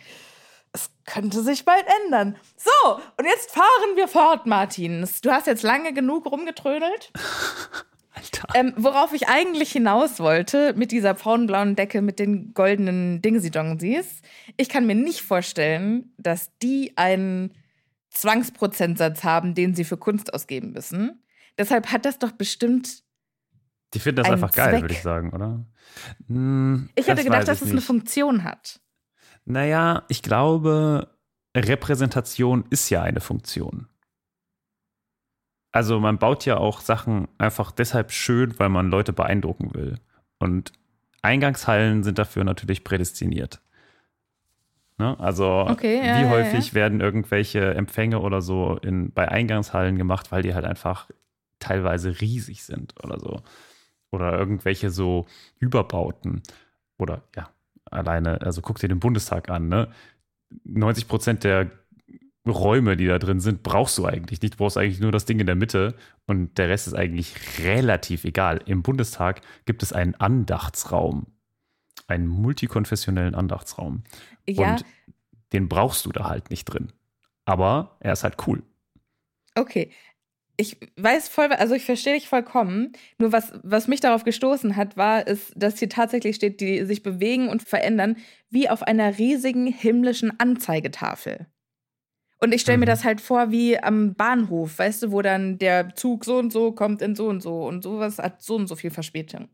es 0.72 0.90
könnte 1.06 1.42
sich 1.42 1.64
bald 1.64 1.84
ändern. 2.04 2.36
So, 2.56 2.94
und 3.16 3.24
jetzt 3.24 3.52
fahren 3.52 3.96
wir 3.96 4.08
fort, 4.08 4.46
Martin. 4.46 5.08
Du 5.22 5.30
hast 5.30 5.46
jetzt 5.46 5.62
lange 5.62 5.92
genug 5.92 6.26
rumgetrödelt. 6.26 7.12
Alter. 8.14 8.48
Ähm, 8.54 8.72
worauf 8.76 9.12
ich 9.12 9.28
eigentlich 9.28 9.72
hinaus 9.72 10.20
wollte, 10.20 10.72
mit 10.74 10.92
dieser 10.92 11.14
braunblauen 11.14 11.74
Decke 11.76 12.00
mit 12.00 12.18
den 12.18 12.54
goldenen 12.54 13.20
Dingsi-Dongsis, 13.22 14.22
ich 14.56 14.68
kann 14.68 14.86
mir 14.86 14.94
nicht 14.94 15.22
vorstellen, 15.22 16.12
dass 16.16 16.50
die 16.62 16.92
einen 16.96 17.52
Zwangsprozentsatz 18.10 19.24
haben, 19.24 19.54
den 19.54 19.74
sie 19.74 19.84
für 19.84 19.96
Kunst 19.96 20.32
ausgeben 20.32 20.72
müssen. 20.72 21.22
Deshalb 21.58 21.90
hat 21.92 22.04
das 22.04 22.18
doch 22.18 22.32
bestimmt. 22.32 23.02
Die 23.92 23.98
finden 23.98 24.16
das 24.16 24.26
ein 24.26 24.34
einfach 24.34 24.52
geil, 24.52 24.80
würde 24.80 24.94
ich 24.94 25.02
sagen, 25.02 25.32
oder? 25.32 25.64
Hm, 26.28 26.88
Ich 26.94 27.06
hätte 27.06 27.16
das 27.16 27.24
gedacht, 27.24 27.48
dass 27.48 27.60
es 27.60 27.66
eine 27.68 27.76
nicht. 27.76 27.84
Funktion 27.84 28.44
hat. 28.44 28.80
Naja, 29.44 30.04
ich 30.08 30.22
glaube, 30.22 31.10
Repräsentation 31.56 32.64
ist 32.70 32.88
ja 32.90 33.02
eine 33.02 33.20
Funktion. 33.20 33.88
Also 35.74 35.98
man 35.98 36.18
baut 36.18 36.44
ja 36.44 36.56
auch 36.56 36.80
Sachen 36.80 37.26
einfach 37.36 37.72
deshalb 37.72 38.12
schön, 38.12 38.56
weil 38.60 38.68
man 38.68 38.92
Leute 38.92 39.12
beeindrucken 39.12 39.74
will. 39.74 39.96
Und 40.38 40.70
Eingangshallen 41.20 42.04
sind 42.04 42.16
dafür 42.16 42.44
natürlich 42.44 42.84
prädestiniert. 42.84 43.60
Ne? 44.98 45.18
Also 45.18 45.66
Okay, 45.68 45.96
ja, 45.96 46.18
wie 46.18 46.22
ja, 46.22 46.30
häufig 46.30 46.68
ja. 46.68 46.74
werden 46.74 47.00
irgendwelche 47.00 47.74
Empfänge 47.74 48.20
oder 48.20 48.40
so 48.40 48.78
in, 48.82 49.10
bei 49.10 49.26
Eingangshallen 49.28 49.98
gemacht, 49.98 50.30
weil 50.30 50.42
die 50.42 50.54
halt 50.54 50.64
einfach 50.64 51.10
teilweise 51.58 52.20
riesig 52.20 52.62
sind 52.62 52.94
oder 53.02 53.18
so. 53.18 53.42
Oder 54.12 54.38
irgendwelche 54.38 54.90
so 54.90 55.26
Überbauten. 55.58 56.44
Oder 56.98 57.22
ja, 57.34 57.48
alleine, 57.90 58.40
also 58.42 58.62
guck 58.62 58.78
dir 58.78 58.86
den 58.86 59.00
Bundestag 59.00 59.50
an, 59.50 59.66
ne? 59.68 59.88
90 60.62 61.08
Prozent 61.08 61.42
der 61.42 61.68
Räume, 62.46 62.96
die 62.96 63.06
da 63.06 63.18
drin 63.18 63.40
sind, 63.40 63.62
brauchst 63.62 63.96
du 63.96 64.04
eigentlich 64.04 64.42
nicht. 64.42 64.54
Du 64.54 64.58
brauchst 64.58 64.76
eigentlich 64.76 65.00
nur 65.00 65.12
das 65.12 65.24
Ding 65.24 65.40
in 65.40 65.46
der 65.46 65.54
Mitte 65.54 65.94
und 66.26 66.58
der 66.58 66.68
Rest 66.68 66.86
ist 66.86 66.94
eigentlich 66.94 67.34
relativ 67.60 68.24
egal. 68.24 68.60
Im 68.66 68.82
Bundestag 68.82 69.40
gibt 69.64 69.82
es 69.82 69.92
einen 69.92 70.14
Andachtsraum, 70.16 71.26
einen 72.06 72.26
multikonfessionellen 72.26 73.34
Andachtsraum. 73.34 74.04
Ja, 74.46 74.72
Und 74.72 74.84
den 75.52 75.68
brauchst 75.68 76.04
du 76.04 76.12
da 76.12 76.28
halt 76.28 76.50
nicht 76.50 76.66
drin. 76.66 76.92
Aber 77.46 77.96
er 78.00 78.12
ist 78.12 78.24
halt 78.24 78.36
cool. 78.46 78.62
okay. 79.54 79.90
Ich 80.56 80.78
weiß 80.96 81.28
voll, 81.28 81.46
also 81.46 81.74
ich 81.74 81.84
verstehe 81.84 82.14
dich 82.14 82.28
vollkommen. 82.28 82.92
Nur 83.18 83.32
was, 83.32 83.52
was 83.64 83.88
mich 83.88 83.98
darauf 83.98 84.22
gestoßen 84.22 84.76
hat, 84.76 84.96
war, 84.96 85.26
ist, 85.26 85.52
dass 85.56 85.80
hier 85.80 85.88
tatsächlich 85.88 86.36
steht, 86.36 86.60
die 86.60 86.84
sich 86.84 87.02
bewegen 87.02 87.48
und 87.48 87.62
verändern, 87.62 88.18
wie 88.50 88.70
auf 88.70 88.84
einer 88.84 89.18
riesigen 89.18 89.66
himmlischen 89.66 90.38
Anzeigetafel. 90.38 91.48
Und 92.44 92.52
ich 92.52 92.60
stelle 92.60 92.76
mir 92.76 92.84
Mhm. 92.84 92.90
das 92.90 93.04
halt 93.04 93.22
vor 93.22 93.50
wie 93.50 93.78
am 93.82 94.14
Bahnhof, 94.14 94.78
weißt 94.78 95.04
du, 95.04 95.12
wo 95.12 95.22
dann 95.22 95.56
der 95.56 95.94
Zug 95.94 96.26
so 96.26 96.36
und 96.36 96.52
so 96.52 96.72
kommt 96.72 97.00
in 97.00 97.14
so 97.16 97.26
und 97.26 97.40
so 97.40 97.66
und 97.66 97.82
sowas 97.82 98.18
hat 98.18 98.42
so 98.42 98.56
und 98.56 98.66
so 98.66 98.76
viel 98.76 98.90
Verspätung. 98.90 99.48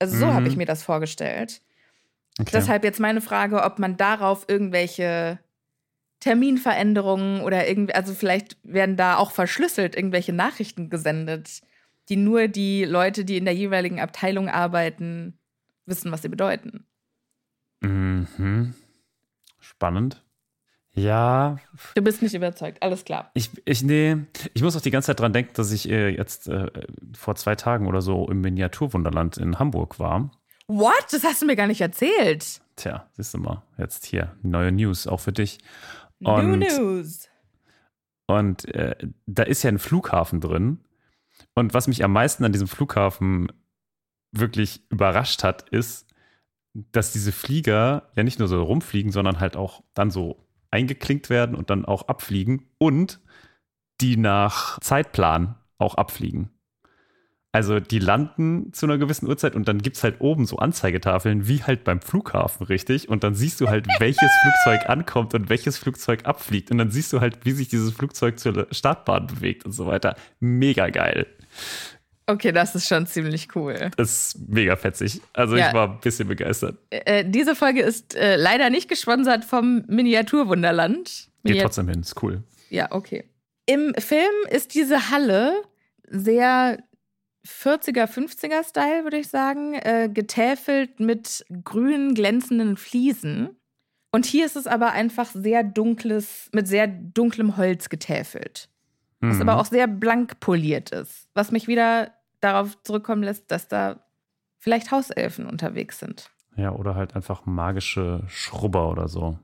Also 0.00 0.18
so 0.18 0.26
Mhm. 0.26 0.34
habe 0.34 0.48
ich 0.48 0.56
mir 0.56 0.66
das 0.66 0.82
vorgestellt. 0.82 1.62
Okay. 2.40 2.50
Deshalb 2.52 2.82
jetzt 2.82 2.98
meine 2.98 3.20
Frage, 3.20 3.62
ob 3.62 3.78
man 3.78 3.96
darauf 3.96 4.44
irgendwelche 4.48 5.38
Terminveränderungen 6.18 7.42
oder 7.42 7.68
irgendwie, 7.68 7.94
also 7.94 8.12
vielleicht 8.12 8.56
werden 8.64 8.96
da 8.96 9.16
auch 9.16 9.30
verschlüsselt 9.30 9.94
irgendwelche 9.94 10.32
Nachrichten 10.32 10.90
gesendet, 10.90 11.60
die 12.08 12.16
nur 12.16 12.48
die 12.48 12.84
Leute, 12.86 13.24
die 13.24 13.36
in 13.36 13.44
der 13.44 13.54
jeweiligen 13.54 14.00
Abteilung 14.00 14.48
arbeiten, 14.48 15.38
wissen, 15.86 16.10
was 16.10 16.22
sie 16.22 16.28
bedeuten. 16.28 16.86
Mhm. 17.82 18.74
Spannend. 19.60 20.24
Ja, 20.94 21.58
Du 21.94 22.02
bist 22.02 22.20
nicht 22.20 22.34
überzeugt, 22.34 22.82
alles 22.82 23.04
klar. 23.04 23.30
ich, 23.34 23.50
ich, 23.64 23.82
nee, 23.82 24.16
ich 24.54 24.62
muss 24.62 24.76
auch 24.76 24.80
die 24.80 24.90
ganze 24.90 25.06
Zeit 25.06 25.20
dran 25.20 25.32
denken, 25.32 25.52
dass 25.54 25.70
ich 25.72 25.88
äh, 25.88 26.08
jetzt 26.08 26.48
äh, 26.48 26.68
vor 27.16 27.36
zwei 27.36 27.54
Tagen 27.54 27.86
oder 27.86 28.02
so 28.02 28.28
im 28.28 28.40
Miniaturwunderland 28.40 29.36
in 29.36 29.58
Hamburg 29.58 29.98
war. 30.00 30.30
What? 30.66 31.06
Das 31.12 31.22
hast 31.24 31.42
du 31.42 31.46
mir 31.46 31.56
gar 31.56 31.68
nicht 31.68 31.80
erzählt. 31.80 32.60
Tja, 32.76 33.08
siehst 33.12 33.34
du 33.34 33.38
mal, 33.38 33.62
jetzt 33.78 34.04
hier, 34.06 34.36
neue 34.42 34.72
News, 34.72 35.06
auch 35.06 35.20
für 35.20 35.32
dich. 35.32 35.58
New 36.18 36.30
Und, 36.32 36.58
News. 36.58 37.28
und 38.26 38.66
äh, 38.74 38.96
da 39.26 39.42
ist 39.44 39.62
ja 39.62 39.68
ein 39.70 39.78
Flughafen 39.78 40.40
drin. 40.40 40.80
Und 41.54 41.72
was 41.72 41.88
mich 41.88 42.04
am 42.04 42.12
meisten 42.12 42.44
an 42.44 42.52
diesem 42.52 42.68
Flughafen 42.68 43.50
wirklich 44.32 44.82
überrascht 44.90 45.42
hat, 45.44 45.68
ist, 45.70 46.06
dass 46.74 47.12
diese 47.12 47.32
Flieger 47.32 48.10
ja 48.16 48.22
nicht 48.22 48.38
nur 48.38 48.48
so 48.48 48.62
rumfliegen, 48.62 49.10
sondern 49.12 49.40
halt 49.40 49.56
auch 49.56 49.82
dann 49.94 50.10
so 50.10 50.46
eingeklinkt 50.70 51.30
werden 51.30 51.54
und 51.54 51.70
dann 51.70 51.84
auch 51.84 52.08
abfliegen 52.08 52.68
und 52.78 53.20
die 54.00 54.16
nach 54.16 54.78
Zeitplan 54.80 55.56
auch 55.78 55.94
abfliegen. 55.96 56.50
Also 57.52 57.80
die 57.80 57.98
landen 57.98 58.72
zu 58.72 58.86
einer 58.86 58.96
gewissen 58.96 59.26
Uhrzeit 59.26 59.56
und 59.56 59.66
dann 59.66 59.82
gibt 59.82 59.96
es 59.96 60.04
halt 60.04 60.20
oben 60.20 60.46
so 60.46 60.58
Anzeigetafeln, 60.58 61.48
wie 61.48 61.64
halt 61.64 61.82
beim 61.82 62.00
Flughafen, 62.00 62.64
richtig? 62.66 63.08
Und 63.08 63.24
dann 63.24 63.34
siehst 63.34 63.60
du 63.60 63.68
halt, 63.68 63.88
welches 63.98 64.30
Flugzeug 64.42 64.88
ankommt 64.88 65.34
und 65.34 65.48
welches 65.48 65.76
Flugzeug 65.76 66.26
abfliegt. 66.26 66.70
Und 66.70 66.78
dann 66.78 66.90
siehst 66.90 67.12
du 67.12 67.20
halt, 67.20 67.44
wie 67.44 67.50
sich 67.50 67.68
dieses 67.68 67.92
Flugzeug 67.92 68.38
zur 68.38 68.68
Startbahn 68.70 69.26
bewegt 69.26 69.64
und 69.64 69.72
so 69.72 69.86
weiter. 69.86 70.14
Mega 70.38 70.90
geil. 70.90 71.26
Okay, 72.30 72.52
das 72.52 72.74
ist 72.74 72.86
schon 72.88 73.06
ziemlich 73.06 73.48
cool. 73.56 73.90
Das 73.96 74.34
ist 74.34 74.48
mega 74.48 74.76
fetzig. 74.76 75.20
Also 75.32 75.56
Ja. 75.56 75.68
ich 75.68 75.74
war 75.74 75.88
ein 75.90 76.00
bisschen 76.00 76.28
begeistert. 76.28 76.76
Äh, 76.90 77.24
diese 77.26 77.54
Folge 77.56 77.82
ist 77.82 78.14
äh, 78.14 78.36
leider 78.36 78.70
nicht 78.70 78.88
gesponsert 78.88 79.44
vom 79.44 79.84
Miniaturwunderland. 79.88 81.28
Geht 81.44 81.54
Miniat- 81.56 81.62
trotzdem 81.62 81.88
hin, 81.88 82.00
ist 82.00 82.22
cool. 82.22 82.42
Ja, 82.68 82.88
okay. 82.92 83.24
Im 83.66 83.94
Film 83.94 84.30
ist 84.50 84.74
diese 84.74 85.10
Halle 85.10 85.54
sehr 86.08 86.78
40er, 87.46 88.06
50er 88.06 88.68
Style, 88.68 89.04
würde 89.04 89.18
ich 89.18 89.28
sagen, 89.28 89.74
äh, 89.74 90.08
getäfelt 90.12 91.00
mit 91.00 91.44
grünen, 91.64 92.14
glänzenden 92.14 92.76
Fliesen. 92.76 93.56
Und 94.12 94.26
hier 94.26 94.44
ist 94.44 94.56
es 94.56 94.66
aber 94.66 94.92
einfach 94.92 95.30
sehr 95.32 95.62
dunkles, 95.62 96.48
mit 96.52 96.68
sehr 96.68 96.86
dunklem 96.86 97.56
Holz 97.56 97.88
getäfelt. 97.88 98.68
Was 99.20 99.36
Mhm. 99.36 99.42
aber 99.48 99.60
auch 99.60 99.66
sehr 99.66 99.86
blank 99.86 100.40
poliert 100.40 100.90
ist. 100.90 101.28
Was 101.34 101.50
mich 101.52 101.68
wieder 101.68 102.12
darauf 102.40 102.82
zurückkommen 102.82 103.22
lässt, 103.22 103.50
dass 103.50 103.68
da 103.68 104.04
vielleicht 104.58 104.90
Hauselfen 104.90 105.46
unterwegs 105.46 105.98
sind. 105.98 106.30
Ja, 106.56 106.72
oder 106.72 106.94
halt 106.94 107.16
einfach 107.16 107.46
magische 107.46 108.24
Schrubber 108.28 108.90
oder 108.90 109.08
so. 109.08 109.38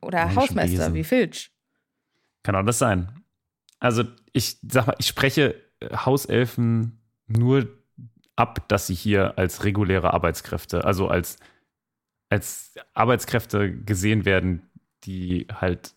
Oder 0.00 0.20
Magischen 0.20 0.42
Hausmeister 0.42 0.76
Besen. 0.76 0.94
wie 0.94 1.04
Filch. 1.04 1.52
Kann 2.42 2.56
auch 2.56 2.64
das 2.64 2.78
sein. 2.78 3.22
Also, 3.78 4.04
ich 4.32 4.58
sag 4.68 4.86
mal, 4.86 4.96
ich 4.98 5.06
spreche 5.06 5.54
äh, 5.80 5.96
Hauselfen 5.96 7.00
nur 7.26 7.68
ab, 8.36 8.68
dass 8.68 8.88
sie 8.88 8.94
hier 8.94 9.38
als 9.38 9.64
reguläre 9.64 10.12
Arbeitskräfte, 10.12 10.84
also 10.84 11.08
als, 11.08 11.36
als 12.28 12.74
Arbeitskräfte 12.94 13.72
gesehen 13.72 14.24
werden, 14.24 14.70
die 15.04 15.46
halt 15.52 15.94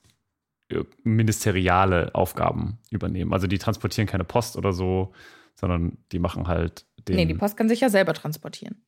äh, 0.69 0.83
ministeriale 1.03 2.13
Aufgaben 2.13 2.79
übernehmen. 2.89 3.33
Also 3.33 3.47
die 3.47 3.57
transportieren 3.57 4.07
keine 4.07 4.23
Post 4.23 4.57
oder 4.57 4.73
so, 4.73 5.13
sondern 5.55 5.97
die 6.11 6.19
machen 6.19 6.47
halt 6.47 6.85
den. 7.07 7.15
Nee, 7.15 7.25
die 7.25 7.33
Post 7.33 7.57
kann 7.57 7.69
sich 7.69 7.79
ja 7.81 7.89
selber 7.89 8.13
transportieren. 8.13 8.83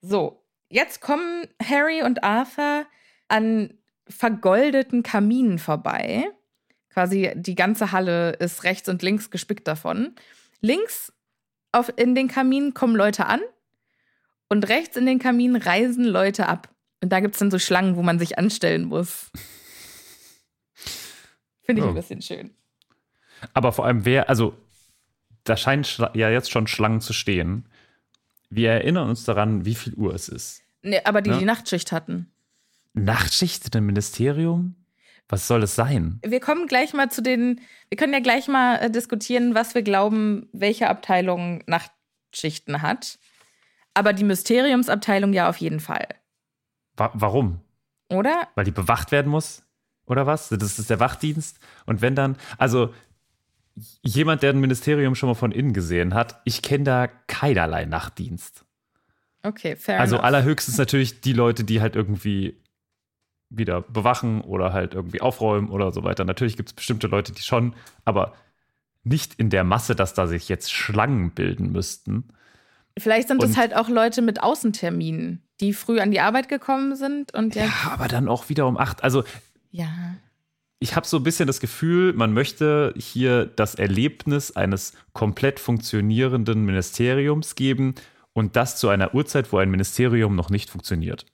So, 0.00 0.42
jetzt 0.68 1.00
kommen 1.00 1.46
Harry 1.62 2.02
und 2.02 2.24
Arthur 2.24 2.86
an 3.28 3.74
vergoldeten 4.08 5.02
Kaminen 5.02 5.58
vorbei. 5.58 6.24
Quasi 6.90 7.32
die 7.34 7.54
ganze 7.54 7.92
Halle 7.92 8.32
ist 8.32 8.64
rechts 8.64 8.88
und 8.88 9.02
links 9.02 9.30
gespickt 9.30 9.66
davon. 9.68 10.14
Links 10.60 11.12
auf, 11.72 11.92
in 11.96 12.14
den 12.14 12.28
Kaminen 12.28 12.72
kommen 12.72 12.96
Leute 12.96 13.26
an 13.26 13.40
und 14.48 14.68
rechts 14.68 14.96
in 14.96 15.04
den 15.06 15.18
Kaminen 15.18 15.60
reisen 15.60 16.04
Leute 16.04 16.48
ab. 16.48 16.68
Und 17.02 17.10
da 17.10 17.20
gibt 17.20 17.34
es 17.34 17.40
dann 17.40 17.50
so 17.50 17.58
Schlangen, 17.58 17.96
wo 17.96 18.02
man 18.02 18.18
sich 18.18 18.38
anstellen 18.38 18.84
muss. 18.84 19.30
Finde 21.62 21.80
ich 21.82 21.86
Oh. 21.86 21.88
ein 21.90 21.94
bisschen 21.94 22.22
schön. 22.22 22.54
Aber 23.52 23.72
vor 23.72 23.84
allem 23.86 24.04
wer, 24.04 24.28
also 24.30 24.54
da 25.48 25.56
scheinen 25.56 25.84
ja 26.14 26.30
jetzt 26.30 26.50
schon 26.50 26.66
Schlangen 26.66 27.00
zu 27.00 27.12
stehen. 27.12 27.66
Wir 28.50 28.70
erinnern 28.72 29.08
uns 29.08 29.24
daran, 29.24 29.64
wie 29.64 29.74
viel 29.74 29.94
Uhr 29.94 30.14
es 30.14 30.28
ist. 30.28 30.62
Nee, 30.82 31.00
aber 31.04 31.22
die 31.22 31.30
Ja. 31.30 31.38
die 31.38 31.44
Nachtschicht 31.44 31.90
hatten. 31.92 32.30
Nachtschicht 32.94 33.74
im 33.74 33.86
Ministerium? 33.86 34.74
Was 35.28 35.48
soll 35.48 35.64
es 35.64 35.74
sein? 35.74 36.20
Wir 36.24 36.38
kommen 36.40 36.68
gleich 36.68 36.92
mal 36.94 37.10
zu 37.10 37.20
den, 37.20 37.60
wir 37.88 37.96
können 37.98 38.12
ja 38.12 38.20
gleich 38.20 38.46
mal 38.46 38.76
äh, 38.76 38.90
diskutieren, 38.90 39.54
was 39.56 39.74
wir 39.74 39.82
glauben, 39.82 40.48
welche 40.52 40.88
Abteilung 40.88 41.64
Nachtschichten 41.66 42.80
hat. 42.82 43.18
Aber 43.94 44.12
die 44.12 44.24
Mysteriumsabteilung 44.24 45.32
ja 45.32 45.48
auf 45.48 45.56
jeden 45.56 45.80
Fall. 45.80 46.06
Wa 46.96 47.10
warum? 47.14 47.60
Oder? 48.08 48.46
Weil 48.54 48.64
die 48.64 48.70
bewacht 48.70 49.10
werden 49.10 49.28
muss? 49.30 49.64
Oder 50.06 50.26
was? 50.26 50.48
Das 50.50 50.78
ist 50.78 50.88
der 50.90 51.00
Wachdienst. 51.00 51.58
Und 51.86 52.00
wenn 52.02 52.14
dann, 52.14 52.36
also 52.58 52.94
jemand, 54.02 54.42
der 54.42 54.52
ein 54.52 54.60
Ministerium 54.60 55.14
schon 55.14 55.28
mal 55.28 55.34
von 55.34 55.52
innen 55.52 55.72
gesehen 55.72 56.14
hat, 56.14 56.40
ich 56.44 56.62
kenne 56.62 56.84
da 56.84 57.06
keinerlei 57.06 57.84
Nachtdienst. 57.84 58.64
Okay, 59.42 59.76
fair 59.76 60.00
Also 60.00 60.16
enough. 60.16 60.24
allerhöchstens 60.26 60.78
natürlich 60.78 61.20
die 61.20 61.32
Leute, 61.32 61.64
die 61.64 61.80
halt 61.80 61.94
irgendwie 61.94 62.56
wieder 63.48 63.80
bewachen 63.82 64.40
oder 64.40 64.72
halt 64.72 64.94
irgendwie 64.94 65.20
aufräumen 65.20 65.68
oder 65.68 65.92
so 65.92 66.02
weiter. 66.02 66.24
Natürlich 66.24 66.56
gibt 66.56 66.70
es 66.70 66.72
bestimmte 66.74 67.06
Leute, 67.06 67.32
die 67.32 67.42
schon, 67.42 67.74
aber 68.04 68.34
nicht 69.04 69.34
in 69.34 69.50
der 69.50 69.62
Masse, 69.62 69.94
dass 69.94 70.14
da 70.14 70.26
sich 70.26 70.48
jetzt 70.48 70.72
Schlangen 70.72 71.30
bilden 71.30 71.70
müssten. 71.70 72.24
Vielleicht 72.98 73.28
sind 73.28 73.42
es 73.44 73.56
halt 73.56 73.76
auch 73.76 73.88
Leute 73.88 74.20
mit 74.22 74.42
Außenterminen, 74.42 75.42
die 75.60 75.74
früh 75.74 76.00
an 76.00 76.10
die 76.10 76.20
Arbeit 76.20 76.48
gekommen 76.48 76.96
sind 76.96 77.34
und 77.34 77.54
Ja, 77.54 77.70
aber 77.90 78.08
dann 78.08 78.26
auch 78.28 78.48
wieder 78.48 78.66
um 78.66 78.76
acht. 78.76 79.04
Also 79.04 79.22
Ja. 79.70 80.16
Ich 80.78 80.94
habe 80.94 81.06
so 81.06 81.16
ein 81.16 81.22
bisschen 81.22 81.46
das 81.46 81.60
Gefühl, 81.60 82.12
man 82.12 82.32
möchte 82.32 82.92
hier 82.96 83.46
das 83.46 83.74
Erlebnis 83.74 84.54
eines 84.54 84.92
komplett 85.12 85.58
funktionierenden 85.58 86.64
Ministeriums 86.64 87.54
geben 87.54 87.94
und 88.32 88.56
das 88.56 88.76
zu 88.76 88.88
einer 88.88 89.14
Uhrzeit, 89.14 89.52
wo 89.52 89.58
ein 89.58 89.70
Ministerium 89.70 90.36
noch 90.36 90.50
nicht 90.50 90.68
funktioniert. 90.68 91.24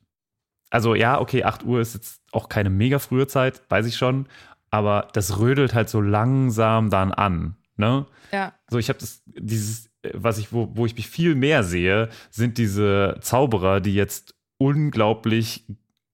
Also 0.71 0.95
ja, 0.95 1.21
okay, 1.21 1.45
8 1.45 1.65
Uhr 1.65 1.81
ist 1.81 1.95
jetzt 1.95 2.23
auch 2.31 2.49
keine 2.49 2.71
mega 2.71 2.99
frühe 2.99 3.27
Zeit, 3.27 3.63
weiß 3.69 3.87
ich 3.87 3.97
schon, 3.97 4.27
aber 4.71 5.09
das 5.13 5.39
rödelt 5.39 5.75
halt 5.75 5.91
so 5.91 6.01
langsam 6.01 6.89
dann 6.89 7.13
an. 7.13 7.57
Ne? 7.77 8.07
Ja. 8.33 8.55
So, 8.71 8.79
ich 8.79 8.89
habe 8.89 8.99
das, 9.01 9.23
dieses, 9.27 9.91
was 10.15 10.39
ich, 10.39 10.53
wo, 10.53 10.71
wo 10.75 10.87
ich 10.87 10.95
mich 10.97 11.09
viel 11.09 11.35
mehr 11.35 11.65
sehe, 11.65 12.09
sind 12.31 12.59
diese 12.59 13.19
Zauberer, 13.21 13.81
die 13.81 13.95
jetzt 13.95 14.35
unglaublich 14.59 15.67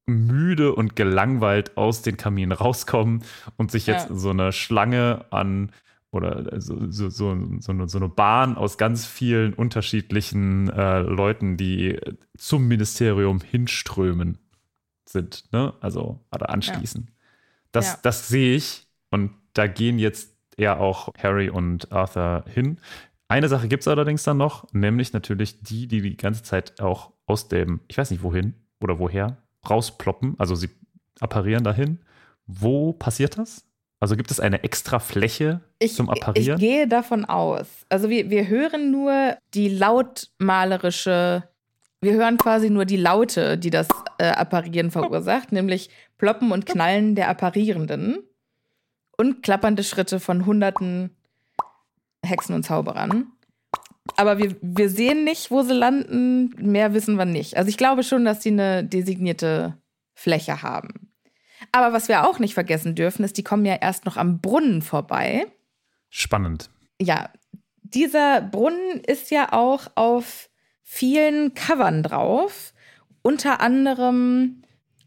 müde 0.08 0.74
und 0.74 0.96
gelangweilt 0.96 1.76
aus 1.76 2.02
den 2.02 2.16
Kaminen 2.16 2.52
rauskommen 2.52 3.22
und 3.56 3.70
sich 3.70 3.86
jetzt 3.86 4.08
Ja. 4.10 4.16
so 4.16 4.30
eine 4.30 4.52
Schlange 4.52 5.26
an 5.30 5.70
oder 6.10 6.60
so, 6.60 6.90
so, 6.90 7.10
so, 7.10 7.36
so, 7.60 7.72
eine, 7.72 7.88
so 7.88 7.98
eine 7.98 8.08
Bahn 8.08 8.56
aus 8.56 8.78
ganz 8.78 9.06
vielen 9.06 9.52
unterschiedlichen 9.54 10.70
äh, 10.70 11.00
Leuten, 11.00 11.56
die 11.56 12.00
zum 12.38 12.66
Ministerium 12.66 13.40
hinströmen 13.40 14.38
sind, 15.06 15.44
ne? 15.52 15.74
Also 15.80 16.20
oder 16.34 16.50
anschließen. 16.50 17.10
Das, 17.72 17.92
Ja. 17.92 17.98
das 18.02 18.28
sehe 18.28 18.56
ich 18.56 18.86
und 19.10 19.32
da 19.52 19.66
gehen 19.66 19.98
jetzt 19.98 20.34
eher 20.56 20.80
auch 20.80 21.12
Harry 21.22 21.50
und 21.50 21.92
Arthur 21.92 22.44
hin. 22.48 22.80
Eine 23.28 23.48
Sache 23.48 23.68
gibt 23.68 23.82
es 23.82 23.88
allerdings 23.88 24.22
dann 24.22 24.38
noch, 24.38 24.72
nämlich 24.72 25.12
natürlich 25.12 25.60
die, 25.62 25.86
die 25.86 26.00
die 26.00 26.16
ganze 26.16 26.42
Zeit 26.42 26.80
auch 26.80 27.12
aus 27.26 27.48
dem, 27.48 27.80
ich 27.88 27.98
weiß 27.98 28.10
nicht 28.10 28.22
wohin 28.22 28.54
oder 28.80 28.98
woher, 28.98 29.36
rausploppen. 29.68 30.34
Also 30.38 30.54
sie 30.54 30.70
apparieren 31.20 31.64
dahin. 31.64 31.98
Wo 32.46 32.92
passiert 32.92 33.38
das? 33.38 33.64
Also 34.00 34.16
gibt 34.16 34.30
es 34.30 34.38
eine 34.38 34.62
extra 34.62 35.00
Fläche 35.00 35.60
Ich, 35.80 35.94
zum 35.94 36.08
Apparieren? 36.08 36.58
ich 36.58 36.60
gehe 36.60 36.86
davon 36.86 37.24
aus. 37.24 37.66
Also 37.88 38.08
wir, 38.08 38.30
wir 38.30 38.46
hören 38.46 38.90
nur 38.92 39.36
die 39.54 39.68
lautmalerische, 39.68 41.48
wir 42.00 42.12
hören 42.12 42.38
quasi 42.38 42.70
nur 42.70 42.84
die 42.84 42.96
Laute, 42.96 43.58
die 43.58 43.70
das 43.70 43.88
äh, 44.18 44.28
Apparieren 44.28 44.90
verursacht, 44.92 45.50
nämlich 45.50 45.90
Ploppen 46.16 46.52
und 46.52 46.64
Knallen 46.66 47.16
der 47.16 47.28
Apparierenden 47.28 48.18
und 49.16 49.42
klappernde 49.42 49.82
Schritte 49.82 50.20
von 50.20 50.46
hunderten 50.46 51.16
Hexen 52.24 52.54
und 52.54 52.62
Zauberern. 52.64 53.32
Aber 54.16 54.38
wir, 54.38 54.56
wir 54.60 54.90
sehen 54.90 55.24
nicht, 55.24 55.50
wo 55.50 55.62
sie 55.62 55.74
landen. 55.74 56.50
Mehr 56.58 56.94
wissen 56.94 57.16
wir 57.16 57.24
nicht. 57.24 57.56
Also 57.56 57.68
ich 57.68 57.76
glaube 57.76 58.02
schon, 58.02 58.24
dass 58.24 58.42
sie 58.42 58.50
eine 58.50 58.84
designierte 58.84 59.76
Fläche 60.14 60.62
haben. 60.62 61.12
Aber 61.72 61.92
was 61.92 62.08
wir 62.08 62.26
auch 62.26 62.38
nicht 62.38 62.54
vergessen 62.54 62.94
dürfen, 62.94 63.24
ist, 63.24 63.36
die 63.36 63.44
kommen 63.44 63.64
ja 63.64 63.74
erst 63.74 64.04
noch 64.04 64.16
am 64.16 64.40
Brunnen 64.40 64.82
vorbei. 64.82 65.46
Spannend. 66.08 66.70
Ja, 67.00 67.30
dieser 67.82 68.40
Brunnen 68.40 69.00
ist 69.06 69.30
ja 69.30 69.52
auch 69.52 69.88
auf 69.94 70.48
vielen 70.82 71.54
Covern 71.54 72.02
drauf. 72.02 72.72
Unter 73.22 73.60
anderem 73.60 74.62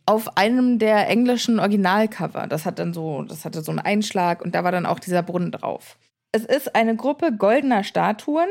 auf 0.05 0.37
einem 0.37 0.79
der 0.79 1.07
englischen 1.07 1.59
Originalcover. 1.59 2.47
Das 2.47 2.65
hat 2.65 2.79
dann 2.79 2.93
so, 2.93 3.23
das 3.23 3.45
hatte 3.45 3.61
so 3.61 3.71
einen 3.71 3.79
Einschlag 3.79 4.41
und 4.41 4.55
da 4.55 4.63
war 4.63 4.71
dann 4.71 4.85
auch 4.85 4.99
dieser 4.99 5.23
Brunnen 5.23 5.51
drauf. 5.51 5.97
Es 6.31 6.45
ist 6.45 6.75
eine 6.75 6.95
Gruppe 6.95 7.31
goldener 7.35 7.83
Statuen, 7.83 8.47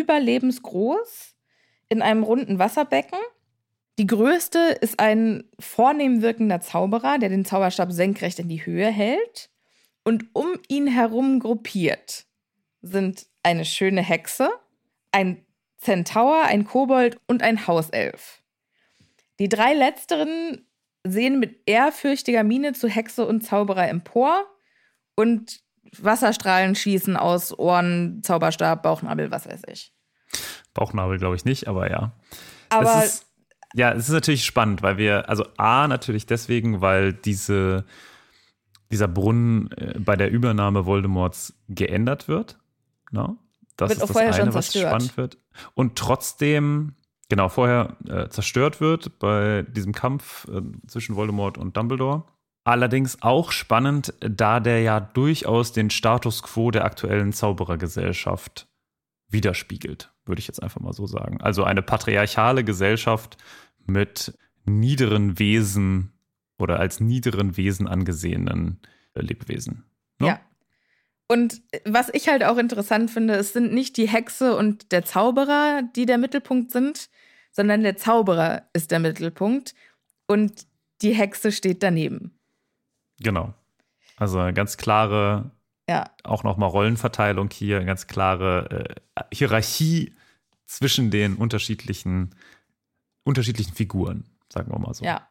überlebensgroß, 0.00 1.34
in 1.88 2.02
einem 2.02 2.22
runden 2.22 2.58
Wasserbecken. 2.58 3.18
Die 3.98 4.06
größte 4.06 4.58
ist 4.80 4.98
ein 4.98 5.44
vornehm 5.60 6.22
wirkender 6.22 6.60
Zauberer, 6.60 7.18
der 7.18 7.28
den 7.28 7.44
Zauberstab 7.44 7.92
senkrecht 7.92 8.38
in 8.38 8.48
die 8.48 8.66
Höhe 8.66 8.90
hält. 8.90 9.50
Und 10.04 10.26
um 10.32 10.48
ihn 10.68 10.86
herum 10.86 11.38
gruppiert 11.40 12.26
sind 12.82 13.26
eine 13.42 13.64
schöne 13.64 14.02
Hexe, 14.02 14.50
ein 15.12 15.44
Zentaur, 15.78 16.42
ein 16.44 16.64
Kobold 16.64 17.18
und 17.26 17.42
ein 17.42 17.66
Hauself. 17.66 18.42
Die 19.38 19.48
drei 19.48 19.74
letzteren 19.74 20.66
sehen 21.04 21.38
mit 21.38 21.60
ehrfürchtiger 21.66 22.42
Miene 22.44 22.72
zu 22.72 22.88
Hexe 22.88 23.26
und 23.26 23.42
Zauberer 23.42 23.88
empor 23.88 24.46
und 25.14 25.63
Wasserstrahlen 26.00 26.74
schießen 26.74 27.16
aus 27.16 27.56
Ohren, 27.58 28.22
Zauberstab, 28.22 28.82
Bauchnabel, 28.82 29.30
was 29.30 29.46
weiß 29.46 29.62
ich. 29.68 29.92
Bauchnabel 30.72 31.18
glaube 31.18 31.36
ich 31.36 31.44
nicht, 31.44 31.68
aber 31.68 31.90
ja. 31.90 32.12
Aber 32.68 33.04
es 33.04 33.04
ist, 33.04 33.26
ja, 33.74 33.92
es 33.92 34.08
ist 34.08 34.14
natürlich 34.14 34.44
spannend, 34.44 34.82
weil 34.82 34.98
wir, 34.98 35.28
also 35.28 35.44
A, 35.56 35.88
natürlich 35.88 36.26
deswegen, 36.26 36.80
weil 36.80 37.12
diese, 37.12 37.84
dieser 38.90 39.08
Brunnen 39.08 39.70
äh, 39.72 39.98
bei 39.98 40.16
der 40.16 40.30
Übernahme 40.30 40.86
Voldemorts 40.86 41.54
geändert 41.68 42.28
wird. 42.28 42.58
Ne? 43.10 43.36
Das 43.76 43.90
Wird 43.90 43.98
ist 43.98 44.02
auch 44.02 44.08
das 44.08 44.14
vorher 44.14 44.32
schon 44.32 44.42
eine, 44.42 44.54
was 44.54 44.72
spannend 44.72 45.16
wird. 45.16 45.38
Und 45.74 45.96
trotzdem, 45.96 46.94
genau, 47.28 47.48
vorher 47.48 47.96
äh, 48.08 48.28
zerstört 48.28 48.80
wird 48.80 49.18
bei 49.18 49.62
diesem 49.68 49.92
Kampf 49.92 50.46
äh, 50.48 50.62
zwischen 50.86 51.16
Voldemort 51.16 51.58
und 51.58 51.76
Dumbledore. 51.76 52.24
Allerdings 52.64 53.20
auch 53.20 53.52
spannend, 53.52 54.14
da 54.20 54.58
der 54.58 54.80
ja 54.80 54.98
durchaus 54.98 55.72
den 55.72 55.90
Status 55.90 56.42
quo 56.42 56.70
der 56.70 56.84
aktuellen 56.84 57.32
Zauberergesellschaft 57.32 58.66
widerspiegelt, 59.28 60.10
würde 60.24 60.40
ich 60.40 60.46
jetzt 60.46 60.62
einfach 60.62 60.80
mal 60.80 60.94
so 60.94 61.06
sagen. 61.06 61.42
Also 61.42 61.64
eine 61.64 61.82
patriarchale 61.82 62.64
Gesellschaft 62.64 63.36
mit 63.84 64.36
niederen 64.64 65.38
Wesen 65.38 66.12
oder 66.58 66.80
als 66.80 67.00
niederen 67.00 67.58
Wesen 67.58 67.86
angesehenen 67.86 68.80
Lebewesen. 69.14 69.84
Ne? 70.18 70.28
Ja. 70.28 70.40
Und 71.26 71.62
was 71.84 72.10
ich 72.12 72.28
halt 72.28 72.44
auch 72.44 72.58
interessant 72.58 73.10
finde, 73.10 73.34
es 73.34 73.52
sind 73.52 73.72
nicht 73.72 73.96
die 73.96 74.08
Hexe 74.08 74.56
und 74.56 74.92
der 74.92 75.04
Zauberer, 75.04 75.82
die 75.96 76.06
der 76.06 76.18
Mittelpunkt 76.18 76.70
sind, 76.70 77.08
sondern 77.50 77.82
der 77.82 77.96
Zauberer 77.96 78.68
ist 78.72 78.90
der 78.90 79.00
Mittelpunkt 79.00 79.74
und 80.26 80.66
die 81.02 81.14
Hexe 81.14 81.52
steht 81.52 81.82
daneben. 81.82 82.33
Genau. 83.20 83.54
Also 84.16 84.38
eine 84.38 84.54
ganz 84.54 84.76
klare, 84.76 85.50
ja. 85.88 86.10
auch 86.22 86.44
nochmal 86.44 86.68
Rollenverteilung 86.68 87.50
hier, 87.50 87.76
eine 87.76 87.86
ganz 87.86 88.06
klare 88.06 89.00
äh, 89.14 89.22
Hierarchie 89.32 90.14
zwischen 90.66 91.10
den 91.10 91.36
unterschiedlichen, 91.36 92.34
unterschiedlichen 93.24 93.74
Figuren, 93.74 94.24
sagen 94.52 94.72
wir 94.72 94.78
mal 94.78 94.94
so. 94.94 95.04
Ja. 95.04 95.28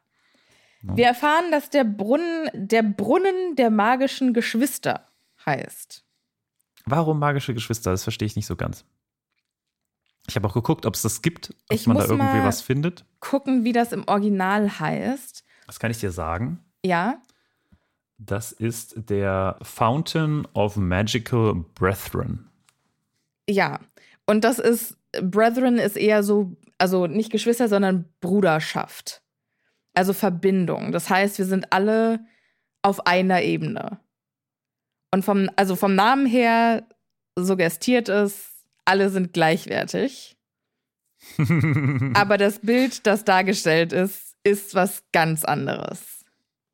ja. 0.81 0.97
Wir 0.97 1.05
erfahren, 1.07 1.51
dass 1.51 1.69
der 1.69 1.83
Brunnen, 1.83 2.49
der 2.53 2.83
Brunnen 2.83 3.55
der 3.55 3.69
magischen 3.69 4.33
Geschwister 4.33 5.07
heißt. 5.45 6.05
Warum 6.85 7.19
magische 7.19 7.53
Geschwister? 7.53 7.91
Das 7.91 8.03
verstehe 8.03 8.25
ich 8.25 8.35
nicht 8.35 8.45
so 8.45 8.55
ganz. 8.55 8.85
Ich 10.27 10.35
habe 10.35 10.47
auch 10.47 10.53
geguckt, 10.53 10.85
ob 10.85 10.95
es 10.95 11.01
das 11.01 11.21
gibt, 11.21 11.53
ob 11.69 11.75
ich 11.75 11.87
man 11.87 11.97
da 11.97 12.05
irgendwie 12.05 12.43
was 12.43 12.61
findet. 12.61 13.05
Gucken, 13.19 13.63
wie 13.63 13.73
das 13.73 13.91
im 13.91 14.07
Original 14.07 14.79
heißt. 14.79 15.43
Das 15.67 15.79
kann 15.79 15.91
ich 15.91 15.99
dir 15.99 16.11
sagen. 16.11 16.59
Ja. 16.85 17.21
Das 18.17 18.51
ist 18.51 19.09
der 19.09 19.57
Fountain 19.61 20.47
of 20.53 20.77
Magical 20.77 21.65
Brethren. 21.75 22.49
Ja, 23.49 23.79
und 24.25 24.43
das 24.43 24.59
ist, 24.59 24.97
Brethren 25.21 25.77
ist 25.77 25.97
eher 25.97 26.23
so, 26.23 26.55
also 26.77 27.07
nicht 27.07 27.31
Geschwister, 27.31 27.67
sondern 27.67 28.05
Bruderschaft. 28.21 29.21
Also 29.93 30.13
Verbindung. 30.13 30.91
Das 30.91 31.09
heißt, 31.09 31.37
wir 31.37 31.45
sind 31.45 31.71
alle 31.71 32.25
auf 32.81 33.05
einer 33.05 33.41
Ebene. 33.41 33.99
Und 35.11 35.23
vom, 35.23 35.49
also 35.55 35.75
vom 35.75 35.95
Namen 35.95 36.25
her 36.25 36.87
suggestiert 37.35 38.09
es, 38.09 38.65
alle 38.85 39.09
sind 39.09 39.33
gleichwertig. 39.33 40.35
Aber 42.13 42.37
das 42.37 42.59
Bild, 42.59 43.05
das 43.05 43.23
dargestellt 43.23 43.93
ist, 43.93 44.35
ist 44.43 44.75
was 44.75 45.03
ganz 45.11 45.45
anderes. 45.45 46.12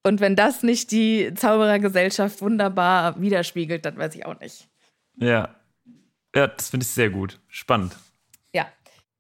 Und 0.04 0.22
wenn 0.22 0.36
das 0.36 0.64
nicht 0.64 0.92
die 0.92 1.34
Zauberergesellschaft 1.34 2.42
wunderbar 2.42 3.20
widerspiegelt, 3.22 3.86
dann 3.86 3.98
weiß 3.98 4.16
ich 4.16 4.26
auch 4.26 4.40
nicht. 4.40 4.68
Ja. 5.18 5.56
Ja, 6.36 6.48
das 6.48 6.70
finde 6.70 6.84
ich 6.84 6.90
sehr 6.90 7.10
gut. 7.10 7.40
Spannend. 7.48 7.96
Ja. 8.54 8.68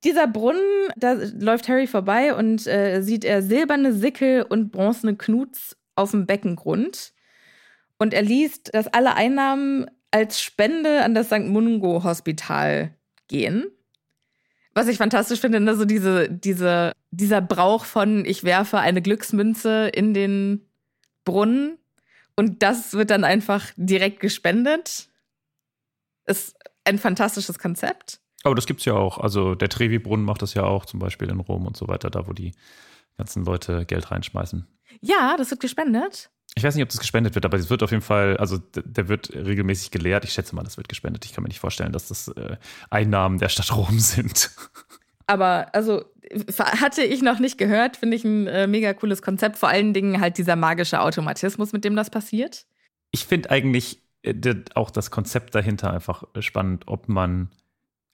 Dieser 0.03 0.27
Brunnen, 0.27 0.89
da 0.95 1.13
läuft 1.13 1.67
Harry 1.67 1.87
vorbei 1.87 2.33
und 2.33 2.65
äh, 2.67 3.01
sieht 3.01 3.25
er 3.25 3.41
silberne 3.41 3.93
Sickel 3.93 4.43
und 4.43 4.71
bronzene 4.71 5.17
Knuts 5.17 5.75
auf 5.95 6.11
dem 6.11 6.25
Beckengrund. 6.25 7.13
Und 7.97 8.13
er 8.13 8.21
liest, 8.21 8.73
dass 8.73 8.87
alle 8.87 9.15
Einnahmen 9.15 9.87
als 10.11 10.41
Spende 10.41 11.03
an 11.03 11.13
das 11.13 11.27
St. 11.27 11.47
Mungo 11.47 12.03
Hospital 12.03 12.95
gehen. 13.27 13.65
Was 14.73 14.87
ich 14.87 14.97
fantastisch 14.97 15.41
finde, 15.41 15.59
ne, 15.59 15.75
so 15.75 15.83
diese, 15.83 16.29
diese, 16.29 16.93
dieser 17.11 17.41
Brauch 17.41 17.83
von, 17.83 18.23
ich 18.23 18.43
werfe 18.43 18.79
eine 18.79 19.01
Glücksmünze 19.01 19.89
in 19.93 20.13
den 20.13 20.68
Brunnen 21.29 21.77
und 22.35 22.63
das 22.63 22.93
wird 22.93 23.11
dann 23.11 23.23
einfach 23.23 23.67
direkt 23.75 24.19
gespendet. 24.19 25.09
Ist 26.25 26.55
ein 26.85 26.97
fantastisches 26.97 27.59
Konzept. 27.59 28.19
Aber 28.43 28.55
das 28.55 28.65
gibt 28.65 28.79
es 28.79 28.85
ja 28.85 28.93
auch. 28.93 29.17
Also 29.17 29.53
der 29.53 29.69
Trevi-Brunnen 29.69 30.25
macht 30.25 30.41
das 30.41 30.53
ja 30.53 30.63
auch, 30.63 30.85
zum 30.85 30.99
Beispiel 30.99 31.29
in 31.29 31.39
Rom 31.39 31.67
und 31.67 31.77
so 31.77 31.87
weiter, 31.87 32.09
da 32.09 32.27
wo 32.27 32.33
die 32.33 32.53
ganzen 33.17 33.45
Leute 33.45 33.85
Geld 33.85 34.09
reinschmeißen. 34.09 34.65
Ja, 35.01 35.35
das 35.37 35.51
wird 35.51 35.59
gespendet. 35.59 36.31
Ich 36.55 36.63
weiß 36.63 36.73
nicht, 36.75 36.83
ob 36.83 36.89
das 36.89 36.99
gespendet 36.99 37.35
wird, 37.35 37.45
aber 37.45 37.57
es 37.57 37.69
wird 37.69 37.83
auf 37.83 37.91
jeden 37.91 38.01
Fall, 38.01 38.37
also 38.37 38.57
der 38.57 39.07
wird 39.07 39.31
regelmäßig 39.35 39.91
geleert. 39.91 40.23
Ich 40.23 40.33
schätze 40.33 40.55
mal, 40.55 40.63
das 40.63 40.77
wird 40.77 40.89
gespendet. 40.89 41.25
Ich 41.25 41.33
kann 41.33 41.43
mir 41.43 41.49
nicht 41.49 41.59
vorstellen, 41.59 41.91
dass 41.91 42.07
das 42.07 42.29
äh, 42.29 42.57
Einnahmen 42.89 43.37
der 43.37 43.49
Stadt 43.49 43.75
Rom 43.75 43.99
sind. 43.99 44.49
Aber 45.29 45.67
also 45.75 46.03
hatte 46.57 47.03
ich 47.03 47.21
noch 47.21 47.37
nicht 47.37 47.59
gehört, 47.59 47.97
finde 47.97 48.17
ich 48.17 48.23
ein 48.23 48.47
äh, 48.47 48.65
mega 48.65 48.93
cooles 48.93 49.21
Konzept. 49.21 49.57
Vor 49.57 49.69
allen 49.69 49.93
Dingen 49.93 50.19
halt 50.19 50.39
dieser 50.39 50.55
magische 50.55 51.01
Automatismus, 51.01 51.71
mit 51.71 51.85
dem 51.85 51.95
das 51.95 52.09
passiert. 52.09 52.65
Ich 53.11 53.25
finde 53.25 53.51
eigentlich 53.51 54.01
äh, 54.23 54.55
auch 54.73 54.89
das 54.89 55.11
Konzept 55.11 55.53
dahinter 55.53 55.93
einfach 55.93 56.23
spannend, 56.39 56.87
ob 56.87 57.09
man, 57.09 57.51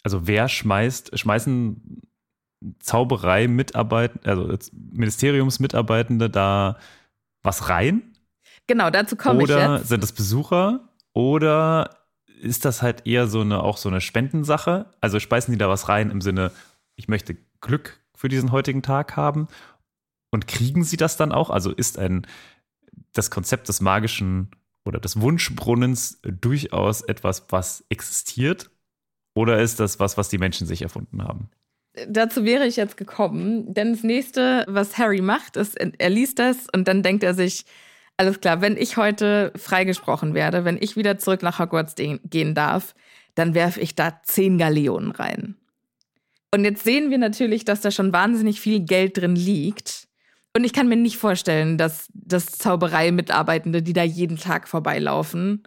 also 0.03 0.27
wer 0.27 0.49
schmeißt, 0.49 1.17
schmeißen 1.17 2.01
Zauberei-Mitarbeitende, 2.79 4.29
also 4.29 4.53
Ministeriumsmitarbeitende 4.73 6.29
da 6.29 6.77
was 7.43 7.69
rein? 7.69 8.13
Genau, 8.67 8.89
dazu 8.89 9.15
komme 9.15 9.43
ich 9.43 9.47
jetzt. 9.47 9.57
Oder 9.57 9.79
sind 9.79 10.03
das 10.03 10.11
Besucher? 10.11 10.89
Oder 11.13 11.95
ist 12.41 12.65
das 12.65 12.81
halt 12.81 13.07
eher 13.07 13.27
so 13.27 13.39
eine, 13.39 13.63
auch 13.63 13.77
so 13.77 13.87
eine 13.87 14.01
Spendensache? 14.01 14.87
Also 14.99 15.21
speisen 15.21 15.53
die 15.53 15.57
da 15.57 15.69
was 15.69 15.87
rein 15.87 16.09
im 16.11 16.19
Sinne, 16.19 16.51
ich 16.95 17.07
möchte 17.07 17.37
Glück 17.61 18.01
für 18.15 18.29
diesen 18.29 18.51
heutigen 18.51 18.81
Tag 18.81 19.15
haben? 19.15 19.47
Und 20.31 20.47
kriegen 20.47 20.83
sie 20.83 20.97
das 20.97 21.17
dann 21.17 21.31
auch? 21.31 21.49
Also 21.49 21.71
ist 21.71 21.97
ein, 21.97 22.27
das 23.13 23.31
Konzept 23.31 23.69
des 23.69 23.81
magischen 23.81 24.51
oder 24.85 24.99
des 24.99 25.19
Wunschbrunnens 25.19 26.19
durchaus 26.23 27.01
etwas, 27.01 27.45
was 27.49 27.85
existiert? 27.89 28.69
Oder 29.33 29.61
ist 29.61 29.79
das 29.79 29.99
was, 29.99 30.17
was 30.17 30.29
die 30.29 30.37
Menschen 30.37 30.67
sich 30.67 30.81
erfunden 30.81 31.23
haben? 31.23 31.49
Dazu 32.07 32.43
wäre 32.43 32.67
ich 32.67 32.75
jetzt 32.75 32.97
gekommen, 32.97 33.73
denn 33.73 33.93
das 33.93 34.03
nächste, 34.03 34.65
was 34.67 34.97
Harry 34.97 35.21
macht, 35.21 35.55
ist, 35.55 35.77
er 35.77 36.09
liest 36.09 36.39
das 36.39 36.67
und 36.73 36.87
dann 36.87 37.03
denkt 37.03 37.23
er 37.23 37.33
sich, 37.33 37.65
alles 38.17 38.41
klar, 38.41 38.61
wenn 38.61 38.77
ich 38.77 38.97
heute 38.97 39.51
freigesprochen 39.55 40.33
werde, 40.33 40.65
wenn 40.65 40.77
ich 40.79 40.97
wieder 40.97 41.17
zurück 41.17 41.41
nach 41.41 41.59
Hogwarts 41.59 41.95
gehen 41.95 42.53
darf, 42.53 42.95
dann 43.35 43.53
werfe 43.53 43.81
ich 43.81 43.95
da 43.95 44.21
zehn 44.23 44.57
Galeonen 44.57 45.11
rein. 45.11 45.55
Und 46.55 46.63
jetzt 46.63 46.85
sehen 46.85 47.11
wir 47.11 47.17
natürlich, 47.17 47.65
dass 47.65 47.81
da 47.81 47.91
schon 47.91 48.13
wahnsinnig 48.13 48.61
viel 48.61 48.79
Geld 48.79 49.17
drin 49.17 49.35
liegt. 49.35 50.07
Und 50.55 50.63
ich 50.63 50.71
kann 50.71 50.87
mir 50.87 50.95
nicht 50.95 51.17
vorstellen, 51.17 51.77
dass 51.77 52.07
das 52.13 52.45
Zauberei-Mitarbeitende, 52.45 53.83
die 53.83 53.91
da 53.91 54.03
jeden 54.03 54.37
Tag 54.37 54.69
vorbeilaufen, 54.69 55.63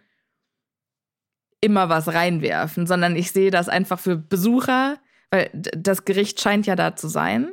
immer 1.60 1.90
was 1.90 2.08
reinwerfen, 2.08 2.86
sondern 2.86 3.16
ich 3.16 3.32
sehe 3.32 3.50
das 3.50 3.68
einfach 3.68 4.00
für 4.00 4.16
Besucher, 4.16 4.96
weil 5.30 5.50
das 5.52 6.06
Gericht 6.06 6.40
scheint 6.40 6.66
ja 6.66 6.74
da 6.74 6.96
zu 6.96 7.08
sein. 7.08 7.52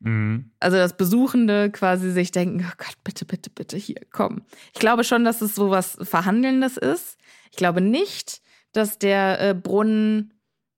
Mhm. 0.00 0.50
Also, 0.58 0.76
dass 0.76 0.96
Besuchende 0.96 1.70
quasi 1.70 2.10
sich 2.10 2.32
denken, 2.32 2.66
oh 2.68 2.74
Gott, 2.78 2.96
bitte, 3.04 3.24
bitte, 3.24 3.50
bitte, 3.50 3.76
hier, 3.76 4.00
komm. 4.10 4.42
Ich 4.74 4.80
glaube 4.80 5.04
schon, 5.04 5.24
dass 5.24 5.40
es 5.40 5.54
so 5.54 5.70
was 5.70 5.96
Verhandelndes 6.02 6.78
ist. 6.78 7.16
Ich 7.52 7.56
glaube 7.56 7.80
nicht, 7.80 8.42
dass 8.72 8.98
der 8.98 9.40
äh, 9.40 9.54
Brunnen 9.54 10.34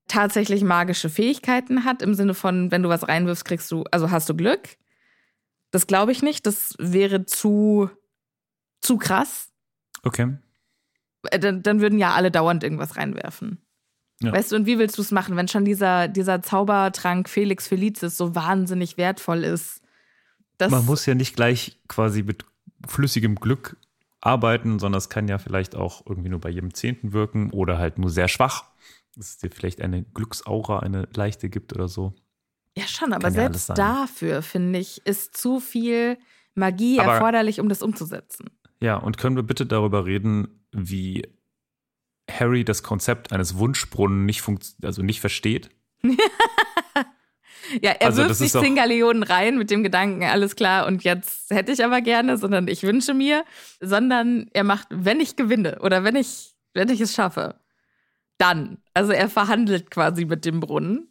tatsächlich 0.09 0.63
magische 0.63 1.09
Fähigkeiten 1.09 1.85
hat, 1.85 2.03
im 2.03 2.15
Sinne 2.15 2.35
von, 2.35 2.71
wenn 2.71 2.83
du 2.83 2.89
was 2.89 3.09
reinwirfst, 3.09 3.45
kriegst 3.45 3.71
du, 3.71 3.85
also 3.91 4.11
hast 4.11 4.29
du 4.29 4.35
Glück. 4.35 4.77
Das 5.71 5.87
glaube 5.87 6.13
ich 6.13 6.23
nicht. 6.23 6.47
Das 6.47 6.75
wäre 6.79 7.27
zu, 7.27 7.91
zu 8.81 8.97
krass. 8.97 9.51
Okay. 10.03 10.37
Äh, 11.31 11.39
dann, 11.39 11.63
dann 11.63 11.81
würden 11.81 11.99
ja 11.99 12.13
alle 12.13 12.31
dauernd 12.31 12.63
irgendwas 12.63 12.97
reinwerfen. 12.97 13.59
Ja. 14.23 14.33
Weißt 14.33 14.53
du, 14.53 14.57
und 14.57 14.67
wie 14.67 14.79
willst 14.79 14.99
du 14.99 15.03
es 15.03 15.11
machen, 15.11 15.37
wenn 15.37 15.49
schon 15.49 15.65
dieser, 15.65 16.09
dieser 16.09 16.43
Zaubertrank 16.43 17.29
Felix 17.29 17.67
Felicis 17.67 18.17
so 18.17 18.35
wahnsinnig 18.35 18.97
wertvoll 18.97 19.45
ist? 19.45 19.83
Man 20.61 20.87
muss 20.87 21.05
ja 21.05 21.15
nicht 21.15 21.35
gleich 21.35 21.81
quasi 21.89 22.23
mit 22.23 22.45
flüssigem 22.87 23.35
Glück 23.35 23.77
arbeiten, 24.21 24.79
sondern 24.79 24.99
es 24.99 25.09
kann 25.09 25.29
ja 25.29 25.39
vielleicht 25.39 25.75
auch 25.75 26.07
irgendwie 26.07 26.29
nur 26.29 26.41
bei 26.41 26.49
jedem 26.49 26.73
Zehnten 26.73 27.13
wirken 27.13 27.51
oder 27.51 27.79
halt 27.79 27.99
nur 27.99 28.11
sehr 28.11 28.29
schwach, 28.29 28.65
dass 29.17 29.29
es 29.31 29.39
dir 29.39 29.51
vielleicht 29.51 29.81
eine 29.81 30.03
Glücksaura, 30.03 30.81
eine 30.81 31.09
leichte 31.15 31.49
gibt 31.49 31.73
oder 31.73 31.89
so. 31.89 32.15
Ja, 32.77 32.87
schon, 32.89 33.13
aber 33.13 33.25
kann 33.25 33.33
selbst 33.33 33.69
ja 33.69 33.75
dafür, 33.75 34.43
finde 34.43 34.79
ich, 34.79 35.07
ist 35.07 35.37
zu 35.37 35.61
viel 35.61 36.19
Magie 36.55 36.99
aber, 37.01 37.13
erforderlich, 37.13 37.61
um 37.61 37.69
das 37.69 37.83
umzusetzen. 37.83 38.51
Ja, 38.81 38.97
und 38.97 39.19
können 39.19 39.37
wir 39.37 39.43
bitte 39.43 39.67
darüber 39.67 40.07
reden, 40.07 40.67
wie 40.73 41.27
Harry 42.31 42.65
das 42.65 42.83
Konzept 42.83 43.33
eines 43.33 43.59
Wunschbrunnen 43.59 44.25
nicht, 44.25 44.43
also 44.83 45.03
nicht 45.03 45.21
versteht. 45.21 45.71
ja, 47.81 47.93
er 47.93 48.07
also, 48.07 48.23
wirft 48.23 48.41
nicht 48.41 48.53
zehn 48.53 48.75
Galeonen 48.75 49.23
rein 49.23 49.59
mit 49.59 49.71
dem 49.71 49.83
Gedanken, 49.83 50.25
alles 50.25 50.57
klar, 50.57 50.87
und 50.87 51.05
jetzt 51.05 51.51
hätte 51.51 51.73
ich 51.73 51.85
aber 51.85 52.01
gerne, 52.01 52.37
sondern 52.37 52.69
ich 52.69 52.83
wünsche 52.83 53.15
mir, 53.15 53.45
sondern 53.81 54.49
er 54.53 54.65
macht, 54.65 54.89
wenn 54.91 55.21
ich 55.21 55.37
gewinne 55.37 55.79
oder 55.81 56.05
wenn 56.05 56.17
ich, 56.17 56.55
wenn 56.73 56.89
ich 56.89 57.01
es 57.01 57.15
schaffe, 57.15 57.57
dann. 58.39 58.79
Also 58.95 59.13
er 59.13 59.29
verhandelt 59.29 59.91
quasi 59.91 60.25
mit 60.25 60.45
dem 60.45 60.61
Brunnen. 60.61 61.09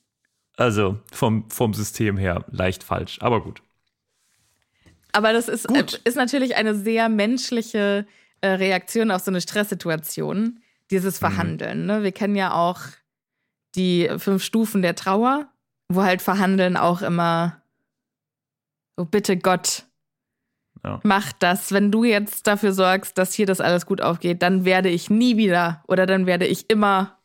Also 0.55 0.99
vom, 1.11 1.49
vom 1.49 1.73
System 1.73 2.17
her 2.17 2.45
leicht 2.49 2.83
falsch, 2.83 3.17
aber 3.21 3.41
gut. 3.41 3.61
Aber 5.11 5.33
das 5.33 5.47
ist, 5.47 5.67
gut. 5.67 6.01
ist 6.03 6.15
natürlich 6.15 6.55
eine 6.55 6.75
sehr 6.75 7.09
menschliche 7.09 8.05
äh, 8.41 8.47
Reaktion 8.47 9.11
auf 9.11 9.21
so 9.21 9.31
eine 9.31 9.41
Stresssituation 9.41 10.59
dieses 10.91 11.15
mhm. 11.15 11.25
Verhandeln. 11.25 11.81
Mhm. 11.81 11.85
Ne? 11.85 12.03
Wir 12.03 12.11
kennen 12.11 12.35
ja 12.35 12.53
auch 12.53 12.81
die 13.75 14.09
fünf 14.17 14.43
Stufen 14.43 14.81
der 14.81 14.95
Trauer, 14.95 15.47
wo 15.89 16.03
halt 16.03 16.21
Verhandeln 16.21 16.77
auch 16.77 17.01
immer, 17.01 17.61
oh 18.97 19.05
bitte 19.05 19.37
Gott, 19.37 19.85
Ja. 20.85 20.99
mach 21.03 21.31
das. 21.33 21.71
Wenn 21.71 21.91
du 21.91 22.03
jetzt 22.03 22.45
dafür 22.47 22.73
sorgst, 22.73 23.17
dass 23.17 23.33
hier 23.33 23.45
das 23.45 23.61
alles 23.61 23.85
gut 23.85 24.01
aufgeht, 24.01 24.41
dann 24.41 24.65
werde 24.65 24.89
ich 24.89 25.09
nie 25.09 25.37
wieder 25.37 25.81
oder 25.87 26.05
dann 26.05 26.25
werde 26.25 26.45
ich 26.45 26.69
immer 26.69 27.17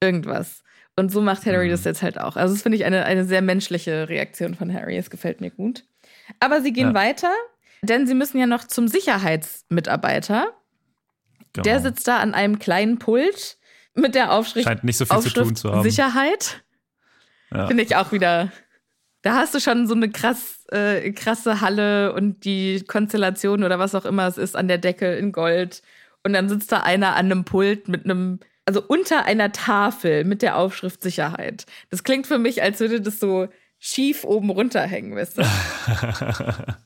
irgendwas. 0.00 0.62
Und 0.96 1.12
so 1.12 1.20
macht 1.20 1.44
Harry 1.46 1.66
Mhm. 1.66 1.70
das 1.72 1.84
jetzt 1.84 2.02
halt 2.02 2.18
auch. 2.18 2.36
Also 2.36 2.54
das 2.54 2.62
finde 2.62 2.76
ich 2.76 2.84
eine, 2.84 3.04
eine 3.04 3.24
sehr 3.24 3.42
menschliche 3.42 4.08
Reaktion 4.08 4.54
von 4.54 4.72
Harry. 4.72 4.96
Es 4.96 5.10
gefällt 5.10 5.40
mir 5.40 5.50
gut. 5.50 5.84
Aber 6.40 6.62
sie 6.62 6.72
gehen 6.72 6.88
Ja. 6.88 6.94
weiter, 6.94 7.32
denn 7.82 8.06
sie 8.06 8.14
müssen 8.14 8.38
ja 8.38 8.46
noch 8.46 8.64
zum 8.64 8.88
Sicherheitsmitarbeiter. 8.88 10.46
Genau. 11.52 11.62
Der 11.62 11.80
sitzt 11.80 12.08
da 12.08 12.18
an 12.18 12.34
einem 12.34 12.58
kleinen 12.58 12.98
Pult 12.98 13.56
mit 13.94 14.14
der 14.14 14.32
Aufschrift, 14.32 14.66
Scheint 14.66 14.84
nicht 14.84 14.96
so 14.96 15.04
viel 15.04 15.10
zu 15.10 15.16
Aufschrift 15.16 15.46
tun 15.46 15.56
zu 15.56 15.72
haben. 15.72 15.82
Sicherheit. 15.82 16.64
Ja. 17.54 17.66
Finde 17.68 17.82
ich 17.82 17.94
auch 17.96 18.10
wieder. 18.12 18.50
Da 19.26 19.34
hast 19.34 19.56
du 19.56 19.60
schon 19.60 19.88
so 19.88 19.94
eine 19.94 20.08
krass, 20.08 20.64
äh, 20.70 21.10
krasse 21.10 21.60
Halle 21.60 22.12
und 22.12 22.44
die 22.44 22.84
Konstellation 22.86 23.64
oder 23.64 23.80
was 23.80 23.96
auch 23.96 24.04
immer 24.04 24.28
es 24.28 24.38
ist 24.38 24.54
an 24.54 24.68
der 24.68 24.78
Decke 24.78 25.16
in 25.16 25.32
Gold. 25.32 25.82
Und 26.22 26.32
dann 26.32 26.48
sitzt 26.48 26.70
da 26.70 26.82
einer 26.82 27.16
an 27.16 27.26
einem 27.26 27.44
Pult 27.44 27.88
mit 27.88 28.04
einem, 28.04 28.38
also 28.66 28.80
unter 28.86 29.24
einer 29.24 29.50
Tafel 29.50 30.22
mit 30.22 30.42
der 30.42 30.56
Aufschrift 30.56 31.02
Sicherheit. 31.02 31.66
Das 31.90 32.04
klingt 32.04 32.28
für 32.28 32.38
mich, 32.38 32.62
als 32.62 32.78
würde 32.78 33.00
das 33.00 33.18
so 33.18 33.48
schief 33.80 34.22
oben 34.22 34.48
runterhängen, 34.48 35.16
weißt 35.16 35.38
du? 35.38 35.42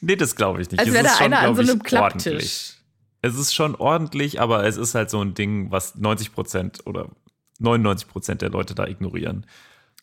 nee, 0.00 0.16
das 0.16 0.34
glaube 0.34 0.62
ich 0.62 0.70
nicht. 0.72 0.80
Als 0.80 0.88
Es 0.88 0.94
wäre 0.94 1.06
ist 1.06 1.12
da 1.12 1.18
schon, 1.18 1.32
einer 1.32 1.38
an 1.38 1.54
so 1.54 1.62
einem 1.62 1.84
Klapptisch. 1.84 2.26
ordentlich. 2.26 2.74
Es 3.22 3.38
ist 3.38 3.54
schon 3.54 3.76
ordentlich, 3.76 4.40
aber 4.40 4.64
es 4.64 4.76
ist 4.76 4.96
halt 4.96 5.08
so 5.08 5.22
ein 5.22 5.34
Ding, 5.34 5.70
was 5.70 5.94
90 5.94 6.32
Prozent 6.32 6.84
oder 6.84 7.10
99 7.60 8.08
Prozent 8.08 8.42
der 8.42 8.50
Leute 8.50 8.74
da 8.74 8.88
ignorieren. 8.88 9.46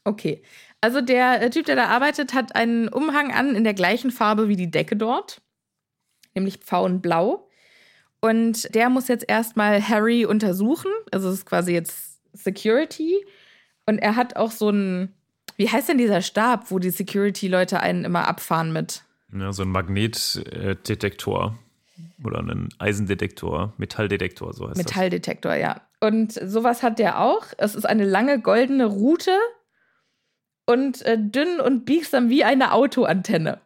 Okay. 0.05 0.41
Also 0.83 0.99
der 0.99 1.41
äh, 1.41 1.49
Typ, 1.49 1.65
der 1.65 1.77
da 1.77 1.85
arbeitet, 1.85 2.33
hat 2.33 2.57
einen 2.57 2.89
Umhang 2.89 3.31
an 3.31 3.55
in 3.55 3.63
der 3.63 3.73
gleichen 3.73 4.11
Farbe 4.11 4.49
wie 4.49 4.57
die 4.57 4.69
Decke 4.69 4.97
dort, 4.97 5.41
nämlich 6.35 6.57
pfauenblau. 6.57 7.47
Und 8.19 8.75
der 8.75 8.89
muss 8.89 9.07
jetzt 9.07 9.23
erstmal 9.29 9.81
Harry 9.81 10.25
untersuchen. 10.25 10.91
Also 11.13 11.29
es 11.29 11.35
ist 11.35 11.45
quasi 11.45 11.71
jetzt 11.71 12.19
Security. 12.33 13.25
Und 13.85 13.99
er 13.99 14.17
hat 14.17 14.35
auch 14.35 14.51
so 14.51 14.67
einen, 14.67 15.13
wie 15.55 15.69
heißt 15.69 15.87
denn 15.87 15.97
dieser 15.97 16.21
Stab, 16.21 16.69
wo 16.69 16.79
die 16.79 16.89
Security-Leute 16.89 17.79
einen 17.79 18.03
immer 18.03 18.27
abfahren 18.27 18.73
mit? 18.73 19.03
Ja, 19.33 19.53
so 19.53 19.63
ein 19.63 19.69
Magnetdetektor 19.69 21.57
oder 22.25 22.39
einen 22.39 22.67
Eisendetektor, 22.77 23.71
Metalldetektor, 23.77 24.51
so 24.53 24.67
heißt 24.67 24.77
Metalldetektor, 24.77 25.55
ja. 25.55 25.79
Und 26.01 26.33
sowas 26.33 26.83
hat 26.83 26.99
der 26.99 27.21
auch. 27.21 27.45
Es 27.57 27.73
ist 27.73 27.85
eine 27.85 28.03
lange 28.03 28.41
goldene 28.41 28.85
Rute 28.85 29.31
und 30.65 31.01
äh, 31.03 31.17
dünn 31.19 31.59
und 31.59 31.85
biegsam 31.85 32.29
wie 32.29 32.43
eine 32.43 32.71
Autoantenne. 32.73 33.61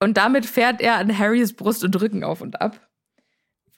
Und 0.00 0.16
damit 0.16 0.46
fährt 0.46 0.80
er 0.80 0.96
an 0.96 1.16
Harrys 1.16 1.54
Brust 1.54 1.84
und 1.84 2.00
Rücken 2.00 2.24
auf 2.24 2.40
und 2.40 2.60
ab. 2.60 2.88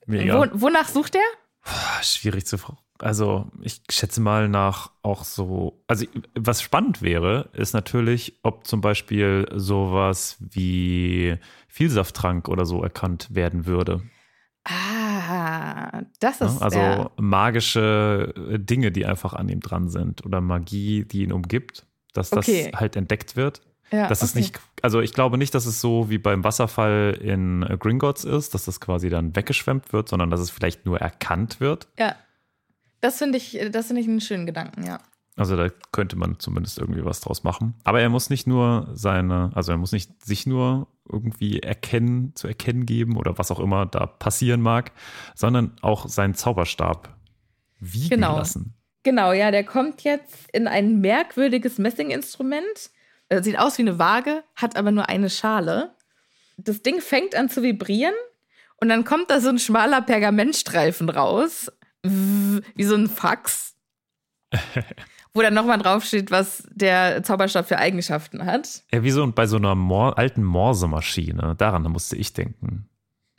Mega. 0.06 0.38
Wo, 0.52 0.60
wonach 0.62 0.88
sucht 0.88 1.14
er? 1.16 2.02
Schwierig 2.02 2.46
zu 2.46 2.58
fragen. 2.58 2.78
Also, 2.98 3.50
ich 3.60 3.82
schätze 3.90 4.20
mal 4.20 4.48
nach 4.48 4.90
auch 5.02 5.24
so. 5.24 5.82
Also, 5.88 6.06
was 6.34 6.62
spannend 6.62 7.02
wäre, 7.02 7.50
ist 7.52 7.72
natürlich, 7.74 8.38
ob 8.42 8.66
zum 8.66 8.80
Beispiel 8.80 9.46
sowas 9.54 10.36
wie 10.40 11.36
Vielsafttrank 11.68 12.48
oder 12.48 12.64
so 12.66 12.82
erkannt 12.82 13.34
werden 13.34 13.66
würde. 13.66 14.02
Ah, 14.64 16.02
das 16.20 16.40
Ne? 16.40 16.46
ist 16.46 16.62
Also 16.62 16.78
der. 16.78 17.10
magische 17.16 18.32
äh, 18.50 18.58
Dinge, 18.58 18.92
die 18.92 19.06
einfach 19.06 19.32
an 19.34 19.48
ihm 19.48 19.60
dran 19.60 19.88
sind 19.88 20.24
oder 20.24 20.40
Magie, 20.40 21.04
die 21.04 21.22
ihn 21.22 21.32
umgibt, 21.32 21.86
dass 22.14 22.30
das 22.30 22.38
Okay. 22.48 22.72
halt 22.74 22.96
entdeckt 22.96 23.36
wird. 23.36 23.60
Ja, 23.92 24.08
Das 24.08 24.22
ist 24.22 24.30
okay. 24.30 24.38
nicht, 24.40 24.60
also 24.80 25.00
ich 25.02 25.12
glaube 25.12 25.36
nicht, 25.36 25.54
dass 25.54 25.66
es 25.66 25.80
so 25.80 26.08
wie 26.08 26.16
beim 26.18 26.42
Wasserfall 26.42 27.18
in 27.20 27.62
äh, 27.62 27.76
Gringotts 27.78 28.24
ist, 28.24 28.54
dass 28.54 28.64
das 28.64 28.80
quasi 28.80 29.10
dann 29.10 29.36
weggeschwemmt 29.36 29.92
wird, 29.92 30.08
sondern 30.08 30.30
dass 30.30 30.40
es 30.40 30.50
vielleicht 30.50 30.86
nur 30.86 30.98
erkannt 31.00 31.60
wird. 31.60 31.86
Ja. 31.98 32.16
Das 33.02 33.18
finde 33.18 33.36
ich, 33.36 33.58
das 33.70 33.88
finde 33.88 34.00
ich 34.00 34.08
einen 34.08 34.22
schönen 34.22 34.46
Gedanken, 34.46 34.84
ja. 34.86 35.00
Also 35.36 35.56
da 35.56 35.68
könnte 35.92 36.16
man 36.16 36.38
zumindest 36.38 36.78
irgendwie 36.78 37.04
was 37.04 37.20
draus 37.20 37.42
machen. 37.44 37.74
Aber 37.84 38.00
er 38.00 38.08
muss 38.08 38.30
nicht 38.30 38.46
nur 38.46 38.88
seine, 38.94 39.50
also 39.54 39.72
er 39.72 39.78
muss 39.78 39.92
nicht 39.92 40.24
sich 40.24 40.46
nur 40.46 40.86
irgendwie 41.10 41.60
erkennen, 41.60 42.32
zu 42.36 42.46
erkennen 42.48 42.86
geben 42.86 43.16
oder 43.16 43.36
was 43.36 43.50
auch 43.50 43.60
immer 43.60 43.84
da 43.84 44.06
passieren 44.06 44.62
mag, 44.62 44.92
sondern 45.34 45.72
auch 45.82 46.08
seinen 46.08 46.34
Zauberstab 46.34 47.14
wiegen 47.80 48.08
Genau. 48.10 48.36
lassen. 48.38 48.74
Genau, 49.04 49.32
ja, 49.32 49.50
der 49.50 49.64
kommt 49.64 50.02
jetzt 50.02 50.50
in 50.52 50.66
ein 50.66 51.00
merkwürdiges 51.00 51.78
Messinginstrument. 51.78 52.90
Sieht 53.40 53.58
aus 53.58 53.78
wie 53.78 53.82
eine 53.82 53.98
Waage, 53.98 54.42
hat 54.56 54.76
aber 54.76 54.90
nur 54.90 55.08
eine 55.08 55.30
Schale. 55.30 55.94
Das 56.56 56.82
Ding 56.82 57.00
fängt 57.00 57.34
an 57.34 57.48
zu 57.48 57.62
vibrieren 57.62 58.14
und 58.80 58.88
dann 58.88 59.04
kommt 59.04 59.30
da 59.30 59.40
so 59.40 59.48
ein 59.48 59.58
schmaler 59.58 60.02
Pergamentstreifen 60.02 61.08
raus, 61.08 61.70
wie 62.02 62.84
so 62.84 62.94
ein 62.94 63.08
Fax, 63.08 63.74
wo 65.34 65.42
dann 65.42 65.54
nochmal 65.54 65.78
draufsteht, 65.78 66.30
was 66.30 66.66
der 66.70 67.22
Zauberstab 67.22 67.66
für 67.66 67.78
Eigenschaften 67.78 68.44
hat. 68.44 68.82
Ja, 68.92 69.02
wie 69.02 69.10
so 69.10 69.26
bei 69.32 69.46
so 69.46 69.56
einer 69.56 69.74
Mor 69.74 70.16
alten 70.18 70.44
Morsemaschine. 70.44 71.54
Daran 71.58 71.82
musste 71.84 72.16
ich 72.16 72.32
denken. 72.34 72.88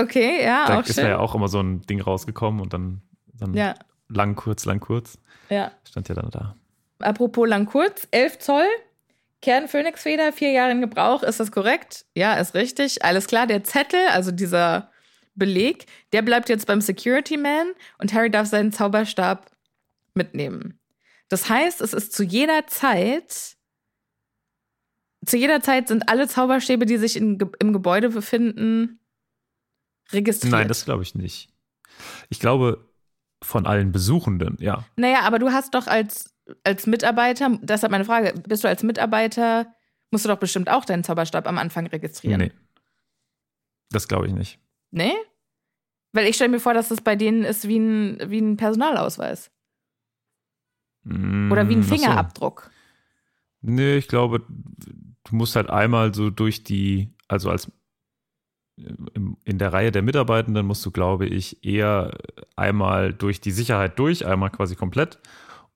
Okay, 0.02 0.44
ja, 0.44 0.66
Da 0.68 0.80
auch 0.80 0.86
ist 0.86 0.96
schön. 0.96 1.08
ja 1.08 1.20
auch 1.20 1.36
immer 1.36 1.48
so 1.48 1.62
ein 1.62 1.82
Ding 1.84 2.02
rausgekommen 2.02 2.60
und 2.60 2.74
dann, 2.74 3.02
dann 3.34 3.54
Ja, 3.54 3.76
lang, 4.10 4.36
kurz, 4.36 4.66
lang, 4.66 4.80
kurz. 4.80 5.18
ja. 5.50 5.72
Stand 5.88 6.10
ja 6.10 6.16
dann 6.16 6.30
da. 6.30 6.56
Apropos 7.00 7.48
lang 7.48 7.66
kurz, 7.66 8.08
11 8.12 8.40
Zoll, 8.40 8.68
Kern-Phönixfeder, 9.42 10.34
vier 10.34 10.52
Jahre 10.52 10.72
in 10.72 10.82
Gebrauch, 10.82 11.24
ist 11.24 11.40
das 11.40 11.52
korrekt? 11.52 12.06
Ja, 12.16 12.36
ist 12.36 12.56
richtig. 12.56 13.04
Alles 13.04 13.28
klar, 13.28 13.48
der 13.48 13.64
Zettel, 13.64 14.08
also 14.08 14.32
dieser 14.32 14.92
Beleg, 15.36 15.86
der 16.14 16.22
bleibt 16.22 16.50
jetzt 16.50 16.66
beim 16.66 16.82
Security 16.82 17.38
Man 17.38 17.74
und 18.00 18.14
Harry 18.14 18.32
darf 18.32 18.48
seinen 18.48 18.72
Zauberstab 18.72 19.52
mitnehmen. 20.14 20.80
Das 21.28 21.50
heißt, 21.50 21.82
es 21.82 21.94
ist 21.94 22.14
zu 22.14 22.24
jeder 22.24 22.68
Zeit, 22.68 23.58
zu 25.26 25.38
jeder 25.38 25.62
Zeit 25.62 25.88
sind 25.90 26.08
alle 26.08 26.28
Zauberstäbe, 26.28 26.86
die 26.86 26.98
sich 26.98 27.18
in, 27.18 27.38
im 27.60 27.74
Gebäude 27.74 28.10
befinden, 28.10 29.00
registriert. 30.12 30.52
Nein, 30.52 30.68
das 30.68 30.86
glaube 30.86 31.04
ich 31.04 31.16
nicht. 31.16 31.50
Ich 32.30 32.40
glaube, 32.40 32.90
von 33.46 33.66
allen 33.66 33.92
Besuchenden, 33.92 34.58
ja. 34.60 34.84
Naja, 34.96 35.22
aber 35.22 35.40
du 35.40 35.52
hast 35.52 35.74
doch 35.76 35.88
als, 35.88 36.34
als 36.64 36.88
Mitarbeiter, 36.88 37.58
deshalb 37.62 37.92
meine 37.92 38.06
Frage, 38.06 38.34
bist 38.48 38.64
du 38.64 38.68
als 38.68 38.84
Mitarbeiter, 38.84 39.68
musst 40.12 40.26
du 40.26 40.30
doch 40.30 40.40
bestimmt 40.40 40.70
auch 40.70 40.86
deinen 40.86 41.04
Zauberstab 41.04 41.48
am 41.48 41.58
Anfang 41.58 41.88
registrieren. 41.88 42.42
Nee. 42.42 42.52
Das 43.92 44.08
glaube 44.08 44.28
ich 44.28 44.34
nicht. 44.34 44.60
Nee? 44.92 45.14
Weil 46.14 46.28
ich 46.28 46.36
stelle 46.36 46.52
mir 46.52 46.60
vor, 46.60 46.74
dass 46.74 46.90
das 46.90 47.02
bei 47.02 47.16
denen 47.16 47.44
ist 47.44 47.68
wie 47.68 47.78
ein, 47.78 48.20
wie 48.30 48.40
ein 48.40 48.58
Personalausweis. 48.58 49.52
Oder 51.06 51.70
wie 51.70 51.76
ein 51.76 51.80
Mm, 51.80 51.82
ach 51.82 51.88
so. 51.88 51.96
Fingerabdruck. 51.96 52.72
Nee, 53.62 53.98
ich 53.98 54.08
glaube, 54.08 54.42
du 54.48 55.36
musst 55.36 55.56
halt 55.56 55.70
einmal 55.70 56.14
so 56.14 56.30
durch 56.30 56.64
die, 56.64 57.14
also 57.28 57.50
als 57.50 57.72
in 58.78 59.58
der 59.58 59.72
Reihe 59.74 59.92
der 59.92 60.02
Mitarbeitenden 60.02 60.66
musst 60.66 60.86
du, 60.86 60.92
glaube 60.92 61.26
ich, 61.28 61.64
eher 61.66 62.12
einmal 62.56 63.14
durch 63.14 63.40
die 63.40 63.52
Sicherheit 63.52 63.98
durch, 64.00 64.26
einmal 64.26 64.50
quasi 64.50 64.76
komplett 64.76 65.20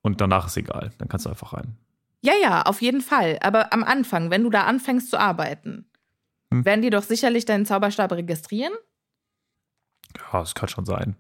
und 0.01 0.19
danach 0.21 0.47
ist 0.47 0.57
egal. 0.57 0.91
Dann 0.97 1.07
kannst 1.07 1.25
du 1.25 1.29
einfach 1.29 1.53
rein. 1.53 1.77
Ja, 2.21 2.33
ja, 2.41 2.63
auf 2.63 2.81
jeden 2.81 3.01
Fall. 3.01 3.37
Aber 3.41 3.71
am 3.71 3.83
Anfang, 3.83 4.29
wenn 4.29 4.43
du 4.43 4.49
da 4.49 4.63
anfängst 4.63 5.09
zu 5.09 5.17
arbeiten, 5.19 5.85
Hm. 6.53 6.65
werden 6.65 6.81
die 6.81 6.89
doch 6.89 7.03
sicherlich 7.03 7.45
deinen 7.45 7.65
Zauberstab 7.65 8.11
registrieren? 8.11 8.73
Ja, 10.17 10.39
das 10.39 10.55
kann 10.55 10.67
schon 10.67 10.85
sein. 10.85 11.15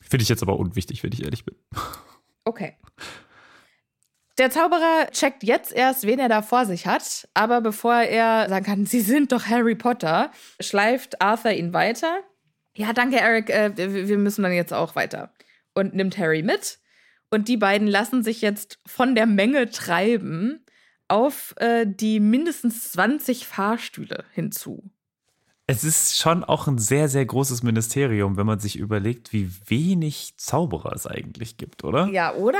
Finde 0.00 0.22
ich 0.24 0.28
jetzt 0.28 0.42
aber 0.42 0.58
unwichtig, 0.58 1.02
wenn 1.02 1.12
ich 1.12 1.22
ehrlich 1.22 1.44
bin. 1.44 1.54
Okay. 2.44 2.76
Der 4.42 4.50
Zauberer 4.50 5.06
checkt 5.12 5.44
jetzt 5.44 5.70
erst, 5.70 6.04
wen 6.04 6.18
er 6.18 6.28
da 6.28 6.42
vor 6.42 6.66
sich 6.66 6.88
hat, 6.88 7.28
aber 7.32 7.60
bevor 7.60 7.94
er 7.94 8.48
sagen 8.48 8.64
kann, 8.64 8.86
Sie 8.86 9.00
sind 9.00 9.30
doch 9.30 9.46
Harry 9.46 9.76
Potter, 9.76 10.32
schleift 10.58 11.22
Arthur 11.22 11.52
ihn 11.52 11.72
weiter. 11.72 12.18
Ja, 12.74 12.92
danke, 12.92 13.20
Eric, 13.20 13.50
äh, 13.50 13.70
wir 13.76 14.18
müssen 14.18 14.42
dann 14.42 14.50
jetzt 14.50 14.72
auch 14.72 14.96
weiter. 14.96 15.32
Und 15.74 15.94
nimmt 15.94 16.18
Harry 16.18 16.42
mit. 16.42 16.80
Und 17.30 17.46
die 17.46 17.56
beiden 17.56 17.86
lassen 17.86 18.24
sich 18.24 18.40
jetzt 18.40 18.80
von 18.84 19.14
der 19.14 19.26
Menge 19.26 19.70
treiben 19.70 20.66
auf 21.06 21.54
äh, 21.58 21.86
die 21.86 22.18
mindestens 22.18 22.90
20 22.90 23.46
Fahrstühle 23.46 24.24
hinzu. 24.32 24.90
Es 25.68 25.84
ist 25.84 26.18
schon 26.18 26.42
auch 26.42 26.66
ein 26.66 26.78
sehr, 26.78 27.08
sehr 27.08 27.24
großes 27.24 27.62
Ministerium, 27.62 28.36
wenn 28.36 28.46
man 28.46 28.58
sich 28.58 28.76
überlegt, 28.76 29.32
wie 29.32 29.48
wenig 29.66 30.34
Zauberer 30.36 30.92
es 30.94 31.06
eigentlich 31.06 31.58
gibt, 31.58 31.84
oder? 31.84 32.08
Ja, 32.08 32.34
oder? 32.34 32.58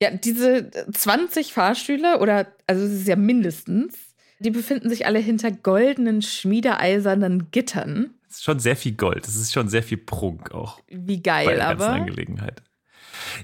Ja, 0.00 0.10
diese 0.10 0.70
20 0.92 1.52
Fahrstühle, 1.52 2.20
oder, 2.20 2.46
also 2.66 2.84
es 2.84 2.92
ist 2.92 3.08
ja 3.08 3.16
mindestens, 3.16 3.94
die 4.38 4.50
befinden 4.50 4.88
sich 4.88 5.06
alle 5.06 5.18
hinter 5.18 5.50
goldenen, 5.50 6.22
schmiedeeisernen 6.22 7.50
Gittern. 7.50 8.14
Es 8.28 8.36
ist 8.36 8.44
schon 8.44 8.60
sehr 8.60 8.76
viel 8.76 8.92
Gold. 8.92 9.26
Es 9.26 9.34
ist 9.36 9.52
schon 9.52 9.68
sehr 9.68 9.82
viel 9.82 9.98
Prunk 9.98 10.52
auch 10.52 10.80
Wie 10.86 11.16
bei 11.16 11.44
geil, 11.44 11.46
der 11.46 11.56
ganzen 11.56 11.82
aber. 11.82 11.92
Angelegenheit. 11.94 12.62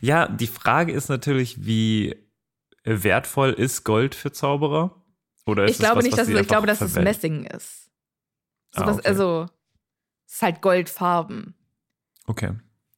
Ja, 0.01 0.29
die 0.29 0.47
Frage 0.47 0.93
ist 0.93 1.09
natürlich, 1.09 1.67
wie 1.67 2.15
wertvoll 2.85 3.51
ist 3.51 3.83
Gold 3.85 4.15
für 4.15 4.31
Zauberer? 4.31 5.03
Oder 5.47 5.65
ist 5.65 5.73
ich 5.73 5.79
glaube 5.79 5.97
was, 5.97 6.05
nicht, 6.05 6.17
was 6.17 6.29
dass 6.29 6.41
ich 6.41 6.49
glaube, 6.49 6.67
dass 6.67 6.81
es? 6.81 6.95
Messing 6.95 7.45
ist. 7.47 7.91
So 8.73 8.83
Ah, 8.83 8.87
was, 8.87 8.99
okay. 8.99 9.09
Also, 9.09 9.47
es 10.27 10.35
ist 10.35 10.43
halt 10.43 10.61
Goldfarben. 10.61 11.55
Okay. 12.27 12.53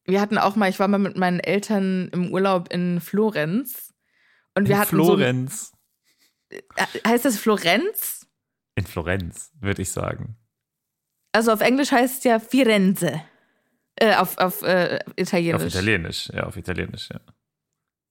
Wir 0.06 0.20
hatten 0.20 0.38
auch 0.38 0.56
mal, 0.56 0.68
ich 0.70 0.78
war 0.78 0.88
mal 0.88 0.98
mit 0.98 1.16
meinen 1.16 1.40
Eltern 1.40 2.08
im 2.12 2.32
Urlaub 2.32 2.72
in 2.72 3.00
Florenz. 3.00 3.92
Und 4.54 4.68
wir 4.68 4.76
In 4.76 4.80
hatten 4.80 4.90
Florenz. 4.96 5.72
so. 6.50 6.56
ein- 6.78 6.86
Heißt 7.06 7.24
das 7.24 7.38
Florenz? 7.38 8.26
In 8.76 8.86
Florenz, 8.86 9.50
würde 9.60 9.82
ich 9.82 9.90
sagen. 9.90 10.36
Also 11.32 11.52
auf 11.52 11.60
Englisch 11.60 11.90
heißt 11.92 12.18
es 12.18 12.24
ja 12.24 12.38
Firenze. 12.38 13.20
Äh, 13.96 14.14
auf 14.14 14.38
auf 14.38 14.62
äh, 14.62 15.00
Italienisch. 15.16 15.62
Auf 15.62 15.68
Italienisch, 15.68 16.28
ja, 16.32 16.44
auf 16.44 16.56
Italienisch, 16.56 17.08
ja. 17.10 17.20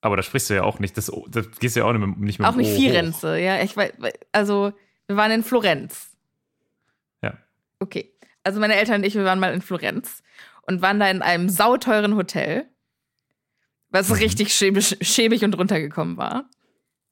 Aber 0.01 0.17
da 0.17 0.23
sprichst 0.23 0.49
du 0.49 0.55
ja 0.55 0.63
auch 0.63 0.79
nicht, 0.79 0.97
das, 0.97 1.11
das 1.29 1.49
gehst 1.59 1.75
du 1.75 1.79
ja 1.79 1.85
auch 1.85 1.93
nicht 1.93 2.05
mit, 2.05 2.17
nicht 2.19 2.39
mit 2.39 2.47
Auch 2.47 2.55
nicht 2.55 2.69
O 2.69 2.73
hoch. 2.73 2.77
Firenze, 2.77 3.37
ja. 3.39 3.61
Ich 3.63 3.75
weiß, 3.77 3.93
also, 4.31 4.73
wir 5.07 5.15
waren 5.15 5.31
in 5.31 5.43
Florenz. 5.43 6.15
Ja. 7.21 7.37
Okay. 7.79 8.11
Also 8.43 8.59
meine 8.59 8.75
Eltern 8.75 9.01
und 9.01 9.03
ich, 9.07 9.15
wir 9.15 9.23
waren 9.25 9.39
mal 9.39 9.53
in 9.53 9.61
Florenz 9.61 10.21
und 10.67 10.81
waren 10.81 10.99
da 10.99 11.09
in 11.09 11.21
einem 11.21 11.49
sauteuren 11.49 12.15
Hotel, 12.15 12.67
was 13.89 14.09
Mhm. 14.09 14.15
richtig 14.15 14.53
schäbig, 14.53 14.97
schäbig 15.01 15.43
und 15.43 15.57
runtergekommen 15.57 16.17
war. 16.17 16.49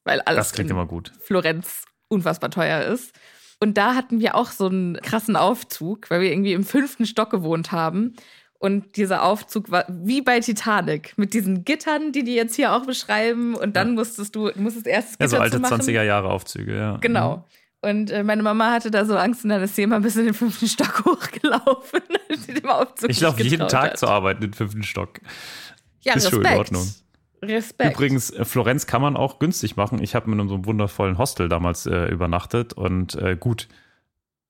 Weil 0.04 0.20
alles 0.22 0.38
Das 0.48 0.52
klingt 0.52 0.70
in 0.70 0.76
immer 0.76 0.86
gut. 0.86 1.12
Florenz 1.20 1.84
unfassbar 2.08 2.50
teuer 2.50 2.82
ist. 2.82 3.12
Und 3.60 3.78
da 3.78 3.94
hatten 3.94 4.20
wir 4.20 4.34
auch 4.34 4.50
so 4.50 4.66
einen 4.66 4.96
krassen 5.00 5.36
Aufzug, 5.36 6.10
weil 6.10 6.20
wir 6.20 6.30
irgendwie 6.30 6.52
im 6.52 6.64
fünften 6.64 7.06
Stock 7.06 7.30
gewohnt 7.30 7.72
haben. 7.72 8.14
Und 8.58 8.96
dieser 8.96 9.22
Aufzug 9.24 9.70
war 9.70 9.84
wie 9.88 10.20
bei 10.22 10.40
Titanic 10.40 11.16
mit 11.16 11.32
diesen 11.34 11.64
Gittern, 11.64 12.12
die 12.12 12.24
die 12.24 12.34
jetzt 12.34 12.56
hier 12.56 12.72
auch 12.74 12.84
beschreiben. 12.86 13.54
Und 13.54 13.76
dann 13.76 13.88
Ja. 13.88 13.94
musstest 13.94 14.34
du, 14.34 14.50
musstest 14.56 14.86
erst 14.86 15.12
das 15.12 15.16
Ja, 15.20 15.28
so 15.28 15.36
Gitter 15.36 15.42
alte 15.42 15.56
zumachen. 15.56 15.80
20er 15.80 16.02
Jahre 16.02 16.30
Aufzüge, 16.30 16.76
ja. 16.76 16.96
Genau. 16.98 17.46
Und 17.84 18.10
äh, 18.10 18.22
meine 18.24 18.42
Mama 18.42 18.72
hatte 18.72 18.90
da 18.90 19.04
so 19.04 19.16
Angst 19.16 19.44
und 19.44 19.50
dann 19.50 19.62
ist 19.62 19.76
sie 19.76 19.82
immer 19.82 20.00
bis 20.00 20.16
in 20.16 20.24
den 20.24 20.34
fünften 20.34 20.66
Stock 20.66 21.04
hochgelaufen, 21.04 22.00
Ich 23.08 23.20
laufe 23.20 23.42
jeden 23.42 23.68
Tag 23.68 23.92
hat. 23.92 23.98
zur 23.98 24.10
Arbeit 24.10 24.36
in 24.36 24.42
den 24.50 24.54
fünften 24.54 24.82
Stock. 24.82 25.20
Ja, 26.02 26.14
Ist 26.14 26.30
schon 26.30 26.40
in 26.40 26.46
Respekt. 26.46 26.58
Ordnung. 26.58 26.94
Respekt. 27.42 27.92
Übrigens, 27.94 28.30
äh, 28.30 28.44
Florenz 28.44 28.86
kann 28.86 29.02
man 29.02 29.16
auch 29.16 29.38
günstig 29.38 29.76
machen. 29.76 30.02
Ich 30.02 30.14
habe 30.14 30.30
in 30.30 30.48
so 30.48 30.54
einem 30.54 30.64
wundervollen 30.66 31.18
Hostel 31.18 31.48
damals 31.48 31.86
äh, 31.86 32.06
übernachtet 32.06 32.72
und 32.72 33.14
äh, 33.16 33.36
gut, 33.38 33.68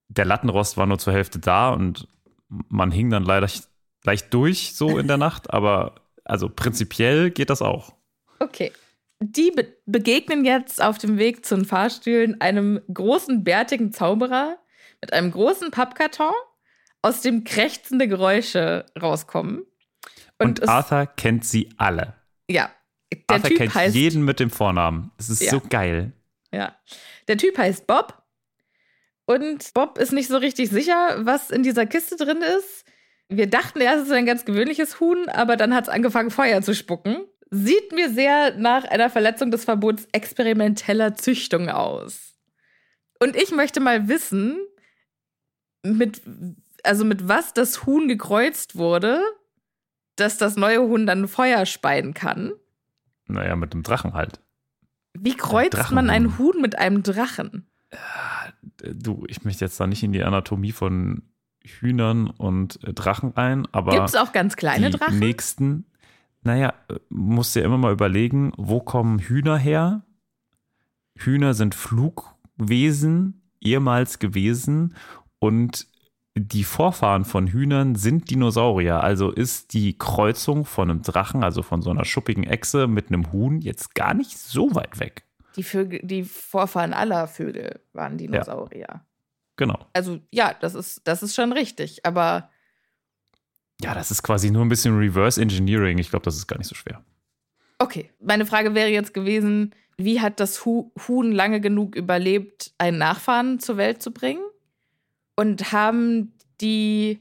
der 0.09 0.25
Lattenrost 0.25 0.77
war 0.77 0.87
nur 0.87 0.99
zur 0.99 1.13
Hälfte 1.13 1.39
da 1.39 1.71
und 1.71 2.09
man 2.69 2.91
hing 2.93 3.11
dann 3.11 3.25
leider 3.25 3.49
leicht 4.05 4.33
durch 4.33 4.75
so 4.75 4.99
in 4.99 5.09
der 5.09 5.17
Nacht, 5.17 5.53
aber 5.53 5.95
also 6.25 6.49
prinzipiell 6.49 7.31
geht 7.31 7.51
das 7.51 7.63
auch. 7.63 7.95
Okay. 8.39 8.71
Die 9.27 9.51
be 9.51 9.75
begegnen 9.87 10.45
jetzt 10.45 10.83
auf 10.83 10.99
dem 10.99 11.19
Weg 11.19 11.45
zu 11.47 11.55
den 11.57 11.65
Fahrstühlen 11.65 12.41
einem 12.41 12.81
großen, 12.93 13.43
bärtigen 13.45 13.93
Zauberer 13.93 14.59
mit 15.01 15.13
einem 15.13 15.31
großen 15.31 15.71
Pappkarton, 15.71 16.33
aus 17.03 17.21
dem 17.21 17.45
krächzende 17.45 18.09
Geräusche 18.09 18.87
rauskommen. 19.01 19.65
Und, 20.39 20.61
es, 20.61 20.69
Arthur 20.69 21.07
kennt 21.17 21.45
sie 21.45 21.71
alle. 21.77 22.15
ja, 22.51 22.71
der 23.13 23.21
Arthur 23.37 23.49
Typ 23.51 23.59
kennt 23.59 23.75
heißt 23.75 23.95
jeden 23.95 24.25
mit 24.25 24.41
dem 24.41 24.51
Vornamen. 24.51 25.11
Es 25.19 25.31
ist 25.31 25.43
Ja. 25.43 25.51
so 25.53 25.61
geil. 25.61 26.13
Ja. 26.53 26.75
Der 27.29 27.37
Typ 27.39 27.57
heißt 27.57 27.87
Bob. 27.87 28.23
Und 29.27 29.73
Bob 29.75 29.99
ist 29.99 30.13
nicht 30.13 30.29
so 30.29 30.37
richtig 30.37 30.69
sicher, 30.71 31.17
was 31.25 31.51
in 31.51 31.63
dieser 31.63 31.87
Kiste 31.87 32.17
drin 32.17 32.43
ist. 32.59 32.85
Wir 33.31 33.49
dachten 33.49 33.81
erst, 33.81 34.03
es 34.03 34.07
ist 34.09 34.15
ein 34.15 34.27
ganz 34.27 34.45
gewöhnliches 34.45 35.01
Huhn, 35.01 35.29
aber 35.31 35.57
dann 35.57 35.75
hat 35.75 35.85
es 35.85 35.89
angefangen, 35.89 36.31
Feuer 36.31 36.61
zu 36.61 36.75
spucken. 36.75 37.25
Sieht 37.51 37.93
mir 37.93 38.11
sehr 38.11 38.57
nach 38.57 38.85
einer 38.85 39.11
Verletzung 39.11 39.51
des 39.51 39.65
Verbots 39.65 40.09
experimenteller 40.13 41.15
Züchtung 41.15 41.69
aus. 41.69 42.35
Und 43.21 43.37
ich 43.37 43.53
möchte 43.53 43.81
mal 43.81 44.09
wissen, 44.09 44.59
mit, 45.83 46.23
also 46.83 47.05
mit 47.05 47.29
was 47.29 47.53
das 47.53 47.87
Huhn 47.87 48.09
gekreuzt 48.09 48.77
wurde, 48.77 49.21
dass 50.17 50.37
das 50.39 50.57
neue 50.57 50.81
Huhn 50.81 51.07
dann 51.07 51.29
Feuer 51.29 51.67
speien 51.67 52.15
kann. 52.15 52.53
Naja, 53.27 53.57
mit 53.57 53.73
dem 53.73 53.83
Drachen 53.83 54.15
halt. 54.15 54.41
Wie 55.15 55.37
kreuzt 55.37 55.91
man 55.93 56.11
ein. 56.11 56.39
Huhn 56.39 56.61
mit 56.61 56.77
einem 56.79 57.03
Drachen? 57.03 57.67
Äh, 57.91 57.97
Du, 58.93 59.25
ich 59.29 59.45
möchte 59.45 59.65
jetzt 59.65 59.79
da 59.79 59.87
nicht 59.87 60.03
in 60.03 60.13
die 60.13 60.25
Anatomie 60.25 60.73
von 60.73 61.23
Hühnern 61.65 62.29
und 62.29 62.79
Drachen 62.83 63.35
ein, 63.37 63.67
aber 63.73 63.93
Gibt 63.93 64.09
es 64.09 64.15
auch 64.17 64.33
ganz 64.33 64.57
kleine 64.57 64.91
die 64.91 64.99
Drachen? 64.99 65.19
nächsten, 65.19 65.87
naja, 66.45 66.75
äh, 66.89 66.97
musst 67.09 67.55
dir 67.57 67.63
immer 67.65 67.79
mal 67.79 67.93
überlegen, 67.93 68.53
wo 68.57 68.81
kommen 68.81 69.19
Hühner 69.19 69.59
her? 69.59 70.03
Hühner 71.17 71.55
sind 71.55 71.75
Flugwesen, 71.75 73.43
ehemals 73.61 74.19
gewesen 74.19 74.95
und 75.39 75.87
die 76.37 76.65
Vorfahren 76.65 77.25
von 77.25 77.47
Hühnern 77.47 77.95
sind 77.95 78.31
Dinosaurier. 78.31 79.01
Also 79.01 79.31
ist 79.31 79.73
die 79.73 79.97
Kreuzung 79.97 80.65
von 80.65 80.91
einem 80.91 81.03
Drachen, 81.03 81.45
also 81.45 81.63
von 81.63 81.81
so 81.81 81.91
einer 81.91 82.05
schuppigen 82.05 82.45
Echse 82.45 82.89
mit 82.89 83.09
einem 83.09 83.33
Huhn, 83.33 83.61
jetzt 83.61 83.95
gar 83.95 84.15
nicht 84.15 84.37
so 84.37 84.75
weit 84.75 84.99
weg. 84.99 85.25
Die, 85.57 85.63
Vögel, 85.63 86.01
die 86.03 86.25
Vorfahren 86.25 86.93
aller 86.93 87.29
Vögel 87.29 87.81
waren 87.93 88.19
Dinosaurier. 88.19 89.07
Genau. 89.57 89.87
Also 89.93 90.19
ja, 90.33 90.53
das 90.61 90.75
ist, 90.75 91.07
das 91.07 91.23
ist 91.23 91.37
schon 91.37 91.53
richtig. 91.53 92.05
Aber 92.05 92.51
Ja, 93.83 93.95
das 93.95 94.11
ist 94.11 94.23
quasi 94.23 94.51
nur 94.51 94.65
ein 94.65 94.69
bisschen 94.69 94.97
Reverse 94.97 95.41
Engineering. 95.41 95.99
Ich 95.99 96.11
glaube, 96.11 96.25
das 96.25 96.37
ist 96.37 96.47
gar 96.47 96.59
nicht 96.59 96.69
so 96.69 96.75
schwer. 96.75 97.05
okay, 97.79 98.11
meine 98.21 98.47
Frage 98.47 98.75
wäre 98.75 98.89
jetzt 98.89 99.13
gewesen, 99.15 99.75
wie 99.97 100.21
hat 100.21 100.41
das 100.41 100.65
Hu 100.65 100.91
Huhn 101.07 101.31
lange 101.33 101.61
genug 101.61 101.95
überlebt, 101.97 102.73
einen 102.79 102.99
Nachfahren 102.99 103.61
zur 103.61 103.77
Welt 103.77 104.03
zu 104.03 104.13
bringen? 104.13 104.43
Und 105.37 105.73
haben 105.73 106.33
die, 106.61 107.19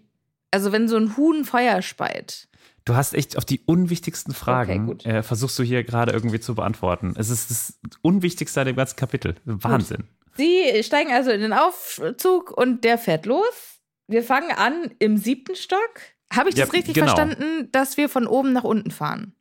also 0.52 0.72
wenn 0.72 0.88
so 0.88 0.98
ein 0.98 1.18
Huhn 1.18 1.46
Feuer 1.46 1.82
speit, 1.82 2.48
Du 2.86 2.96
hast 2.96 3.14
echt 3.14 3.38
auf 3.38 3.46
die 3.46 3.62
unwichtigsten 3.66 4.34
Fragen, 4.34 4.88
gut. 4.88 5.06
äh, 5.06 5.24
versuchst 5.24 5.58
du 5.58 5.64
hier 5.64 5.86
gerade 5.86 6.12
irgendwie 6.12 6.42
zu 6.42 6.54
beantworten. 6.54 7.14
Es 7.18 7.30
ist 7.30 7.50
das 7.50 7.80
Unwichtigste 8.02 8.60
an 8.60 8.68
dem 8.68 8.76
ganzen 8.76 8.98
Kapitel. 8.98 9.36
Wahnsinn. 9.46 10.04
Sie 10.36 10.84
steigen 10.84 11.12
also 11.14 11.32
in 11.32 11.40
den 11.40 11.54
Aufzug 11.54 12.52
und 12.52 12.84
der 12.84 12.98
fährt 12.98 13.26
los. 13.26 13.80
Wir 14.08 14.22
fangen 14.22 14.52
an 14.52 14.92
im 15.00 15.16
siebten 15.16 15.56
Stock. 15.56 16.02
Habe 16.36 16.50
ich 16.50 16.56
Ja, 16.56 16.66
das 16.66 16.74
richtig 16.74 16.96
genau. 16.96 17.08
verstanden, 17.08 17.70
dass 17.72 17.98
wir 17.98 18.10
von 18.10 18.28
oben 18.28 18.54
nach 18.54 18.64
unten 18.64 18.92
fahren? 18.92 19.36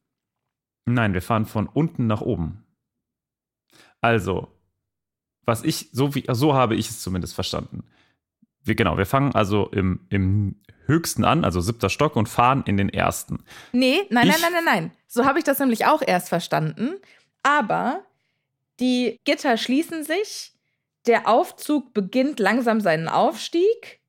Nein, 0.85 1.15
wir 1.15 1.23
fahren 1.23 1.47
von 1.47 1.67
unten 1.69 2.07
nach 2.07 2.21
oben. 2.21 2.65
Also, 4.01 4.49
was 5.45 5.63
ich, 5.65 5.89
so, 5.93 6.15
wie, 6.15 6.25
so 6.31 6.55
habe 6.55 6.75
ich 6.77 6.89
es 6.91 7.01
zumindest 7.03 7.35
verstanden. 7.35 7.85
Wir, 8.65 8.75
genau, 8.75 8.97
wir 8.99 9.07
fangen 9.07 9.35
also 9.35 9.69
im, 9.69 10.07
im 10.09 10.61
höchsten 10.87 11.25
an, 11.25 11.45
also 11.45 11.61
siebter 11.61 11.89
Stock, 11.89 12.17
und 12.17 12.29
fahren 12.29 12.63
in 12.67 12.77
den 12.77 12.89
ersten. 12.89 13.45
Nee, 13.73 14.01
nein, 14.11 14.27
nein, 14.29 14.37
Ich- 14.37 14.43
nein, 14.43 14.53
nein, 14.53 14.65
nein. 14.65 14.93
So 15.07 15.25
habe 15.25 15.39
ich 15.39 15.45
das 15.45 15.59
nämlich 15.59 15.87
auch 15.87 16.03
erst 16.05 16.29
verstanden. 16.29 16.95
Aber 17.43 18.05
die 18.81 19.19
Gitter 19.25 19.57
schließen 19.57 20.05
sich, 20.05 20.53
der 21.07 21.29
Aufzug 21.29 21.93
beginnt 21.95 22.39
langsam 22.39 22.81
seinen 22.81 23.09
Aufstieg 23.09 24.01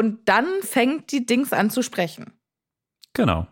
und 0.00 0.26
dann 0.30 0.46
fängt 0.62 1.12
die 1.12 1.26
Dings 1.26 1.52
an 1.52 1.68
zu 1.68 1.82
sprechen. 1.82 2.32
Genau. 3.12 3.46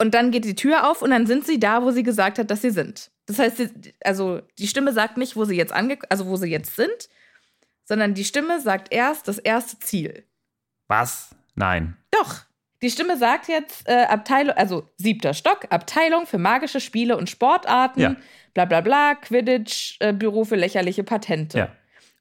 Und 0.00 0.14
dann 0.14 0.30
geht 0.30 0.44
die 0.44 0.54
Tür 0.54 0.88
auf 0.88 1.02
und 1.02 1.10
dann 1.10 1.26
sind 1.26 1.44
sie 1.44 1.58
da, 1.58 1.82
wo 1.82 1.90
sie 1.90 2.04
gesagt 2.04 2.38
hat, 2.38 2.48
dass 2.50 2.62
sie 2.62 2.70
sind. 2.70 3.10
Das 3.26 3.40
heißt, 3.40 3.60
also 4.04 4.40
die 4.58 4.68
Stimme 4.68 4.92
sagt 4.92 5.16
nicht, 5.16 5.34
wo 5.34 5.44
sie 5.44 5.56
jetzt 5.56 5.72
ange 5.72 5.98
also 6.08 6.26
wo 6.26 6.36
sie 6.36 6.48
jetzt 6.48 6.76
sind, 6.76 7.08
sondern 7.84 8.14
die 8.14 8.24
Stimme 8.24 8.60
sagt 8.60 8.92
erst 8.92 9.26
das 9.26 9.38
erste 9.38 9.80
Ziel. 9.80 10.24
Was? 10.86 11.34
Nein. 11.56 11.96
Doch. 12.12 12.36
Die 12.82 12.90
Stimme 12.90 13.16
sagt 13.18 13.48
jetzt 13.48 13.88
äh, 13.88 14.04
Abteilung, 14.04 14.54
also 14.56 14.88
siebter 14.96 15.34
Stock, 15.34 15.66
Abteilung 15.70 16.26
für 16.26 16.38
magische 16.38 16.80
Spiele 16.80 17.16
und 17.16 17.28
Sportarten, 17.28 18.00
Ja. 18.00 18.16
bla 18.54 18.64
bla 18.64 18.80
bla, 18.80 19.16
Quidditch, 19.16 19.96
äh, 19.98 20.12
Büro 20.12 20.44
für 20.44 20.56
lächerliche 20.56 21.02
Patente. 21.02 21.58
Ja. 21.58 21.72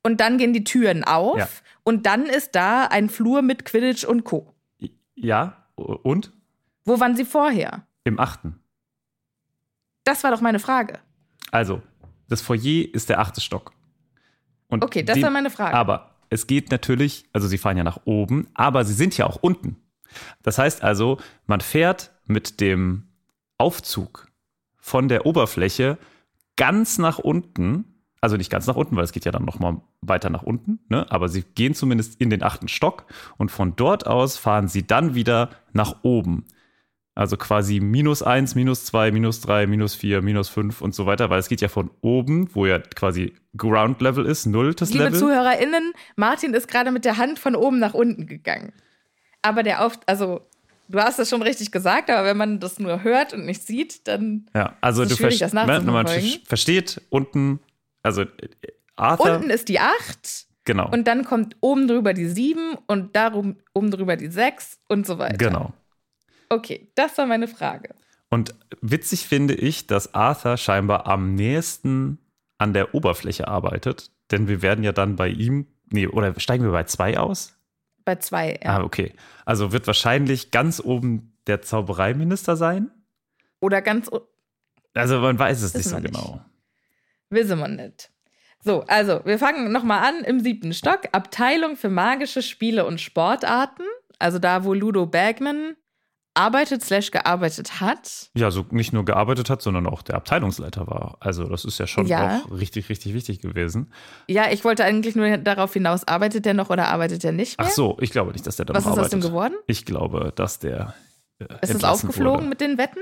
Und 0.04 0.20
dann 0.22 0.38
gehen 0.40 0.54
die 0.54 0.64
Türen 0.66 1.04
auf 1.04 1.38
Ja. 1.38 1.48
Und 1.84 2.06
dann 2.06 2.26
ist 2.26 2.56
da 2.56 2.86
ein 2.86 3.10
Flur 3.10 3.42
mit 3.42 3.66
Quidditch 3.66 4.04
und 4.06 4.24
Co. 4.24 4.54
Ja, 5.16 5.66
und? 5.76 6.34
Wo 6.86 7.00
waren 7.00 7.16
sie 7.16 7.26
vorher? 7.26 7.86
Im 8.04 8.20
achten. 8.20 8.60
Das 10.04 10.24
war 10.24 10.32
doch 10.32 10.42
meine 10.42 10.60
Frage. 10.60 11.00
Also, 11.52 11.82
das 12.28 12.42
Foyer 12.42 12.86
ist 12.94 13.10
der 13.10 13.20
achte 13.20 13.42
Stock. 13.42 13.74
Und 14.68 14.84
Okay, 14.84 15.04
das 15.04 15.16
den- 15.16 15.24
war 15.24 15.30
meine 15.32 15.50
Frage. 15.50 15.76
Aber 15.76 16.16
es 16.30 16.48
geht 16.48 16.72
natürlich, 16.72 17.28
also 17.34 17.48
sie 17.48 17.58
fahren 17.58 17.78
ja 17.78 17.84
nach 17.84 18.02
oben, 18.06 18.48
aber 18.54 18.86
sie 18.86 18.94
sind 18.94 19.18
ja 19.18 19.26
auch 19.26 19.38
unten. 19.42 19.78
Das 20.44 20.58
heißt 20.58 20.84
also, 20.84 21.20
man 21.46 21.62
fährt 21.62 22.12
mit 22.26 22.62
dem 22.62 23.10
Aufzug 23.58 24.28
von 24.78 25.08
der 25.08 25.26
Oberfläche 25.26 25.98
ganz 26.56 26.98
nach 26.98 27.20
unten, 27.20 27.99
also 28.22 28.38
nicht 28.38 28.50
ganz 28.52 28.68
nach 28.68 28.76
unten, 28.76 28.96
weil 28.96 29.04
es 29.04 29.12
geht 29.12 29.26
ja 29.26 29.32
dann 29.32 29.46
nochmal 29.46 29.78
weiter 30.02 30.30
nach 30.30 30.44
unten, 30.44 30.80
ne? 30.90 31.06
aber 31.10 31.30
sie 31.30 31.44
gehen 31.44 31.74
zumindest 31.74 32.20
in 32.20 32.30
den 32.30 32.44
achten 32.44 32.68
Stock 32.68 33.06
und 33.38 33.50
von 33.52 33.76
dort 33.76 34.08
aus 34.08 34.38
fahren 34.38 34.68
sie 34.68 34.86
dann 34.86 35.16
wieder 35.16 35.50
nach 35.74 35.98
oben. 36.04 36.46
Also 37.16 37.36
quasi 37.36 37.82
minus 37.82 38.24
1, 38.24 38.56
minus 38.56 38.86
2, 38.86 39.12
minus 39.12 39.42
3, 39.42 39.68
minus 39.68 39.94
4, 39.96 40.22
minus 40.22 40.48
5 40.48 40.80
und 40.82 40.96
so 40.96 41.06
weiter, 41.06 41.30
weil 41.30 41.40
es 41.40 41.50
geht 41.50 41.60
ja 41.60 41.68
von 41.68 41.90
oben, 42.02 42.50
wo 42.56 42.66
ja 42.66 42.80
quasi 42.80 43.34
Ground 43.58 44.00
Level 44.02 44.26
ist, 44.26 44.46
nulltes 44.46 44.92
Liebe 44.92 45.06
Level. 45.06 45.20
ZuhörerInnen, 45.20 45.92
Martin 46.16 46.54
ist 46.54 46.70
gerade 46.70 46.92
mit 46.92 47.04
der 47.04 47.18
Hand 47.18 47.38
von 47.38 47.56
oben 47.56 47.80
nach 47.80 47.94
unten 47.94 48.26
gegangen. 48.26 48.72
Aber 49.42 49.64
der 49.64 49.84
auf, 49.86 50.00
also 50.06 50.42
du 50.88 51.00
hast 51.00 51.20
das 51.20 51.30
schon 51.30 51.42
richtig 51.42 51.72
gesagt, 51.72 52.10
aber 52.10 52.26
wenn 52.26 52.38
man 52.38 52.62
das 52.62 52.80
nur 52.80 53.04
hört 53.04 53.34
und 53.34 53.46
nicht 53.46 53.64
sieht, 53.64 54.08
dann 54.08 54.46
Ja, 54.56 54.78
also 54.80 55.02
ist 55.02 55.10
du 55.10 55.14
es 55.16 55.20
schwierig, 55.20 55.36
verst- 55.36 55.40
das 55.42 55.54
ne, 55.54 55.62
wenn 55.68 55.86
man 55.86 56.06
nachzuverfolgen. 56.06 56.46
versteht, 56.46 57.02
unten, 57.10 57.60
also 58.04 58.26
Arthur, 58.96 59.38
unten 59.38 59.50
ist 59.50 59.70
die 59.70 59.80
8 59.80 60.48
genau, 60.66 60.90
und 60.92 61.08
dann 61.08 61.26
kommt 61.26 61.56
oben 61.62 61.88
drüber 61.88 62.14
die 62.14 62.28
7 62.28 62.76
und 62.88 63.16
darum 63.16 63.58
oben 63.74 63.92
drüber 63.92 64.16
die 64.16 64.28
6 64.28 64.80
und 64.88 65.06
so 65.06 65.18
weiter. 65.20 65.38
genau. 65.38 65.74
Okay, 66.50 66.92
das 66.96 67.18
war 67.18 67.28
meine 67.28 67.48
Frage. 67.48 67.94
Und 68.30 68.56
witzig 68.82 69.28
finde 69.28 69.54
ich, 69.56 69.88
dass 69.88 70.14
Arthur 70.14 70.58
scheinbar 70.58 71.08
am 71.08 71.36
nächsten 71.36 72.20
an 72.58 72.74
der 72.74 72.94
Oberfläche 72.94 73.48
arbeitet, 73.48 74.12
denn 74.32 74.48
wir 74.48 74.62
werden 74.62 74.84
ja 74.84 74.92
dann 74.92 75.16
bei 75.16 75.30
ihm, 75.30 75.68
nee, 75.92 76.08
oder 76.08 76.38
steigen 76.40 76.64
wir 76.64 76.72
bei 76.72 76.84
zwei 76.84 77.18
aus? 77.18 77.56
Bei 78.06 78.16
2, 78.16 78.60
ja. 78.64 78.78
Ah, 78.78 78.84
okay. 78.84 79.14
Also 79.46 79.72
wird 79.72 79.86
wahrscheinlich 79.88 80.52
ganz 80.52 80.80
oben 80.80 81.38
der 81.48 81.62
Zaubereiminister 81.62 82.56
sein? 82.56 82.92
Oder 83.60 83.82
ganz 83.82 84.10
Also 84.94 85.20
man 85.20 85.38
weiß 85.38 85.62
es 85.62 85.74
nicht 85.74 85.88
so 85.88 86.00
nicht. 86.00 86.18
Wissen 87.30 87.60
wir 87.60 87.68
nicht. 87.68 88.10
So, 88.64 88.84
also 88.88 89.22
wir 89.24 89.40
fangen 89.40 89.72
nochmal 89.72 90.04
an 90.08 90.24
im 90.24 90.40
siebten 90.42 90.74
Stock. 90.74 91.02
Abteilung 91.14 91.78
für 91.78 91.90
magische 91.90 92.42
Spiele 92.42 92.86
und 92.86 93.00
Sportarten. 93.00 93.84
Also 94.18 94.38
da, 94.40 94.66
wo 94.66 94.74
Ludo 94.74 95.06
Bagman 95.06 95.76
arbeitet 96.34 96.84
slash 96.84 97.12
gearbeitet 97.12 97.80
hat. 97.82 98.30
Ja, 98.36 98.52
so 98.52 98.66
nicht 98.72 98.94
nur 98.94 99.04
gearbeitet 99.06 99.50
hat, 99.50 99.62
sondern 99.62 99.88
auch 99.88 100.02
der 100.02 100.16
Abteilungsleiter 100.16 100.88
war. 100.88 101.18
Also 101.20 101.46
das 101.48 101.66
ist 101.66 101.80
ja 101.80 101.88
schon 101.88 102.06
Ja. 102.08 102.42
auch 102.46 102.52
richtig, 102.52 102.90
richtig 102.90 103.14
wichtig 103.14 103.40
gewesen. 103.42 103.92
Ja, 104.28 104.50
ich 104.52 104.64
wollte 104.64 104.84
eigentlich 104.86 105.16
nur 105.16 105.38
darauf 105.38 105.74
hinaus, 105.74 106.08
arbeitet 106.08 106.46
der 106.46 106.54
noch 106.54 106.70
oder 106.70 106.88
arbeitet 106.90 107.24
der 107.24 107.32
nicht 107.32 107.58
mehr? 107.60 107.68
Ach 107.68 107.72
so, 107.74 107.98
ich 108.02 108.12
glaube 108.12 108.32
nicht, 108.32 108.46
dass 108.46 108.56
der 108.58 108.66
da 108.66 108.74
Was 108.74 108.84
noch 108.86 108.92
ist 108.94 109.00
aus 109.00 109.06
arbeitet. 109.06 109.24
dem 109.24 109.28
geworden? 109.30 109.54
Ich 109.68 109.86
glaube, 109.86 110.32
dass 110.36 110.60
der 110.60 110.94
äh, 111.40 111.46
Ist 111.62 111.76
es 111.76 111.84
aufgeflogen 111.84 112.40
wurde. 112.42 112.48
mit 112.50 112.62
den 112.62 112.78
Wetten? 112.78 113.00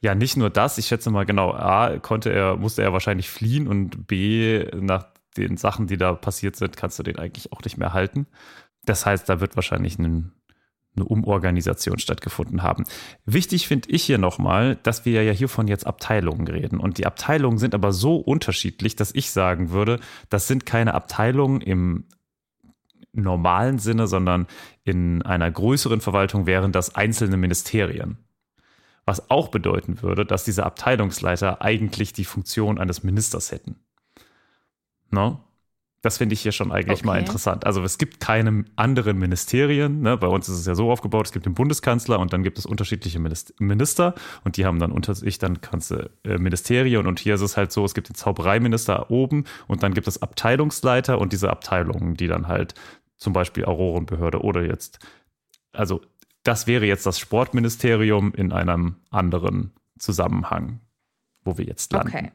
Ja, 0.00 0.14
nicht 0.14 0.36
nur 0.36 0.50
das. 0.50 0.78
Ich 0.78 0.86
schätze 0.86 1.10
mal 1.10 1.26
genau. 1.26 1.52
A, 1.52 1.98
konnte 1.98 2.32
er, 2.32 2.56
musste 2.56 2.82
er 2.82 2.92
wahrscheinlich 2.92 3.28
fliehen 3.28 3.68
und 3.68 4.06
B, 4.06 4.64
nach 4.74 5.06
den 5.36 5.56
Sachen, 5.56 5.86
die 5.86 5.96
da 5.96 6.14
passiert 6.14 6.56
sind, 6.56 6.76
kannst 6.76 6.98
du 6.98 7.02
den 7.02 7.18
eigentlich 7.18 7.52
auch 7.52 7.62
nicht 7.62 7.76
mehr 7.76 7.92
halten. 7.92 8.26
Das 8.84 9.06
heißt, 9.06 9.28
da 9.28 9.40
wird 9.40 9.56
wahrscheinlich 9.56 9.98
ein, 9.98 10.32
eine 10.96 11.04
Umorganisation 11.04 11.98
stattgefunden 11.98 12.62
haben. 12.62 12.84
Wichtig 13.26 13.68
finde 13.68 13.90
ich 13.90 14.02
hier 14.02 14.18
nochmal, 14.18 14.76
dass 14.82 15.04
wir 15.04 15.22
ja 15.22 15.32
hiervon 15.32 15.68
jetzt 15.68 15.86
Abteilungen 15.86 16.48
reden. 16.48 16.80
Und 16.80 16.98
die 16.98 17.06
Abteilungen 17.06 17.58
sind 17.58 17.74
aber 17.74 17.92
so 17.92 18.16
unterschiedlich, 18.16 18.96
dass 18.96 19.14
ich 19.14 19.30
sagen 19.30 19.70
würde, 19.70 20.00
das 20.30 20.48
sind 20.48 20.66
keine 20.66 20.94
Abteilungen 20.94 21.60
im 21.60 22.06
normalen 23.12 23.78
Sinne, 23.78 24.06
sondern 24.06 24.46
in 24.84 25.22
einer 25.22 25.50
größeren 25.50 26.00
Verwaltung 26.00 26.46
wären 26.46 26.72
das 26.72 26.94
einzelne 26.94 27.36
Ministerien. 27.36 28.18
Was 29.10 29.28
auch 29.28 29.48
bedeuten 29.48 30.02
würde, 30.02 30.24
dass 30.24 30.44
diese 30.44 30.64
Abteilungsleiter 30.64 31.62
eigentlich 31.62 32.12
die 32.12 32.24
Funktion 32.24 32.78
eines 32.78 33.02
Ministers 33.02 33.50
hätten. 33.50 33.74
No? 35.10 35.40
Das 36.00 36.18
finde 36.18 36.34
ich 36.34 36.42
hier 36.42 36.52
schon 36.52 36.70
eigentlich 36.70 37.02
mal 37.02 37.14
Okay. 37.14 37.18
interessant. 37.22 37.66
Also 37.66 37.82
es 37.82 37.98
gibt 37.98 38.20
keine 38.20 38.66
anderen 38.76 39.18
Ministerien. 39.18 40.00
Ne? 40.00 40.16
Bei 40.16 40.28
uns 40.28 40.48
ist 40.48 40.60
es 40.60 40.66
ja 40.66 40.76
so 40.76 40.92
aufgebaut, 40.92 41.26
es 41.26 41.32
gibt 41.32 41.44
den 41.44 41.54
Bundeskanzler 41.54 42.20
und 42.20 42.32
dann 42.32 42.44
gibt 42.44 42.56
es 42.56 42.66
unterschiedliche 42.66 43.18
Minis- 43.18 43.52
Minister 43.58 44.14
und 44.44 44.56
die 44.56 44.64
haben 44.64 44.78
dann 44.78 44.92
unter 44.92 45.16
sich 45.16 45.38
dann 45.38 45.60
ganze 45.60 46.10
äh, 46.22 46.38
Ministerien 46.38 47.08
und 47.08 47.18
hier 47.18 47.34
ist 47.34 47.40
es 47.40 47.56
halt 47.56 47.72
so, 47.72 47.84
es 47.84 47.94
gibt 47.94 48.10
den 48.10 48.14
Zaubereiminister 48.14 49.10
oben 49.10 49.42
und 49.66 49.82
dann 49.82 49.92
gibt 49.92 50.06
es 50.06 50.22
Abteilungsleiter 50.22 51.18
und 51.18 51.32
diese 51.32 51.50
Abteilungen, 51.50 52.14
die 52.14 52.28
dann 52.28 52.46
halt 52.46 52.74
zum 53.16 53.32
Beispiel 53.32 53.64
Aurorenbehörde 53.64 54.40
oder 54.40 54.62
jetzt, 54.62 55.00
also 55.72 56.00
das 56.42 56.66
wäre 56.66 56.86
jetzt 56.86 57.06
das 57.06 57.18
Sportministerium 57.18 58.32
in 58.34 58.52
einem 58.52 58.96
anderen 59.10 59.72
Zusammenhang, 59.98 60.80
wo 61.42 61.58
wir 61.58 61.64
jetzt 61.64 61.92
landen. 61.92 62.08
Okay. 62.08 62.32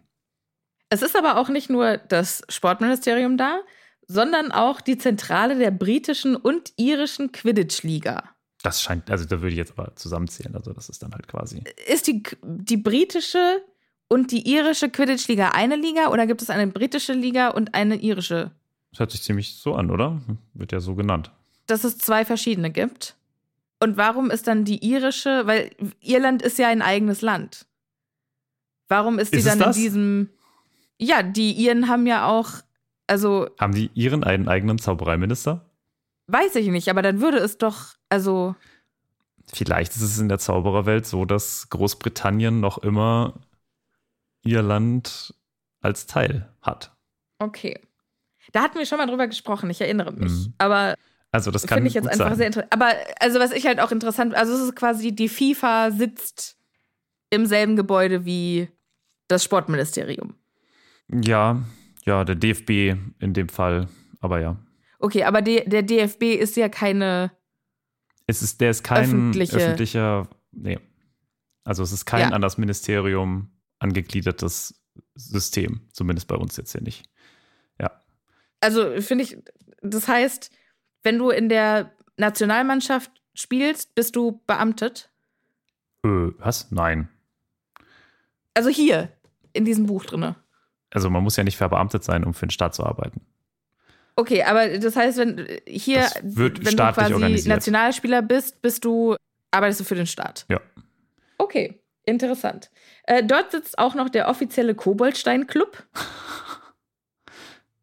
Es 0.89 1.01
ist 1.01 1.16
aber 1.16 1.38
auch 1.38 1.49
nicht 1.49 1.70
nur 1.70 1.97
das 1.97 2.43
Sportministerium 2.49 3.38
da, 3.38 3.62
sondern 4.08 4.51
auch 4.51 4.82
die 4.82 4.97
Zentrale 4.97 5.58
der 5.58 5.72
britischen 5.72 6.36
und 6.36 6.74
irischen 6.78 7.32
Quidditch-Liga. 7.32 8.24
Das 8.62 8.82
scheint, 8.82 9.10
also 9.10 9.26
da 9.26 9.41
würde 9.41 9.49
ich 9.49 9.58
jetzt 9.58 9.78
aber 9.78 9.95
zusammenzählen. 9.95 10.56
Also 10.56 10.74
das 10.74 10.89
ist 10.89 11.01
dann 11.03 11.12
halt 11.14 11.28
quasi. 11.28 11.64
Ist 11.88 12.08
die, 12.08 12.24
die 12.43 12.78
britische 12.78 13.64
und 14.08 14.32
die 14.32 14.47
irische 14.47 14.89
Quidditch-Liga 14.89 15.49
eine 15.49 15.76
Liga 15.76 16.10
oder 16.10 16.28
gibt 16.28 16.41
es 16.41 16.49
eine 16.49 16.68
britische 16.68 17.14
Liga 17.14 17.49
und 17.49 17.74
eine 17.74 17.95
irische? 17.95 18.51
Das 18.91 18.99
hört 18.99 19.12
sich 19.12 19.24
ziemlich 19.24 19.56
so 19.56 19.76
an, 19.76 19.91
oder? 19.91 20.22
Wird 20.53 20.72
ja 20.72 20.80
so 20.80 20.95
genannt. 20.95 21.32
Dass 21.68 21.84
es 21.84 21.97
zwei 21.97 22.26
verschiedene 22.26 22.72
gibt. 22.72 23.16
Und 23.80 23.97
warum 23.97 24.32
ist 24.32 24.47
dann 24.47 24.65
die 24.65 24.84
irische, 24.86 25.45
weil 25.45 25.71
Irland 25.99 26.41
ist 26.41 26.57
ja 26.57 26.67
ein 26.69 26.82
eigenes 26.82 27.21
Land. 27.21 27.65
Warum 28.88 29.19
ist 29.19 29.34
die 29.34 29.38
Ist 29.38 29.47
dann 29.47 29.61
in 29.61 29.71
diesem. 29.73 30.30
Ja, 30.97 31.23
die 31.23 31.51
Iren 31.51 31.89
haben 31.89 32.07
ja 32.07 32.28
auch, 32.28 32.51
also 33.07 33.49
Haben 33.59 33.76
die 33.76 33.91
ihren 33.93 34.23
einen 34.23 34.47
eigenen 34.47 34.78
Zaubereiminister? 34.78 35.69
weiß 36.28 36.55
ich 36.55 36.67
nicht, 36.69 36.89
aber 36.89 37.01
dann 37.01 37.21
würde 37.21 37.38
es 37.38 37.57
doch, 37.57 37.93
also 38.09 38.55
Vielleicht 39.53 39.95
ist 39.95 40.01
es 40.01 40.17
in 40.17 40.28
der 40.28 40.39
Zaubererwelt 40.39 41.05
so, 41.05 41.26
dass 41.26 41.69
Großbritannien 41.69 42.59
noch 42.59 42.80
immer 42.80 43.36
ihr 44.43 44.63
Land 44.63 45.36
als 45.82 46.07
Teil 46.07 46.49
hat. 46.61 46.95
Okay. 47.38 47.80
Da 48.53 48.63
hatten 48.63 48.80
wir 48.80 48.88
schon 48.88 48.97
mal 48.97 49.05
drüber 49.05 49.28
gesprochen, 49.28 49.69
ich 49.69 49.82
erinnere 49.82 50.11
mich. 50.13 50.32
Mhm. 50.32 50.53
Aber 50.57 50.95
Also 51.36 51.51
das 51.51 51.67
kann 51.67 51.77
finde 51.77 51.89
ich 51.89 51.93
jetzt 51.93 52.07
einfach 52.07 52.29
sein. 52.29 52.38
sehr 52.38 52.47
interessant. 52.47 52.73
Aber 52.73 52.91
also 53.19 53.39
was 53.39 53.51
ich 53.51 53.65
halt 53.65 53.79
auch 53.79 53.91
interessant, 53.91 54.33
also 54.36 54.53
es 54.53 54.61
ist 54.61 54.75
quasi, 54.75 55.11
die 55.13 55.29
FIFA 55.29 55.91
sitzt 55.91 56.57
im 57.29 57.45
selben 57.45 57.75
Gebäude 57.75 58.25
wie 58.25 58.69
das 59.27 59.43
Sportministerium. 59.43 60.36
Ja, 61.11 61.63
ja, 62.05 62.23
der 62.23 62.36
DFB 62.36 62.95
in 63.19 63.33
dem 63.33 63.49
Fall, 63.49 63.88
aber 64.19 64.39
ja. 64.39 64.57
Okay, 64.99 65.23
aber 65.23 65.41
die, 65.41 65.63
der 65.65 65.83
DFB 65.83 66.23
ist 66.39 66.55
ja 66.55 66.69
keine. 66.69 67.31
Es 68.27 68.41
ist, 68.41 68.61
der 68.61 68.71
ist 68.71 68.83
kein 68.83 69.03
Öffentliche- 69.05 69.57
öffentlicher, 69.57 70.27
nee. 70.51 70.79
Also 71.63 71.83
es 71.83 71.91
ist 71.91 72.05
kein 72.05 72.29
Ja. 72.29 72.36
an 72.36 72.41
das 72.41 72.57
Ministerium 72.57 73.51
angegliedertes 73.79 74.81
System, 75.15 75.81
zumindest 75.91 76.27
bei 76.27 76.36
uns 76.36 76.55
jetzt 76.57 76.71
hier 76.71 76.81
nicht. 76.81 77.03
Ja. 77.79 77.91
Also 78.61 78.99
finde 79.01 79.23
ich, 79.25 79.38
das 79.81 80.07
heißt, 80.07 80.49
wenn 81.06 81.18
du 81.18 81.30
in 81.30 81.47
der 81.47 81.91
Nationalmannschaft 82.18 83.12
spielst, 83.34 83.95
bist 83.95 84.16
du 84.16 84.41
beamtet. 84.47 85.10
Äh, 86.03 86.32
was? 86.38 86.72
Nein. 86.72 87.10
Also 88.53 88.70
hier, 88.70 89.10
in 89.53 89.66
diesem 89.66 89.86
Buch 89.86 90.06
drinne. 90.06 90.36
Also 90.91 91.10
man 91.10 91.24
muss 91.24 91.36
ja 91.36 91.43
nicht 91.43 91.58
verbeamtet 91.58 92.03
sein, 92.03 92.24
um 92.24 92.34
für 92.34 92.45
den 92.47 92.51
Staat 92.51 92.74
zu 92.74 92.86
arbeiten. 92.86 93.22
Okay, 94.16 94.43
aber 94.43 94.78
das 94.78 94.95
heißt, 94.95 95.18
wenn 95.18 95.45
hier, 95.68 96.01
Das 96.01 96.20
wird 96.24 96.66
wenn 96.66 96.78
du 96.78 96.93
quasi. 96.93 97.49
Nationalspieler 97.49 98.22
bist, 98.22 98.62
bist 98.62 98.86
du, 98.86 99.16
arbeitest 99.51 99.82
du 99.82 99.84
für 99.84 99.95
den 99.95 100.08
Staat. 100.08 100.45
Ja. 100.49 100.62
Okay, 101.38 101.82
interessant. 102.06 102.72
Äh, 103.03 103.24
dort 103.26 103.51
sitzt 103.51 103.78
auch 103.78 103.93
noch 103.93 104.10
der 104.10 104.30
offizielle 104.30 104.74
Koboldstein-Club. 104.74 105.84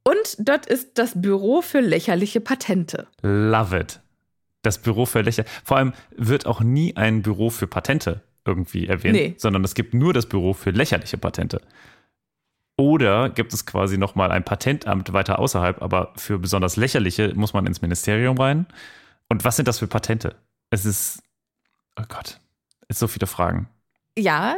Und 0.05 0.37
dort 0.39 0.67
ist 0.67 0.99
das 0.99 1.13
Büro 1.21 1.63
für 1.63 1.81
lächerliche 1.81 2.41
Patente. 2.41 3.07
Love 3.23 3.79
it. 3.79 4.01
Das 4.63 4.79
Büro 4.79 5.07
für 5.07 5.23
Lächer. 5.23 5.45
Vor 5.65 5.77
allem 5.77 5.93
wird 6.17 6.47
auch 6.47 6.61
nie 6.61 6.97
ein 6.97 7.23
Büro 7.23 7.51
für 7.51 7.67
Patente 7.67 8.23
irgendwie 8.45 8.87
erwähnt, 8.87 9.15
Nee. 9.15 9.35
sondern 9.37 9.65
es 9.65 9.75
gibt 9.75 9.95
nur 9.95 10.13
das 10.13 10.27
Büro 10.27 10.53
für 10.53 10.71
lächerliche 10.71 11.19
Patente. 11.19 11.61
Oder 12.77 13.29
gibt 13.31 13.53
es 13.53 13.67
quasi 13.67 13.99
nochmal 13.99 14.33
ein 14.33 14.45
Patentamt 14.45 15.13
weiter 15.13 15.39
außerhalb, 15.39 15.83
aber 15.83 16.13
für 16.17 16.39
besonders 16.39 16.77
lächerliche 16.77 17.33
muss 17.35 17.53
man 17.53 17.67
ins 17.67 17.83
Ministerium 17.83 18.39
rein. 18.39 18.67
Und 19.29 19.45
was 19.45 19.57
sind 19.57 19.69
das 19.69 19.79
für 19.79 19.87
Patente? 19.87 20.37
Es 20.71 20.85
ist, 20.85 21.23
oh 21.99 22.05
Gott, 22.09 22.41
es 22.89 22.99
so 22.99 23.07
viele 23.09 23.27
Fragen. 23.27 23.69
Ja, 24.19 24.57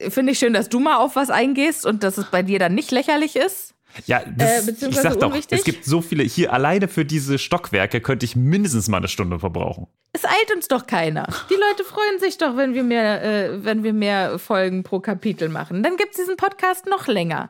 finde 0.00 0.32
ich 0.32 0.38
schön, 0.38 0.52
dass 0.52 0.68
du 0.68 0.78
mal 0.78 0.96
auf 0.96 1.16
was 1.16 1.30
eingehst 1.30 1.86
und 1.86 2.02
dass 2.02 2.18
es 2.18 2.26
bei 2.26 2.42
dir 2.42 2.58
dann 2.58 2.74
nicht 2.74 2.90
lächerlich 2.90 3.36
ist. 3.36 3.73
Ja, 4.06 4.22
das, 4.26 4.48
Äh, 4.50 4.60
ich 4.60 4.66
beziehungsweise 4.66 5.08
sag 5.10 5.20
doch, 5.20 5.28
unwichtig? 5.30 5.58
es 5.58 5.64
gibt 5.64 5.84
so 5.84 6.00
viele, 6.00 6.22
hier 6.24 6.52
alleine 6.52 6.88
für 6.88 7.04
diese 7.04 7.38
Stockwerke 7.38 8.00
könnte 8.00 8.24
ich 8.26 8.36
mindestens 8.36 8.88
mal 8.88 8.98
eine 8.98 9.08
Stunde 9.08 9.38
verbrauchen. 9.38 9.86
Es 10.12 10.24
eilt 10.24 10.54
uns 10.54 10.68
doch 10.68 10.86
keiner. 10.86 11.26
Die 11.50 11.54
Leute 11.54 11.84
freuen 11.84 12.18
sich 12.20 12.38
doch, 12.38 12.56
wenn 12.56 12.74
wir 12.74 12.82
mehr, 12.84 13.22
äh, 13.22 13.64
wenn 13.64 13.82
wir 13.82 13.92
mehr 13.92 14.38
Folgen 14.38 14.82
pro 14.82 15.00
Kapitel 15.00 15.48
machen. 15.48 15.82
Dann 15.82 15.96
gibt 15.96 16.12
es 16.12 16.16
diesen 16.18 16.36
Podcast 16.36 16.86
noch 16.86 17.06
länger. 17.06 17.48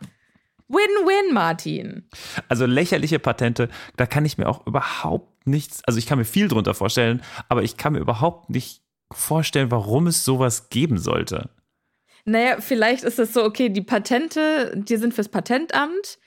Win-win, 0.68 1.34
Martin. 1.34 2.08
Also 2.48 2.64
lächerliche 2.66 3.18
Patente, 3.18 3.68
da 3.96 4.06
kann 4.06 4.24
ich 4.24 4.38
mir 4.38 4.48
auch 4.48 4.66
überhaupt 4.66 5.46
nichts, 5.46 5.82
also 5.84 5.98
ich 5.98 6.06
kann 6.06 6.18
mir 6.18 6.24
viel 6.24 6.48
drunter 6.48 6.72
vorstellen, 6.74 7.22
aber 7.50 7.62
ich 7.62 7.76
kann 7.76 7.92
mir 7.92 7.98
überhaupt 7.98 8.48
nicht 8.48 8.80
vorstellen, 9.12 9.70
warum 9.70 10.06
es 10.06 10.24
sowas 10.24 10.70
geben 10.70 10.96
sollte. 10.98 11.50
Naja, 12.24 12.56
vielleicht 12.60 13.04
ist 13.04 13.18
es 13.18 13.34
so, 13.34 13.44
okay, 13.44 13.68
die 13.68 13.82
Patente, 13.82 14.72
die 14.74 14.96
sind 14.96 15.12
fürs 15.12 15.28
Patentamt, 15.28 16.18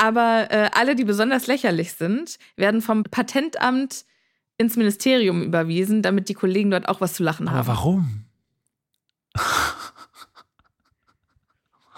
aber 0.00 0.48
äh, 0.50 0.70
alle, 0.72 0.96
die 0.96 1.04
besonders 1.04 1.46
lächerlich 1.46 1.92
sind, 1.92 2.38
werden 2.56 2.80
vom 2.80 3.04
Patentamt 3.04 4.04
ins 4.56 4.76
Ministerium 4.76 5.42
überwiesen, 5.42 6.02
damit 6.02 6.28
die 6.28 6.34
Kollegen 6.34 6.70
dort 6.70 6.88
auch 6.88 7.00
was 7.00 7.12
zu 7.14 7.22
lachen 7.22 7.48
Aber 7.48 7.58
haben. 7.58 7.66
warum? 7.68 8.24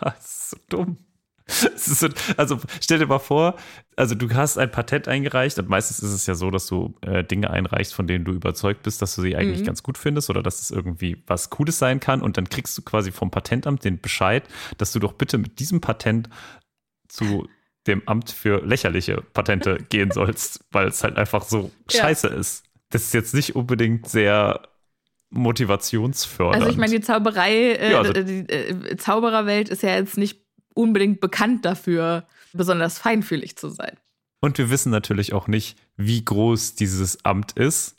das 0.00 0.24
ist 0.24 0.50
so 0.50 0.56
dumm. 0.68 0.96
So, 1.76 2.08
also 2.38 2.58
stell 2.80 2.98
dir 2.98 3.06
mal 3.06 3.18
vor, 3.18 3.56
also 3.96 4.14
du 4.14 4.32
hast 4.32 4.56
ein 4.58 4.70
Patent 4.70 5.06
eingereicht 5.06 5.58
und 5.58 5.68
meistens 5.68 5.98
ist 5.98 6.12
es 6.12 6.24
ja 6.26 6.34
so, 6.34 6.50
dass 6.50 6.66
du 6.66 6.94
äh, 7.02 7.24
Dinge 7.24 7.50
einreichst, 7.50 7.94
von 7.94 8.06
denen 8.06 8.24
du 8.24 8.32
überzeugt 8.32 8.84
bist, 8.84 9.02
dass 9.02 9.14
du 9.16 9.22
sie 9.22 9.36
eigentlich 9.36 9.60
Mhm. 9.60 9.64
ganz 9.66 9.82
gut 9.82 9.98
findest 9.98 10.30
oder 10.30 10.42
dass 10.42 10.62
es 10.62 10.70
irgendwie 10.70 11.22
was 11.26 11.50
Cooles 11.50 11.78
sein 11.78 12.00
kann 12.00 12.22
und 12.22 12.36
dann 12.38 12.48
kriegst 12.48 12.78
du 12.78 12.82
quasi 12.82 13.12
vom 13.12 13.30
Patentamt 13.30 13.84
den 13.84 14.00
Bescheid, 14.00 14.44
dass 14.78 14.92
du 14.92 14.98
doch 14.98 15.12
bitte 15.12 15.36
mit 15.36 15.58
diesem 15.58 15.80
Patent 15.82 16.30
zu 17.08 17.48
dem 17.86 18.02
Amt 18.06 18.30
für 18.30 18.64
lächerliche 18.64 19.22
Patente 19.32 19.78
gehen 19.88 20.10
sollst, 20.10 20.64
weil 20.70 20.88
es 20.88 21.02
halt 21.02 21.16
einfach 21.16 21.42
so 21.44 21.70
Ja. 21.90 22.02
scheiße 22.02 22.28
ist. 22.28 22.64
Das 22.90 23.02
ist 23.02 23.14
jetzt 23.14 23.34
nicht 23.34 23.56
unbedingt 23.56 24.08
sehr 24.08 24.62
motivationsfördernd. 25.30 26.56
Also 26.62 26.70
ich 26.70 26.76
meine, 26.76 26.92
die 26.92 27.00
Zauberei, 27.00 27.72
äh, 27.72 27.92
Ja, 27.92 27.98
also- 28.00 28.12
die 28.12 28.48
äh, 28.48 28.96
Zaubererwelt 28.96 29.68
ist 29.68 29.82
ja 29.82 29.94
jetzt 29.96 30.16
nicht 30.18 30.40
unbedingt 30.74 31.20
bekannt 31.20 31.64
dafür, 31.64 32.26
besonders 32.52 32.98
feinfühlig 32.98 33.56
zu 33.56 33.68
sein. 33.68 33.96
Und 34.40 34.58
wir 34.58 34.70
wissen 34.70 34.90
natürlich 34.90 35.32
auch 35.32 35.48
nicht, 35.48 35.78
wie 35.96 36.24
groß 36.24 36.74
dieses 36.74 37.24
Amt 37.24 37.52
ist 37.52 37.96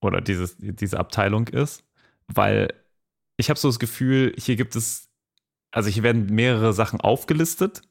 oder 0.00 0.20
dieses, 0.20 0.56
diese 0.58 0.98
Abteilung 0.98 1.48
ist, 1.48 1.84
weil 2.28 2.72
ich 3.36 3.48
habe 3.50 3.58
so 3.58 3.68
das 3.68 3.78
Gefühl, 3.78 4.34
hier 4.38 4.56
gibt 4.56 4.76
es, 4.76 5.08
also 5.70 5.88
hier 5.88 6.02
werden 6.02 6.26
mehrere 6.34 6.72
Sachen 6.72 7.00
aufgelistet. 7.00 7.82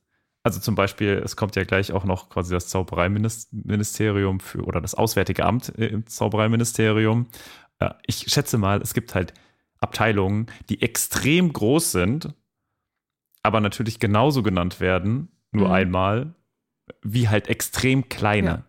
Also 0.46 0.60
zum 0.60 0.76
Beispiel, 0.76 1.20
es 1.26 1.36
kommt 1.36 1.56
ja 1.56 1.64
gleich 1.64 1.92
auch 1.92 2.04
noch 2.04 2.30
quasi 2.30 2.54
das 2.54 2.68
Zaubereiministerium 2.68 4.40
für 4.40 4.64
oder 4.64 4.80
das 4.80 4.94
Auswärtige 4.94 5.44
Amt 5.44 5.70
im 5.70 6.06
Zaubereiministerium. 6.06 7.26
Äh, 7.80 7.90
Ich 8.06 8.32
schätze 8.32 8.60
mal, 8.60 8.80
es 8.80 8.94
gibt 8.94 9.16
halt 9.16 9.34
Abteilungen, 9.80 10.46
die 10.70 10.84
extrem 10.84 11.52
groß 11.52 11.92
sind, 11.92 12.36
aber 13.42 13.60
natürlich 13.60 14.00
genauso 14.00 14.44
genannt 14.44 14.80
werden, 14.80 15.30
nur 15.52 15.70
Mhm. 15.70 15.74
einmal, 15.74 16.36
wie 17.02 17.28
halt 17.28 17.48
extrem 17.48 18.08
kleine. 18.08 18.48
Ja. 18.48 18.66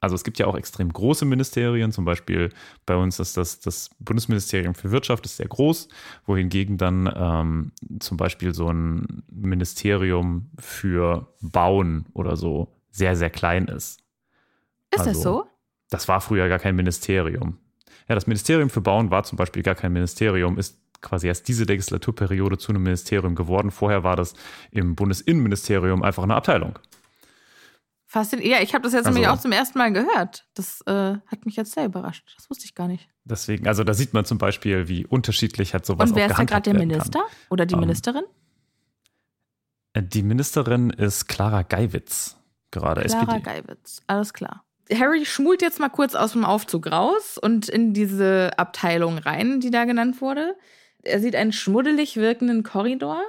Also 0.00 0.14
es 0.14 0.22
gibt 0.22 0.38
ja 0.38 0.46
auch 0.46 0.56
extrem 0.56 0.92
große 0.92 1.24
Ministerien, 1.24 1.90
zum 1.90 2.04
Beispiel 2.04 2.50
bei 2.86 2.94
uns 2.94 3.18
ist 3.18 3.36
das 3.36 3.58
das 3.58 3.90
Bundesministerium 3.98 4.74
für 4.74 4.92
Wirtschaft, 4.92 5.26
ist 5.26 5.38
sehr 5.38 5.48
groß, 5.48 5.88
wohingegen 6.24 6.78
dann 6.78 7.12
ähm, 7.16 7.72
zum 7.98 8.16
Beispiel 8.16 8.54
so 8.54 8.68
ein 8.72 9.24
Ministerium 9.28 10.50
für 10.58 11.34
Bauen 11.40 12.06
oder 12.12 12.36
so 12.36 12.76
sehr, 12.90 13.16
sehr 13.16 13.30
klein 13.30 13.66
ist. 13.66 14.00
Ist 14.90 15.00
das 15.00 15.08
Also, 15.08 15.20
so? 15.20 15.46
Das 15.90 16.06
war 16.06 16.20
früher 16.20 16.48
gar 16.48 16.58
kein 16.58 16.76
Ministerium. 16.76 17.58
Ja, 18.08 18.14
das 18.14 18.26
Ministerium 18.26 18.70
für 18.70 18.80
Bauen 18.80 19.10
war 19.10 19.24
zum 19.24 19.36
Beispiel 19.36 19.62
gar 19.62 19.74
kein 19.74 19.92
Ministerium, 19.92 20.58
ist 20.58 20.80
quasi 21.00 21.28
erst 21.28 21.48
diese 21.48 21.64
Legislaturperiode 21.64 22.58
zu 22.58 22.72
einem 22.72 22.82
Ministerium 22.82 23.34
geworden. 23.34 23.70
Vorher 23.70 24.04
war 24.04 24.16
das 24.16 24.34
im 24.70 24.94
Bundesinnenministerium 24.94 26.02
einfach 26.02 26.22
eine 26.22 26.34
Abteilung. 26.34 26.78
Faszinierend. 28.10 28.56
Ja, 28.56 28.62
ich 28.62 28.72
habe 28.74 28.82
das 28.84 28.94
jetzt 28.94 29.06
Also- 29.06 29.18
nämlich 29.18 29.28
auch 29.30 29.38
zum 29.38 29.52
ersten 29.52 29.76
Mal 29.78 29.92
gehört. 29.92 30.46
Das 30.54 30.80
äh, 30.86 30.92
hat 31.26 31.44
mich 31.44 31.56
jetzt 31.56 31.72
sehr 31.72 31.84
überrascht. 31.84 32.32
Das 32.36 32.48
wusste 32.48 32.64
ich 32.64 32.74
gar 32.74 32.88
nicht. 32.88 33.06
Deswegen, 33.24 33.68
also 33.68 33.84
da 33.84 33.92
sieht 33.92 34.14
man 34.14 34.24
zum 34.24 34.38
Beispiel, 34.38 34.88
wie 34.88 35.04
unterschiedlich 35.06 35.74
halt 35.74 35.84
sowas 35.84 36.10
Und 36.10 36.16
wer 36.16 36.24
ist 36.26 36.30
da 36.30 36.34
gehandhabt 36.36 36.64
gerade 36.64 36.78
der 36.78 36.86
Minister? 36.86 37.20
Oder 37.50 37.66
die 37.66 37.74
Ähm, 37.74 37.80
Ministerin? 37.80 38.22
Kann. 39.94 40.08
Die 40.08 40.22
Ministerin 40.22 40.90
ist 40.90 41.26
Clara 41.28 41.62
Geiwitz, 41.62 42.36
gerade 42.70 43.02
Clara 43.02 43.36
SPD. 43.36 43.40
Geiwitz. 43.40 44.00
Alles 44.06 44.32
klar. 44.32 44.64
Harry 44.92 45.26
schmult 45.26 45.60
jetzt 45.60 45.80
mal 45.80 45.88
kurz 45.90 46.14
aus 46.14 46.32
dem 46.32 46.44
Aufzug 46.46 46.90
raus 46.90 47.36
und 47.36 47.68
in 47.68 47.92
diese 47.92 48.52
Abteilung 48.58 49.18
rein, 49.18 49.60
die 49.60 49.70
da 49.70 49.84
genannt 49.84 50.20
wurde. 50.22 50.56
Er 51.02 51.20
sieht 51.20 51.36
einen 51.36 51.52
schmuddelig 51.52 52.16
wirkenden 52.16 52.62
Korridor 52.62 53.22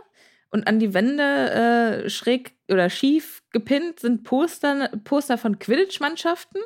und 0.52 0.68
an 0.68 0.80
die 0.80 0.93
Wände 0.93 2.04
äh, 2.06 2.10
schräg 2.10 2.54
oder 2.70 2.89
schief 2.89 3.43
gepinnt 3.52 4.00
sind 4.00 4.24
Poster, 4.24 4.89
Poster 5.04 5.38
von 5.38 5.60
Quidditch-Mannschaften. 5.60 6.62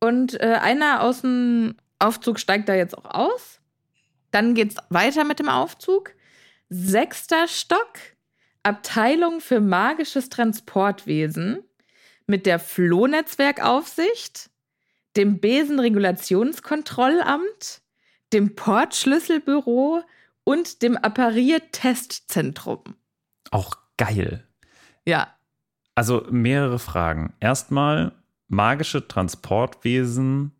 Und 0.00 0.40
äh, 0.40 0.58
einer 0.60 1.02
aus 1.02 1.20
dem 1.20 1.76
Aufzug 1.98 2.40
steigt 2.40 2.68
da 2.68 2.74
jetzt 2.74 2.96
auch 2.96 3.04
aus. 3.04 3.60
Dann 4.30 4.54
geht's 4.54 4.76
weiter 4.88 5.24
mit 5.24 5.38
dem 5.38 5.48
Aufzug. 5.48 6.12
Sechster 6.68 7.48
Stock, 7.48 7.94
Abteilung 8.62 9.40
für 9.40 9.60
magisches 9.60 10.28
Transportwesen 10.28 11.64
mit 12.26 12.44
der 12.46 12.58
Flohnetzwerkaufsicht, 12.58 14.50
dem 15.16 15.40
Besenregulationskontrollamt, 15.40 17.82
dem 18.32 18.54
Portschlüsselbüro 18.54 20.02
und 20.44 20.82
dem 20.82 20.96
Appariertestzentrum. 20.96 22.82
Auch 23.50 23.76
geil. 23.96 24.46
Ja, 25.06 25.28
Also 25.94 26.26
mehrere 26.30 26.78
Fragen. 26.78 27.32
Erstmal, 27.40 28.12
magische 28.48 29.06
Transportwesen, 29.06 30.52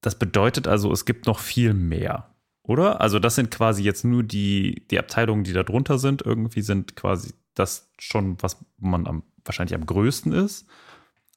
das 0.00 0.18
bedeutet 0.18 0.68
also, 0.68 0.92
es 0.92 1.06
gibt 1.06 1.26
noch 1.26 1.38
viel 1.38 1.72
mehr, 1.74 2.28
oder? 2.62 3.00
Also 3.00 3.18
das 3.18 3.36
sind 3.36 3.50
quasi 3.50 3.82
jetzt 3.82 4.04
nur 4.04 4.22
die, 4.22 4.86
die 4.90 4.98
Abteilungen, 4.98 5.44
die 5.44 5.52
da 5.52 5.62
drunter 5.62 5.98
sind. 5.98 6.22
Irgendwie 6.22 6.60
sind 6.60 6.94
quasi 6.96 7.32
das 7.54 7.90
schon, 7.98 8.36
was 8.42 8.58
man 8.78 9.06
am, 9.06 9.22
wahrscheinlich 9.44 9.74
am 9.74 9.86
größten 9.86 10.32
ist. 10.32 10.66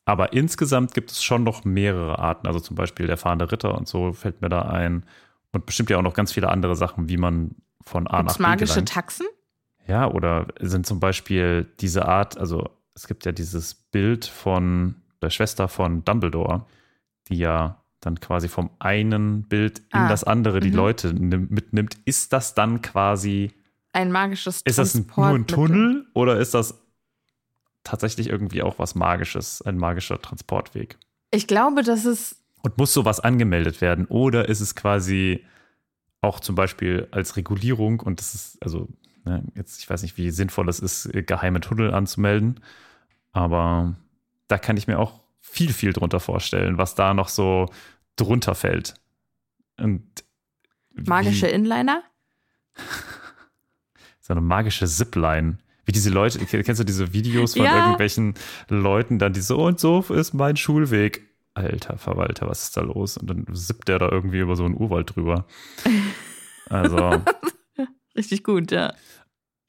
Aber 0.03 0.33
insgesamt 0.33 0.93
gibt 0.93 1.11
es 1.11 1.23
schon 1.23 1.43
noch 1.43 1.63
mehrere 1.65 2.19
Arten. 2.19 2.47
Also 2.47 2.59
zum 2.59 2.75
Beispiel 2.75 3.07
der 3.07 3.17
fahrende 3.17 3.51
Ritter 3.51 3.75
und 3.77 3.87
so 3.87 4.13
fällt 4.13 4.41
mir 4.41 4.49
da 4.49 4.63
ein. 4.63 5.05
Und 5.53 5.65
bestimmt 5.65 5.89
ja 5.89 5.97
auch 5.97 6.01
noch 6.01 6.13
ganz 6.13 6.33
viele 6.33 6.49
andere 6.49 6.75
Sachen, 6.75 7.09
wie 7.09 7.17
man 7.17 7.55
von 7.87 8.07
A 8.07 8.17
gibt's 8.21 8.33
nach 8.33 8.37
B 8.37 8.43
magische 8.51 8.73
gelangt. 8.73 8.89
Taxen? 8.89 9.25
Ja, 9.87 10.09
oder 10.11 10.47
sind 10.59 10.85
zum 10.85 10.99
Beispiel 10.99 11.65
diese 11.79 12.05
Art, 12.05 12.37
also 12.37 12.69
es 12.93 13.07
gibt 13.07 13.25
ja 13.25 13.31
dieses 13.31 13.73
Bild 13.73 14.25
von 14.25 14.95
der 15.21 15.29
Schwester 15.29 15.67
von 15.67 16.03
Dumbledore, 16.03 16.65
die 17.29 17.37
ja 17.37 17.81
dann 18.01 18.19
quasi 18.19 18.47
vom 18.49 18.69
einen 18.79 19.43
Bild 19.43 19.79
in 19.79 19.85
Ah, 20.01 20.07
das 20.09 20.23
andere 20.23 20.59
die 20.59 20.69
mhm. 20.69 20.75
Leute 20.75 21.13
nimm- 21.13 21.47
mitnimmt. 21.49 21.97
Ist 22.05 22.33
das 22.33 22.53
dann 22.53 22.81
quasi, 22.81 23.51
Ein 23.93 24.11
magisches 24.11 24.61
ist 24.65 24.77
das 24.77 24.93
nur 24.95 25.27
ein. 25.29 25.47
Tunnel 25.47 26.05
oder 26.13 26.37
ist 26.37 26.53
das 26.53 26.75
tatsächlich 27.83 28.29
irgendwie 28.29 28.61
auch 28.63 28.77
was 28.79 28.95
Magisches, 28.95 29.61
ein 29.61 29.77
magischer 29.77 30.21
Transportweg? 30.21 30.97
Ich 31.31 31.47
glaube, 31.47 31.83
das 31.83 32.05
ist 32.05 32.35
Und 32.61 32.77
muss 32.77 32.93
sowas 32.93 33.19
angemeldet 33.19 33.81
werden? 33.81 34.05
Oder 34.07 34.49
ist 34.49 34.59
es 34.61 34.75
quasi 34.75 35.43
auch 36.21 36.39
zum 36.39 36.55
Beispiel 36.55 37.07
als 37.11 37.37
Regulierung 37.37 37.99
und 37.99 38.19
das 38.19 38.33
ist, 38.35 38.63
also, 38.63 38.87
ne, 39.25 39.43
jetzt, 39.55 39.81
ich 39.81 39.89
weiß 39.89 40.01
nicht, 40.01 40.17
wie 40.17 40.31
sinnvoll 40.31 40.67
es 40.69 40.79
ist, 40.79 41.09
geheime 41.13 41.59
Tunnel 41.61 41.93
anzumelden, 41.93 42.59
aber 43.31 43.95
da 44.47 44.57
kann 44.57 44.77
ich 44.77 44.87
mir 44.87 44.99
auch 44.99 45.21
viel, 45.41 45.73
viel 45.73 45.93
drunter 45.93 46.19
vorstellen, 46.19 46.77
was 46.77 46.95
da 46.95 47.13
noch 47.13 47.29
so 47.29 47.67
drunter 48.15 48.55
fällt. 48.55 48.95
Und 49.77 50.03
magische 50.93 51.47
wie, 51.47 51.51
Inliner. 51.51 52.03
so 54.19 54.33
eine 54.33 54.41
magische 54.41 54.85
Zipline. 54.87 55.57
Wie 55.85 55.91
diese 55.93 56.09
Leute, 56.09 56.39
kennst 56.45 56.81
du 56.81 56.83
diese 56.83 57.13
Videos 57.13 57.53
von 57.55 57.65
Ja. 57.65 57.77
irgendwelchen 57.77 58.33
Leuten, 58.67 59.19
dann 59.19 59.31
die 59.31 59.39
so 59.39 59.65
und 59.65 59.79
so 59.79 60.01
ist 60.01 60.33
mein 60.33 60.57
Schulweg. 60.57 61.25
Alter 61.57 61.97
Verwalter, 61.97 62.47
was 62.47 62.63
ist 62.63 62.77
da 62.77 62.81
los? 62.81 63.17
Und 63.17 63.29
dann 63.29 63.45
sippt 63.51 63.87
der 63.87 63.99
da 63.99 64.09
irgendwie 64.09 64.39
über 64.39 64.55
so 64.55 64.65
einen 64.65 64.75
Urwald 64.75 65.15
drüber. 65.15 65.45
Also, 66.69 67.23
Richtig 68.17 68.43
gut, 68.43 68.71
ja. 68.73 68.93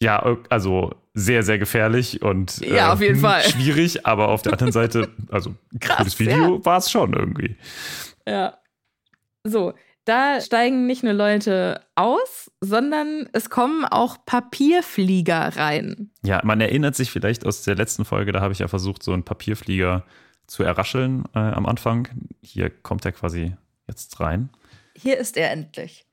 ja, 0.03 0.37
also 0.49 0.97
sehr, 1.15 1.45
sehr 1.45 1.59
gefährlich 1.61 2.23
und 2.23 2.61
äh, 2.63 2.75
Ja, 2.75 2.93
auf 2.93 3.01
jeden 3.01 3.15
hm, 3.15 3.21
Fall. 3.21 3.43
schwierig, 3.43 4.05
aber 4.05 4.31
auf 4.31 4.43
der 4.43 4.55
anderen 4.55 4.73
Seite, 4.73 5.09
also 5.31 5.55
Krass, 5.79 5.99
cooles 5.99 6.19
Video 6.19 6.65
war 6.65 6.79
es 6.79 6.91
schon 6.91 7.13
irgendwie. 7.13 7.57
Ja. 8.27 8.59
So, 9.45 9.75
da 10.09 10.41
steigen 10.41 10.87
nicht 10.87 11.03
nur 11.03 11.13
Leute 11.13 11.83
aus, 11.95 12.51
sondern 12.63 13.29
es 13.33 13.51
kommen 13.51 13.85
auch 13.85 14.17
Papierflieger 14.25 15.57
rein. 15.57 16.11
Ja, 16.25 16.41
man 16.45 16.61
erinnert 16.63 16.97
sich 16.97 17.11
vielleicht 17.11 17.45
aus 17.45 17.63
der 17.63 17.75
letzten 17.75 18.07
Folge, 18.07 18.33
da 18.33 18.41
habe 18.41 18.53
ich 18.53 18.61
ja 18.61 18.69
versucht, 18.69 19.03
so 19.03 19.13
einen 19.13 19.25
Papierflieger 19.25 20.05
zu 20.49 20.65
errascheln 20.65 21.25
äh, 21.35 21.39
am 21.39 21.67
Anfang. 21.67 22.09
Hier 22.43 22.71
kommt 22.71 23.05
er 23.05 23.13
quasi 23.13 23.55
jetzt 23.87 24.19
rein. 24.19 24.51
Hier 24.97 25.19
ist 25.19 25.37
er 25.37 25.53
endlich. 25.53 26.09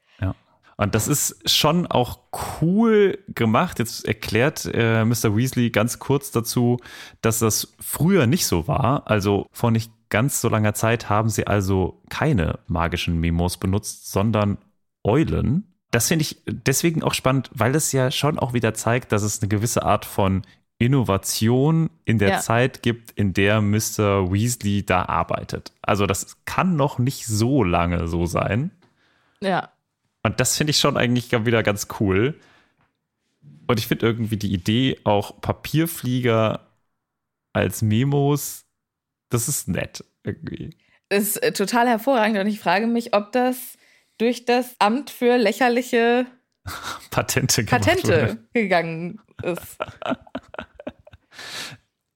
Und 0.77 0.93
das 0.93 1.07
ist 1.07 1.49
schon 1.49 1.87
auch 1.87 2.19
cool 2.61 3.17
gemacht. 3.29 3.79
Jetzt 3.79 4.05
erklärt 4.05 4.69
äh, 4.73 5.05
Mr. 5.05 5.35
Weasley 5.35 5.69
ganz 5.69 5.99
kurz 5.99 6.31
dazu, 6.31 6.77
dass 7.21 7.39
das 7.39 7.75
früher 7.79 8.27
nicht 8.27 8.45
so 8.45 8.67
war. 8.67 9.09
Also 9.09 9.47
vor 9.51 9.71
nicht 9.71 9.91
ganz 10.09 10.41
so 10.41 10.49
langer 10.49 10.73
Zeit 10.73 11.09
haben 11.09 11.29
sie 11.29 11.47
also 11.47 12.01
keine 12.09 12.59
magischen 12.67 13.19
Memos 13.19 13.57
benutzt, 13.57 14.11
sondern 14.11 14.57
Eulen. 15.03 15.75
Das 15.91 16.09
finde 16.09 16.23
ich 16.23 16.41
deswegen 16.45 17.03
auch 17.03 17.13
spannend, 17.13 17.49
weil 17.53 17.73
es 17.73 17.93
ja 17.93 18.11
schon 18.11 18.37
auch 18.37 18.51
wieder 18.51 18.73
zeigt, 18.73 19.13
dass 19.13 19.23
es 19.23 19.41
eine 19.41 19.47
gewisse 19.47 19.83
Art 19.83 20.03
von 20.03 20.41
Innovation 20.77 21.89
in 22.03 22.19
der 22.19 22.29
Ja. 22.29 22.39
Zeit 22.39 22.81
gibt, 22.81 23.11
in 23.11 23.33
der 23.33 23.61
Mr. 23.61 24.31
Weasley 24.31 24.85
da 24.85 25.05
arbeitet. 25.05 25.71
Also 25.81 26.05
das 26.05 26.37
kann 26.45 26.75
noch 26.75 26.99
nicht 26.99 27.25
so 27.25 27.63
lange 27.63 28.07
so 28.07 28.25
sein. 28.25 28.71
Ja. 29.41 29.71
Und 30.23 30.39
das 30.39 30.57
finde 30.57 30.71
ich 30.71 30.77
schon 30.79 30.97
eigentlich 30.97 31.31
wieder 31.31 31.63
ganz 31.63 31.87
cool. 31.99 32.39
Und 33.67 33.79
ich 33.79 33.87
finde 33.87 34.05
irgendwie 34.05 34.37
die 34.37 34.51
Idee, 34.53 34.99
auch 35.05 35.39
Papierflieger 35.41 36.67
als 37.53 37.81
Memos, 37.81 38.65
das 39.29 39.47
ist 39.47 39.67
nett 39.67 40.03
irgendwie. 40.23 40.75
Ist 41.09 41.41
äh, 41.41 41.53
total 41.53 41.87
hervorragend 41.87 42.37
und 42.39 42.47
ich 42.47 42.59
frage 42.59 42.87
mich, 42.87 43.13
ob 43.15 43.31
das 43.31 43.77
durch 44.17 44.45
das 44.45 44.75
Amt 44.79 45.09
für 45.09 45.37
lächerliche 45.37 46.25
Patente 47.11 47.63
gemacht 47.63 47.85
Patente 47.85 48.07
wurde. 48.07 48.37
gegangen 48.53 49.19
ist. 49.43 49.77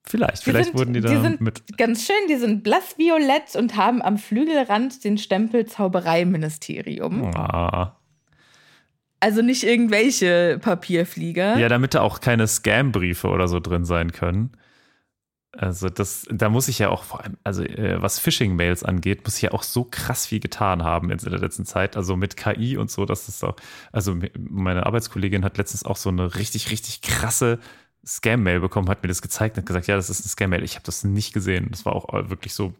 Vielleicht, 0.05 0.39
Die 0.41 0.49
vielleicht 0.49 0.69
sind- 0.69 0.79
wurden 0.79 0.93
die 0.93 1.01
da 1.01 1.09
die 1.09 1.21
sind 1.21 1.41
mit. 1.41 1.77
Ganz 1.77 2.05
schön, 2.07 2.15
die 2.29 2.35
sind 2.37 2.63
blassviolett 2.63 3.55
und 3.55 3.75
haben 3.75 4.01
am 4.01 4.17
Flügelrand 4.17 5.03
den 5.03 5.17
Stempel 5.19 5.65
Zaubereiministerium. 5.67 7.25
Ah. 7.35 7.95
Also 9.19 9.41
nicht 9.43 9.63
irgendwelche 9.63 10.57
Papierflieger. 10.61 11.57
Ja, 11.59 11.67
damit 11.69 11.93
da 11.93 12.01
auch 12.01 12.21
keine 12.21 12.47
Scam-Briefe 12.47 13.27
oder 13.27 13.47
so 13.47 13.59
drin 13.59 13.85
sein 13.85 14.11
können. 14.11 14.51
Also 15.51 15.89
das, 15.89 16.27
da 16.29 16.49
muss 16.49 16.67
ich 16.67 16.77
ja 16.77 16.89
auch 16.89 17.03
vor 17.03 17.23
allem, 17.23 17.37
also 17.43 17.63
äh, 17.63 17.99
was 18.01 18.19
Phishing-Mails 18.19 18.83
angeht, 18.83 19.23
muss 19.25 19.37
ich 19.37 19.41
ja 19.41 19.51
auch 19.51 19.63
so 19.63 19.83
krass 19.83 20.27
viel 20.27 20.39
getan 20.39 20.83
haben 20.83 21.09
in 21.09 21.17
der 21.17 21.39
letzten 21.39 21.65
Zeit. 21.65 21.97
Also 21.97 22.15
mit 22.15 22.37
KI 22.37 22.77
und 22.77 22.91
so, 22.91 23.05
dass 23.05 23.25
das 23.25 23.43
auch, 23.43 23.55
also 23.91 24.15
meine 24.37 24.85
Arbeitskollegin 24.85 25.43
hat 25.43 25.57
letztens 25.57 25.83
auch 25.83 25.97
so 25.97 26.09
eine 26.09 26.35
richtig, 26.35 26.69
richtig 26.69 27.01
krasse 27.01 27.59
Scam-Mail 28.05 28.59
bekommen, 28.59 28.89
hat 28.89 29.01
mir 29.01 29.07
das 29.09 29.23
gezeigt 29.23 29.57
und 29.57 29.61
hat 29.61 29.67
gesagt, 29.67 29.87
ja, 29.87 29.95
das 29.95 30.09
ist 30.09 30.21
eine 30.21 30.29
Scam-Mail. 30.29 30.63
Ich 30.63 30.75
habe 30.75 30.85
das 30.85 31.03
nicht 31.03 31.33
gesehen. 31.33 31.67
Das 31.71 31.83
war 31.83 31.93
auch 31.95 32.13
äh, 32.13 32.29
wirklich 32.29 32.53
so, 32.53 32.73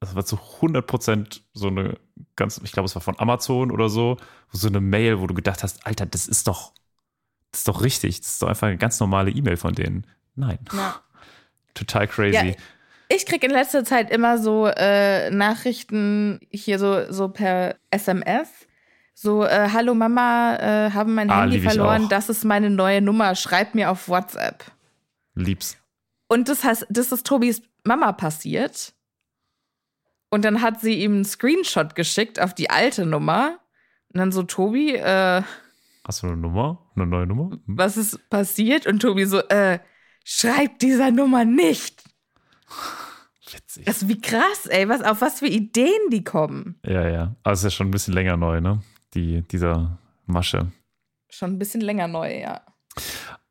das 0.00 0.14
war 0.14 0.24
zu 0.24 0.38
100 0.56 0.86
Prozent 0.86 1.42
so 1.52 1.68
eine 1.68 1.98
ganz, 2.36 2.58
ich 2.64 2.72
glaube, 2.72 2.86
es 2.86 2.94
war 2.94 3.02
von 3.02 3.18
Amazon 3.20 3.70
oder 3.70 3.90
so, 3.90 4.16
so 4.50 4.68
eine 4.68 4.80
Mail, 4.80 5.20
wo 5.20 5.26
du 5.26 5.34
gedacht 5.34 5.62
hast, 5.62 5.86
Alter, 5.86 6.06
das 6.06 6.26
ist 6.26 6.48
doch, 6.48 6.72
das 7.52 7.60
ist 7.60 7.68
doch 7.68 7.82
richtig. 7.82 8.20
Das 8.20 8.32
ist 8.32 8.42
doch 8.42 8.48
einfach 8.48 8.68
eine 8.68 8.78
ganz 8.78 8.98
normale 8.98 9.30
E-Mail 9.30 9.58
von 9.58 9.74
denen. 9.74 10.06
Nein. 10.34 10.58
Ja. 10.72 11.02
Total 11.78 12.06
crazy. 12.08 12.34
Ja, 12.50 12.54
Ich 13.08 13.24
kriege 13.26 13.46
in 13.46 13.52
letzter 13.52 13.84
Zeit 13.84 14.10
immer 14.10 14.38
so 14.38 14.66
äh, 14.66 15.30
Nachrichten 15.30 16.40
hier 16.50 16.78
so, 16.78 17.10
so 17.10 17.28
per 17.28 17.76
SMS. 17.90 18.48
So, 19.14 19.44
äh, 19.44 19.68
hallo 19.72 19.94
Mama, 19.94 20.56
äh, 20.56 20.90
haben 20.92 21.14
mein 21.14 21.30
Ah, 21.30 21.42
Handy 21.42 21.60
verloren, 21.60 22.08
das 22.08 22.28
ist 22.28 22.44
meine 22.44 22.70
neue 22.70 23.00
Nummer, 23.02 23.34
schreib 23.34 23.74
mir 23.74 23.90
auf 23.90 24.08
WhatsApp. 24.08 24.64
Lieb's. 25.34 25.76
Und 26.28 26.48
das, 26.48 26.62
heißt, 26.62 26.86
das 26.90 27.10
ist 27.10 27.26
Tobis 27.26 27.62
Mama 27.84 28.12
passiert. 28.12 28.92
Und 30.30 30.44
dann 30.44 30.60
hat 30.62 30.80
sie 30.80 30.94
ihm 31.02 31.14
einen 31.14 31.24
Screenshot 31.24 31.94
geschickt 31.94 32.40
auf 32.40 32.54
die 32.54 32.70
alte 32.70 33.06
Nummer. 33.06 33.58
Und 34.12 34.18
dann 34.20 34.30
so, 34.32 34.42
Tobi, 34.42 34.94
äh, 34.94 35.42
Hast 36.06 36.22
du 36.22 36.26
eine 36.28 36.36
Nummer? 36.36 36.86
Eine 36.94 37.06
neue 37.06 37.26
Nummer? 37.26 37.58
Was 37.66 37.96
ist 37.96 38.28
passiert? 38.30 38.86
Und 38.86 39.00
Tobi 39.00 39.24
so, 39.24 39.40
äh, 39.48 39.78
schreib 40.24 40.78
dieser 40.78 41.10
Nummer 41.10 41.44
nicht. 41.44 42.02
Witzig. 43.50 43.84
Das 43.86 44.02
ist 44.02 44.08
wie 44.08 44.20
krass, 44.20 44.66
ey, 44.66 44.88
was, 44.88 45.02
auf 45.02 45.20
was 45.20 45.38
für 45.38 45.46
Ideen 45.46 46.10
die 46.10 46.22
kommen. 46.24 46.78
Ja, 46.84 47.08
ja. 47.08 47.34
Es 47.44 47.60
ist 47.60 47.64
ja 47.64 47.70
schon 47.70 47.88
ein 47.88 47.90
bisschen 47.92 48.14
länger 48.14 48.36
neu, 48.36 48.60
ne? 48.60 48.82
Die, 49.14 49.42
dieser 49.42 49.98
Masche. 50.26 50.70
Schon 51.30 51.52
ein 51.52 51.58
bisschen 51.58 51.80
länger 51.80 52.08
neu, 52.08 52.40
ja. 52.40 52.60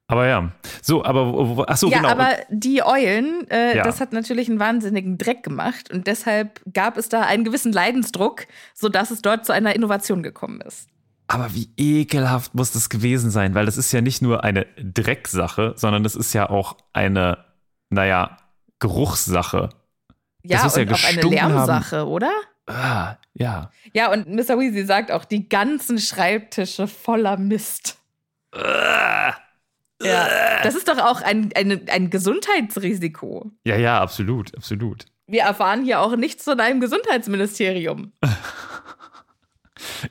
Aber 0.07 0.28
ja. 0.28 0.51
So, 0.82 1.03
aber 1.03 1.65
ach 1.68 1.78
so, 1.78 1.89
ja, 1.89 1.97
genau. 1.97 2.09
aber 2.09 2.38
die 2.49 2.84
Eulen, 2.84 3.49
äh, 3.49 3.76
Ja. 3.78 3.84
das 3.84 3.99
hat 3.99 4.13
natürlich 4.13 4.47
einen 4.49 4.59
wahnsinnigen 4.59 5.18
Dreck 5.18 5.43
gemacht 5.43 5.91
und 5.91 6.07
deshalb 6.07 6.61
gab 6.74 6.97
es 6.97 7.09
da 7.09 7.24
einen 7.24 7.43
gewissen 7.43 7.74
Leidensdruck, 7.74 8.47
sodass 8.74 9.11
es 9.11 9.22
dort 9.22 9.45
zu 9.45 9.51
einer 9.51 9.76
Innovation 9.76 10.24
gekommen 10.24 10.61
ist. 10.61 10.88
Aber 11.28 11.53
wie 11.53 11.69
ekelhaft 11.75 12.55
muss 12.55 12.71
das 12.71 12.89
gewesen 12.89 13.32
sein, 13.32 13.53
weil 13.53 13.65
das 13.65 13.78
ist 13.78 13.91
ja 13.91 14.01
nicht 14.01 14.21
nur 14.21 14.43
eine 14.43 14.65
Drecksache, 14.78 15.73
sondern 15.75 16.03
das 16.03 16.15
ist 16.15 16.34
ja 16.34 16.49
auch 16.49 16.78
eine, 16.93 17.43
naja, 17.89 18.38
Geruchssache. 18.80 19.69
Ja, 20.43 20.59
ja 20.59 20.63
und 20.63 20.69
auch 20.69 20.75
eine 20.75 20.86
gestunken 20.86 21.41
haben. 21.41 21.53
Lärmsache, 21.53 22.07
oder? 22.07 22.32
Ah, 22.67 23.15
ja. 23.34 23.71
Ja, 23.93 24.11
und 24.11 24.28
Mr. 24.28 24.57
Weasley 24.57 24.86
sagt 24.86 25.11
auch, 25.11 25.25
die 25.25 25.49
ganzen 25.49 25.99
Schreibtische 25.99 26.88
voller 26.88 27.38
Mist. 27.38 27.97
Ah. 28.53 29.34
Ja, 30.01 30.28
das 30.63 30.75
ist 30.75 30.88
doch 30.88 30.99
auch 30.99 31.21
ein, 31.21 31.49
ein, 31.55 31.89
ein 31.89 32.09
Gesundheitsrisiko. 32.09 33.51
Ja, 33.65 33.78
ja, 33.78 33.99
absolut, 33.99 34.55
absolut. 34.55 35.05
Wir 35.25 35.41
erfahren 35.41 35.84
hier 35.84 35.99
auch 36.01 36.15
nichts 36.15 36.43
von 36.43 36.59
einem 36.59 36.80
Gesundheitsministerium. 36.80 38.13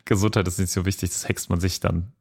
Gesundheit 0.05 0.47
ist 0.49 0.59
nicht 0.59 0.73
so 0.73 0.85
wichtig, 0.85 1.11
das 1.11 1.29
hext 1.29 1.51
man 1.51 1.61
sich 1.61 1.81
dann 1.81 2.13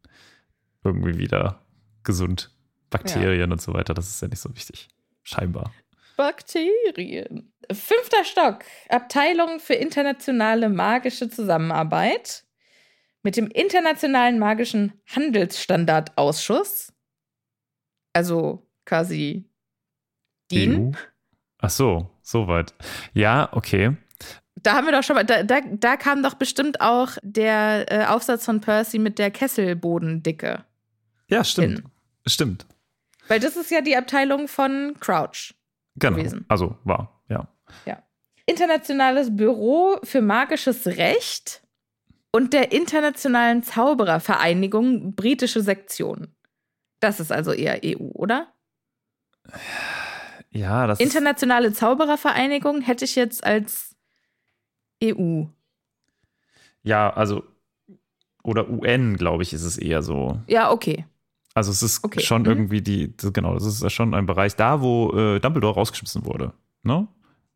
irgendwie 0.84 1.18
wieder 1.18 1.62
gesund. 2.04 2.52
Bakterien 2.90 3.52
und 3.52 3.62
so 3.62 3.74
weiter, 3.74 3.94
das 3.94 4.08
ist 4.08 4.22
ja 4.22 4.28
nicht 4.28 4.40
so 4.40 4.56
wichtig. 4.56 4.88
Scheinbar. 5.24 5.74
Bakterien. 6.16 7.52
Fünfter 7.72 8.24
Stock. 8.24 8.60
Abteilung 8.90 9.60
für 9.60 9.74
internationale 9.74 10.70
magische 10.70 11.30
Zusammenarbeit 11.30 12.46
mit 13.24 13.38
dem 13.38 13.48
Internationalen 13.48 14.40
Magischen 14.40 14.94
Handelsstandardausschuss. 15.08 16.94
Also 18.14 18.70
quasi 18.86 19.50
DIN. 20.52 20.90
EU? 20.90 20.92
Ach 21.58 21.70
so, 21.70 22.10
soweit. 22.22 22.74
Ja, 23.14 23.50
okay. 23.52 23.98
Da 24.66 24.74
haben 24.74 24.86
wir 24.86 24.94
doch 24.94 25.04
schon 25.04 25.16
mal, 25.16 25.24
da, 25.24 25.44
da, 25.44 25.62
da 25.62 25.98
kam 25.98 26.24
doch 26.24 26.34
bestimmt 26.34 26.82
auch 26.82 27.12
der 27.22 27.92
äh, 27.92 28.06
Aufsatz 28.06 28.46
von 28.46 28.62
Percy 28.62 29.00
mit 29.00 29.20
der 29.20 29.32
Kesselbodendicke. 29.32 30.64
Ja, 31.28 31.44
stimmt. 31.44 31.80
Hin. 31.80 31.92
Stimmt. 32.26 32.66
Weil 33.28 33.40
das 33.40 33.56
ist 33.56 33.70
ja 33.72 33.82
die 33.82 33.96
Abteilung 33.96 34.48
von 34.48 34.96
Crouch. 35.00 35.54
Genau. 35.98 36.18
gewesen. 36.18 36.46
Also 36.48 36.78
war, 36.84 37.22
ja. 37.30 37.48
Internationales 38.46 39.36
Büro 39.36 39.98
für 40.04 40.22
magisches 40.22 40.86
Recht 40.86 41.64
und 42.32 42.54
der 42.54 42.72
Internationalen 42.72 43.64
Zauberervereinigung 43.64 45.16
britische 45.16 45.62
Sektion. 45.62 46.36
Das 47.00 47.20
ist 47.20 47.32
also 47.32 47.52
eher 47.52 47.82
EU, 47.84 48.12
oder? 48.14 48.54
Ja, 50.52 50.86
das 50.86 51.00
ist, 51.00 51.06
Internationale 51.06 51.74
Zauberervereinigung 51.74 52.82
hätte 52.82 53.06
ich 53.06 53.16
jetzt 53.16 53.44
als 53.44 53.95
EU. 55.04 55.44
ja, 56.84 57.10
also 57.12 57.44
oder 58.44 58.70
UN, 58.70 59.18
glaube 59.18 59.42
ich, 59.44 59.54
ist 59.54 59.64
es 59.64 59.78
eher 59.78 60.04
so. 60.04 60.40
Ja, 60.48 60.72
okay. 60.72 61.06
Also 61.56 61.72
es 61.72 61.82
ist 61.82 62.04
Okay. 62.04 62.20
schon 62.20 62.44
Mhm. 62.44 62.48
irgendwie 62.50 62.82
die, 62.82 63.14
genau, 63.34 63.54
das 63.56 63.66
ist 63.66 63.92
schon 63.92 64.14
ein 64.14 64.26
Bereich 64.28 64.56
da, 64.56 64.82
wo 64.82 65.12
äh, 65.18 65.40
Dumbledore 65.40 65.74
rausgeschmissen 65.76 66.26
wurde. 66.26 66.54
Ne? 66.84 67.08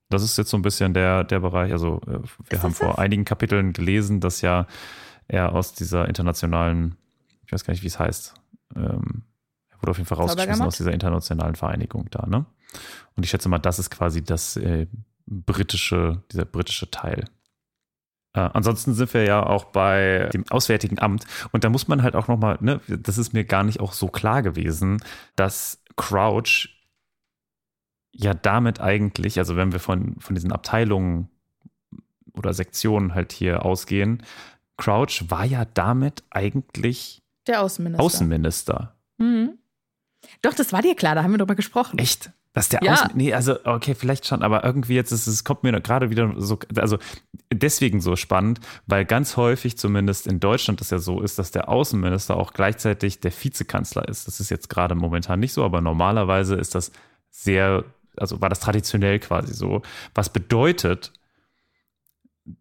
Das 0.09 0.23
ist 0.23 0.37
jetzt 0.37 0.49
so 0.49 0.57
ein 0.57 0.63
bisschen 0.63 0.93
der, 0.95 1.23
der 1.23 1.39
Bereich, 1.41 1.71
also 1.71 2.01
äh, 2.07 2.13
wir 2.47 2.57
Ist 2.57 2.63
haben 2.63 2.73
vor 2.73 2.87
das? 2.89 2.97
einigen 2.97 3.23
Kapiteln 3.25 3.73
gelesen, 3.73 4.19
dass 4.19 4.41
ja 4.41 4.65
er 5.27 5.53
aus 5.53 5.73
dieser 5.73 6.07
internationalen, 6.07 6.95
ich 7.45 7.51
weiß 7.51 7.63
gar 7.65 7.73
nicht, 7.73 7.83
wie 7.83 7.87
es 7.87 7.99
heißt, 7.99 8.33
ähm, 8.75 9.23
er 9.69 9.81
wurde 9.81 9.91
auf 9.91 9.97
jeden 9.97 10.07
Fall 10.07 10.17
rausgeschmissen 10.17 10.65
aus 10.65 10.77
dieser 10.77 10.91
internationalen 10.93 11.55
Vereinigung 11.55 12.07
da, 12.09 12.25
ne? 12.25 12.45
Und 13.15 13.23
ich 13.23 13.29
schätze 13.29 13.49
mal, 13.49 13.59
das 13.59 13.77
ist 13.79 13.89
quasi 13.91 14.23
das 14.23 14.55
äh, 14.57 14.87
britische, 15.29 16.23
dieser 16.31 16.45
britische 16.45 16.89
Teil. 16.89 17.25
Äh, 18.33 18.41
ansonsten 18.53 18.93
sind 18.93 19.13
wir 19.13 19.23
ja 19.23 19.45
auch 19.45 19.65
bei 19.65 20.29
dem 20.33 20.45
Auswärtigen 20.49 20.99
Amt 20.99 21.25
und 21.51 21.63
da 21.63 21.69
muss 21.69 21.87
man 21.87 22.03
halt 22.03 22.15
auch 22.15 22.27
nochmal, 22.27 22.57
ne, 22.61 22.81
das 22.87 23.17
ist 23.17 23.33
mir 23.33 23.43
gar 23.43 23.63
nicht 23.63 23.79
auch 23.79 23.93
so 23.93 24.07
klar 24.07 24.41
gewesen, 24.41 25.01
dass 25.35 25.83
Crouch 25.95 26.69
ja 28.11 28.33
damit 28.33 28.79
eigentlich, 28.79 29.39
also 29.39 29.55
wenn 29.55 29.71
wir 29.71 29.79
von, 29.79 30.19
von 30.19 30.35
diesen 30.35 30.51
Abteilungen 30.51 31.29
oder 32.33 32.53
Sektionen 32.53 33.15
halt 33.15 33.31
hier 33.31 33.65
ausgehen, 33.65 34.23
Crouch 34.77 35.25
war 35.29 35.45
ja 35.45 35.65
damit 35.65 36.23
eigentlich 36.29 37.21
Der 37.47 37.61
Außenminister. 37.61 38.03
Außenminister. 38.03 38.95
Mhm. 39.17 39.57
Doch, 40.41 40.53
das 40.53 40.73
war 40.73 40.81
dir 40.81 40.95
klar, 40.95 41.15
da 41.15 41.23
haben 41.23 41.31
wir 41.31 41.37
drüber 41.37 41.55
gesprochen. 41.55 41.97
Echt? 41.97 42.31
Dass 42.53 42.67
der 42.69 42.83
Ja. 42.83 42.93
Außen. 42.93 43.11
Nee, 43.13 43.33
also, 43.33 43.63
okay, 43.63 43.93
vielleicht 43.93 44.25
schon, 44.25 44.41
aber 44.41 44.63
irgendwie 44.63 44.95
jetzt 44.95 45.11
ist 45.11 45.27
es, 45.27 45.43
kommt 45.43 45.63
mir 45.63 45.79
gerade 45.81 46.09
wieder 46.09 46.33
so, 46.37 46.57
also 46.75 46.97
deswegen 47.53 48.01
so 48.01 48.15
spannend, 48.15 48.59
weil 48.87 49.05
ganz 49.05 49.37
häufig 49.37 49.77
zumindest 49.77 50.25
in 50.25 50.39
Deutschland 50.39 50.81
das 50.81 50.89
ja 50.89 50.97
so 50.97 51.21
ist, 51.21 51.37
dass 51.37 51.51
der 51.51 51.69
Außenminister 51.69 52.35
auch 52.35 52.53
gleichzeitig 52.53 53.19
der 53.19 53.31
Vizekanzler 53.31 54.07
ist. 54.07 54.27
Das 54.27 54.39
ist 54.39 54.49
jetzt 54.49 54.69
gerade 54.69 54.95
momentan 54.95 55.39
nicht 55.39 55.53
so, 55.53 55.63
aber 55.63 55.81
normalerweise 55.81 56.55
ist 56.55 56.73
das 56.73 56.91
sehr, 57.29 57.85
also 58.17 58.41
war 58.41 58.49
das 58.49 58.59
traditionell 58.59 59.19
quasi 59.19 59.53
so. 59.53 59.83
Was 60.15 60.29
bedeutet, 60.29 61.13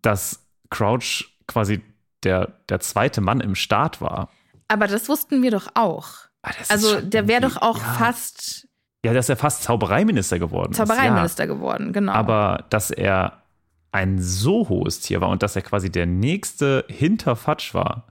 dass 0.03 0.47
Crouch 0.71 1.25
quasi 1.47 1.83
der, 2.25 2.53
der 2.69 2.81
zweite 2.81 3.21
Mann 3.21 3.41
im 3.41 3.55
Staat 3.55 4.01
war. 4.01 4.31
Aber 4.69 4.87
das 4.87 5.09
wussten 5.09 5.43
wir 5.43 5.51
doch 5.51 5.69
auch. 5.75 6.09
Ah, 6.43 6.53
also 6.69 7.01
der 7.01 7.27
wäre 7.27 7.41
doch 7.41 7.57
auch 7.57 7.79
ja. 7.79 7.95
fast 7.95 8.68
Ja, 9.05 9.13
dass 9.13 9.29
er 9.29 9.37
fast 9.37 9.63
Zaubereiminister 9.63 10.39
geworden 10.39 10.73
Zaubereiminister 10.73 11.45
ist. 11.45 11.51
geworden, 11.51 11.93
genau. 11.93 12.13
Ja. 12.13 12.19
Aber 12.19 12.65
dass 12.71 12.91
er 12.91 13.43
ein 13.93 14.21
so 14.21 14.69
hohes 14.69 15.01
Tier 15.01 15.21
war 15.21 15.29
und 15.29 15.43
dass 15.43 15.57
er 15.57 15.63
quasi 15.63 15.91
der 15.91 16.07
nächste 16.07 16.85
hinter 16.89 17.37
Fatsch 17.37 17.75
war. 17.75 18.07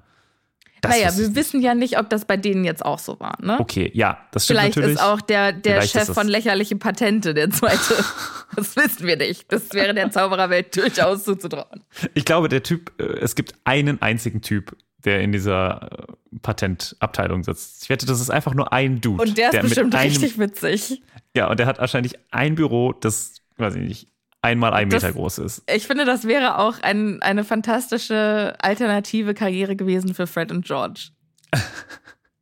naja, 0.84 1.16
wir 1.18 1.36
wissen 1.36 1.62
ja 1.62 1.76
nicht, 1.76 2.00
ob 2.00 2.10
das 2.10 2.26
bei 2.26 2.38
denen 2.38 2.64
jetzt 2.64 2.84
auch 2.86 3.00
so 3.00 3.20
war, 3.20 3.38
ne? 3.42 3.60
Okay, 3.60 3.92
ja, 3.94 4.18
das 4.32 4.46
stimmt 4.46 4.60
Vielleicht 4.60 4.78
natürlich. 4.78 4.96
ist 4.96 5.04
auch 5.04 5.22
der, 5.22 5.52
der 5.52 5.82
Vielleicht 5.82 5.94
Chef 5.94 6.10
ist 6.10 6.14
von 6.16 6.28
lächerliche 6.28 6.78
Patente 6.78 7.34
der 7.34 7.50
zweite. 7.50 7.96
das 8.56 8.76
wissen 8.76 9.06
wir 9.06 9.18
nicht. 9.18 9.52
Das 9.52 9.74
wäre 9.74 9.94
der 9.94 10.10
Zaubererwelt 10.10 10.76
durchaus 10.76 11.26
zuzutrauen. 11.26 11.84
Ich 12.14 12.26
glaube, 12.26 12.48
der 12.48 12.64
Typ, 12.64 12.92
äh, 13.00 13.04
es 13.20 13.36
gibt 13.36 13.56
einen 13.66 14.02
einzigen 14.02 14.42
Typ, 14.42 14.76
der 15.08 15.22
in 15.22 15.32
dieser 15.32 15.92
äh, 15.92 16.38
Patentabteilung 16.42 17.44
sitzt. 17.44 17.84
Ich 17.84 17.90
wette, 17.90 18.06
das 18.06 18.20
ist 18.22 18.30
einfach 18.30 18.54
nur 18.54 18.72
ein 18.74 19.02
Dude. 19.02 19.24
Und 19.24 19.38
der 19.38 19.48
ist 19.50 19.54
mit 19.54 19.62
bestimmt 19.64 19.96
einem, 19.96 20.10
richtig 20.10 20.38
witzig. 20.38 21.02
Ja, 21.36 21.50
und 21.50 21.60
der 21.60 21.66
hat 21.66 21.80
wahrscheinlich 21.80 22.14
ein 22.32 22.54
Büro, 22.56 22.94
das, 22.94 23.36
weiß 23.58 23.76
ich 23.76 23.82
nicht, 23.82 24.08
einmal 24.42 24.74
ein 24.74 24.90
Das- 24.90 25.02
Meter 25.02 25.14
groß 25.14 25.40
ist. 25.40 25.64
Ich 25.74 25.88
finde, 25.88 26.06
das 26.06 26.26
wäre 26.28 26.60
auch 26.60 26.80
ein, 26.82 27.22
eine 27.22 27.44
fantastische 27.44 28.56
alternative 28.60 29.34
Karriere 29.34 29.76
gewesen 29.76 30.14
für 30.14 30.28
Fred 30.28 30.52
und 30.52 30.66
George. 30.66 31.10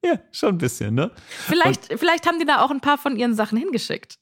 Ja, 0.04 0.20
schon 0.32 0.50
ein 0.50 0.58
bisschen, 0.60 0.94
ne? 0.94 1.10
Vielleicht, 1.48 1.86
vielleicht 1.98 2.28
haben 2.28 2.38
die 2.38 2.46
da 2.46 2.62
auch 2.64 2.70
ein 2.70 2.80
paar 2.80 3.00
von 3.00 3.16
ihren 3.18 3.34
Sachen 3.34 3.58
hingeschickt. 3.58 4.20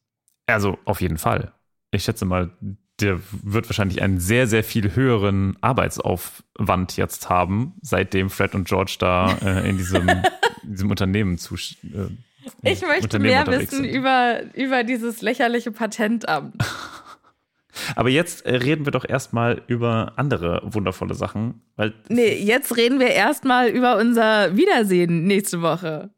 Also 0.47 0.79
auf 0.85 1.01
jeden 1.01 1.17
Fall. 1.17 1.51
Ich 1.91 2.05
schätze 2.05 2.23
mal, 2.23 2.51
der 2.99 3.19
wird 3.31 3.67
wahrscheinlich 3.69 4.01
einen 4.01 4.19
sehr, 4.19 4.47
sehr 4.47 4.63
viel 4.63 4.95
höheren 4.95 5.57
Arbeitsaufwand 5.61 6.95
jetzt 6.97 7.29
haben, 7.29 7.73
seitdem 7.81 8.29
Fred 8.29 8.55
und 8.55 8.67
George 8.67 8.95
da 8.99 9.35
äh, 9.41 9.69
in, 9.69 9.77
diesem, 9.77 10.07
in 10.07 10.21
diesem 10.63 10.89
Unternehmen 10.89 11.37
zu. 11.37 11.55
Äh, 11.55 12.09
Ich 12.61 12.81
möchte 12.81 13.19
mehr 13.19 13.47
wissen 13.47 13.83
sind. 13.83 13.85
über, 13.85 14.41
über 14.53 14.83
dieses 14.83 15.21
lächerliche 15.21 15.71
Patentamt. 15.71 16.55
Aber 17.95 18.09
jetzt 18.09 18.45
äh, 18.45 18.55
reden 18.55 18.85
wir 18.85 18.91
doch 18.91 19.07
erstmal 19.07 19.63
über 19.65 20.13
andere 20.15 20.61
wundervolle 20.63 21.15
Sachen, 21.15 21.61
weil 21.75 21.93
Nee, 22.07 22.35
jetzt 22.35 22.77
reden 22.77 22.99
wir 22.99 23.09
erstmal 23.09 23.69
über 23.69 23.97
unser 23.97 24.55
Wiedersehen 24.55 25.23
nächste 25.25 25.63
Woche. 25.63 26.11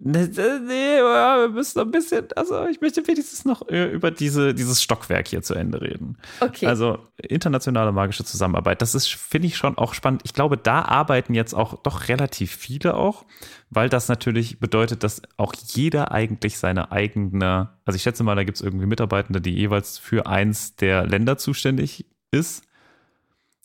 Nee, 0.00 0.28
wir 0.36 1.48
müssen 1.48 1.78
noch 1.78 1.86
ein 1.86 1.90
bisschen, 1.90 2.26
also 2.36 2.66
ich 2.66 2.80
möchte 2.80 3.06
wenigstens 3.06 3.44
noch 3.44 3.68
äh, 3.68 3.86
über 3.86 4.10
diese, 4.10 4.54
dieses 4.54 4.82
Stockwerk 4.82 5.28
hier 5.28 5.42
zu 5.42 5.54
Ende 5.54 5.80
reden. 5.80 6.18
Okay. 6.40 6.66
Also 6.66 6.98
internationale 7.16 7.92
magische 7.92 8.24
Zusammenarbeit, 8.24 8.82
das 8.82 8.94
ist, 8.94 9.08
finde 9.08 9.48
ich 9.48 9.56
schon 9.56 9.78
auch 9.78 9.94
spannend. 9.94 10.22
Ich 10.24 10.34
glaube, 10.34 10.56
da 10.56 10.82
arbeiten 10.82 11.34
jetzt 11.34 11.54
auch 11.54 11.82
doch 11.82 12.08
relativ 12.08 12.54
viele 12.54 12.94
auch, 12.94 13.24
weil 13.70 13.88
das 13.88 14.08
natürlich 14.08 14.60
bedeutet, 14.60 15.02
dass 15.02 15.22
auch 15.36 15.54
jeder 15.54 16.12
eigentlich 16.12 16.58
seine 16.58 16.92
eigene, 16.92 17.70
also 17.84 17.96
ich 17.96 18.02
schätze 18.02 18.22
mal, 18.24 18.36
da 18.36 18.44
gibt 18.44 18.58
es 18.58 18.62
irgendwie 18.62 18.86
Mitarbeitende, 18.86 19.40
die 19.40 19.54
jeweils 19.54 19.98
für 19.98 20.26
eins 20.26 20.76
der 20.76 21.06
Länder 21.06 21.38
zuständig 21.38 22.06
ist. 22.30 22.62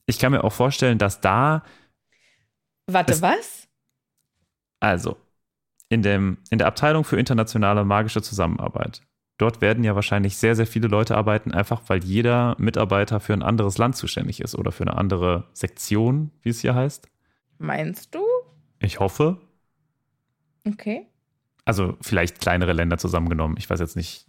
Ich 0.06 0.20
kann 0.20 0.32
mir 0.32 0.44
auch 0.44 0.54
vorstellen, 0.54 0.98
dass 0.98 1.22
da 1.22 1.64
Warte, 2.88 3.22
was? 3.22 3.68
Also, 4.80 5.18
in, 5.94 6.02
dem, 6.02 6.38
in 6.50 6.58
der 6.58 6.68
Abteilung 6.68 7.04
für 7.04 7.18
internationale 7.18 7.86
magische 7.86 8.22
Zusammenarbeit. 8.22 9.02
Dort 9.38 9.62
werden 9.62 9.84
ja 9.84 9.96
wahrscheinlich 9.96 10.38
sehr, 10.38 10.56
sehr 10.56 10.68
viele 10.68 10.88
Leute 10.88 11.18
arbeiten, 11.18 11.52
einfach 11.52 11.82
weil 11.88 12.04
jeder 12.04 12.56
Mitarbeiter 12.60 13.20
für 13.20 13.34
ein 13.34 13.42
anderes 13.42 13.78
Land 13.78 13.96
zuständig 13.96 14.42
ist 14.42 14.56
oder 14.56 14.72
für 14.72 14.84
eine 14.84 14.96
andere 14.98 15.50
Sektion, 15.54 16.32
wie 16.42 16.50
es 16.50 16.62
hier 16.62 16.76
heißt. 16.76 17.10
Meinst 17.58 18.14
du? 18.14 18.24
Ich 18.80 19.00
hoffe. 19.00 19.42
Okay. 20.68 21.08
Also 21.66 21.98
vielleicht 22.02 22.42
kleinere 22.42 22.74
Länder 22.74 22.98
zusammengenommen. 22.98 23.58
Ich 23.58 23.70
weiß 23.70 23.80
jetzt 23.80 23.96
nicht, 23.96 24.28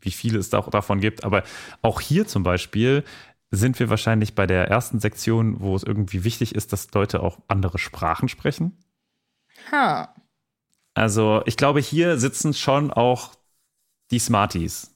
wie 0.00 0.10
viele 0.10 0.38
es 0.38 0.50
da 0.50 0.58
auch 0.58 0.70
davon 0.70 1.00
gibt, 1.00 1.24
aber 1.24 1.42
auch 1.82 2.00
hier 2.00 2.26
zum 2.26 2.42
Beispiel 2.42 3.04
sind 3.50 3.78
wir 3.78 3.90
wahrscheinlich 3.90 4.34
bei 4.34 4.46
der 4.46 4.68
ersten 4.68 4.98
Sektion, 4.98 5.60
wo 5.60 5.76
es 5.76 5.82
irgendwie 5.82 6.24
wichtig 6.24 6.54
ist, 6.54 6.72
dass 6.72 6.90
Leute 6.92 7.22
auch 7.22 7.38
andere 7.48 7.78
Sprachen 7.78 8.28
sprechen. 8.28 8.78
Ha. 9.70 10.14
Also 10.94 11.42
ich 11.46 11.56
glaube, 11.56 11.80
hier 11.80 12.18
sitzen 12.18 12.52
schon 12.54 12.90
auch 12.90 13.30
die 14.10 14.18
Smarties 14.18 14.94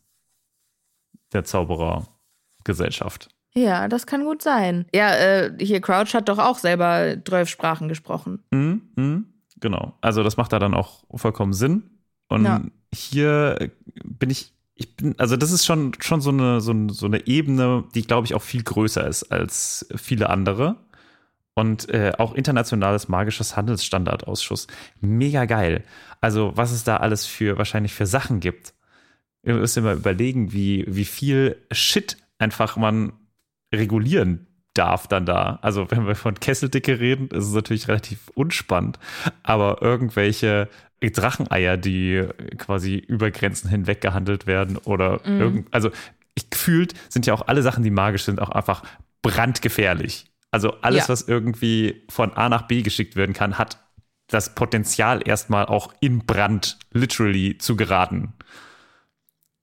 der 1.32 1.44
Zauberergesellschaft. 1.44 3.28
Ja, 3.54 3.88
das 3.88 4.06
kann 4.06 4.24
gut 4.24 4.42
sein. 4.42 4.86
Ja, 4.94 5.14
äh, 5.14 5.56
hier 5.58 5.80
Crouch 5.80 6.12
hat 6.14 6.28
doch 6.28 6.38
auch 6.38 6.58
selber 6.58 7.16
12 7.24 7.48
Sprachen 7.48 7.88
gesprochen. 7.88 8.42
Mhm, 8.50 8.82
mhm, 8.96 9.26
genau. 9.58 9.94
Also 10.02 10.22
das 10.22 10.36
macht 10.36 10.52
da 10.52 10.58
dann 10.58 10.74
auch 10.74 11.04
vollkommen 11.14 11.54
Sinn. 11.54 11.84
Und 12.28 12.44
Ja. 12.44 12.60
hier 12.92 13.70
bin 14.04 14.28
ich, 14.28 14.52
ich 14.74 14.94
bin, 14.96 15.18
also 15.18 15.36
das 15.38 15.52
ist 15.52 15.64
schon, 15.64 15.92
schon 16.00 16.20
so, 16.20 16.28
eine, 16.30 16.60
so, 16.60 16.72
eine- 16.72 16.92
so 16.92 17.06
eine 17.06 17.26
Ebene, 17.26 17.84
die, 17.94 18.02
glaube 18.02 18.26
ich, 18.26 18.34
auch 18.34 18.42
viel 18.42 18.62
größer 18.62 19.06
ist 19.06 19.32
als 19.32 19.86
viele 19.96 20.28
andere. 20.28 20.76
Und 21.58 21.88
äh, 21.88 22.12
auch 22.18 22.34
internationales 22.34 23.08
magisches 23.08 23.56
Handelsstandardausschuss. 23.56 24.66
Mega 25.00 25.46
geil. 25.46 25.84
Also, 26.20 26.52
was 26.54 26.70
es 26.70 26.84
da 26.84 26.98
alles 26.98 27.24
für 27.24 27.56
wahrscheinlich 27.56 27.94
für 27.94 28.04
Sachen 28.06 28.40
gibt. 28.40 28.74
Ihr 29.42 29.54
müsst 29.54 29.76
ihr 29.76 29.82
mal 29.82 29.96
überlegen, 29.96 30.52
wie, 30.52 30.84
wie 30.86 31.06
viel 31.06 31.56
Shit 31.72 32.18
einfach 32.38 32.76
man 32.76 33.12
regulieren 33.74 34.46
darf 34.74 35.06
dann 35.06 35.24
da. 35.24 35.58
Also, 35.62 35.90
wenn 35.90 36.06
wir 36.06 36.14
von 36.14 36.34
Kesseldicke 36.34 37.00
reden, 37.00 37.28
ist 37.28 37.46
es 37.46 37.54
natürlich 37.54 37.88
relativ 37.88 38.28
unspannend. 38.34 38.98
Aber 39.42 39.80
irgendwelche 39.80 40.68
Dracheneier, 41.00 41.78
die 41.78 42.26
quasi 42.58 42.96
über 42.96 43.30
Grenzen 43.30 43.70
hinweg 43.70 44.02
gehandelt 44.02 44.46
werden 44.46 44.76
oder 44.76 45.20
Mhm. 45.24 45.40
irgend, 45.40 45.74
also 45.74 45.90
ich 46.34 46.50
gefühlt 46.50 46.92
sind 47.08 47.24
ja 47.26 47.32
auch 47.32 47.46
alle 47.48 47.62
Sachen, 47.62 47.82
die 47.82 47.90
magisch 47.90 48.24
sind, 48.24 48.42
auch 48.42 48.50
einfach 48.50 48.82
brandgefährlich. 49.22 50.26
Also 50.50 50.72
alles, 50.80 51.06
Ja. 51.06 51.12
was 51.12 51.22
irgendwie 51.22 52.04
von 52.08 52.32
A 52.32 52.48
nach 52.48 52.62
B 52.62 52.82
geschickt 52.82 53.16
werden 53.16 53.34
kann, 53.34 53.58
hat 53.58 53.78
das 54.28 54.54
Potenzial 54.54 55.26
erstmal 55.26 55.66
auch 55.66 55.92
in 56.00 56.20
Brand 56.26 56.78
literally 56.92 57.58
zu 57.58 57.76
geraten. 57.76 58.32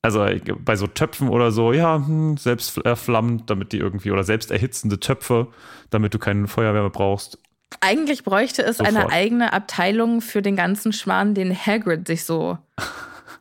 Also 0.01 0.25
bei 0.59 0.75
so 0.75 0.87
Töpfen 0.87 1.29
oder 1.29 1.51
so, 1.51 1.71
ja, 1.71 1.95
hm, 1.95 2.35
selbst 2.37 2.77
erflammend, 2.79 3.49
damit 3.49 3.71
die 3.71 3.77
irgendwie, 3.77 4.11
oder 4.11 4.23
selbst 4.23 4.51
erhitzende 4.51 4.99
Töpfe, 4.99 5.47
damit 5.89 6.13
du 6.13 6.19
keine 6.19 6.47
Feuerwehr 6.47 6.81
mehr 6.81 6.89
brauchst. 6.91 7.39
Eigentlich 7.79 8.23
bräuchte 8.23 8.63
es 8.63 8.79
eine 8.79 8.91
Sofort. 8.91 9.13
eigene 9.13 9.53
Abteilung 9.53 10.21
für 10.21 10.41
den 10.41 10.55
ganzen 10.55 10.93
Schmarrn, 10.93 11.33
den 11.33 11.55
Hagrid 11.55 12.05
sich 12.07 12.25
so 12.25 12.57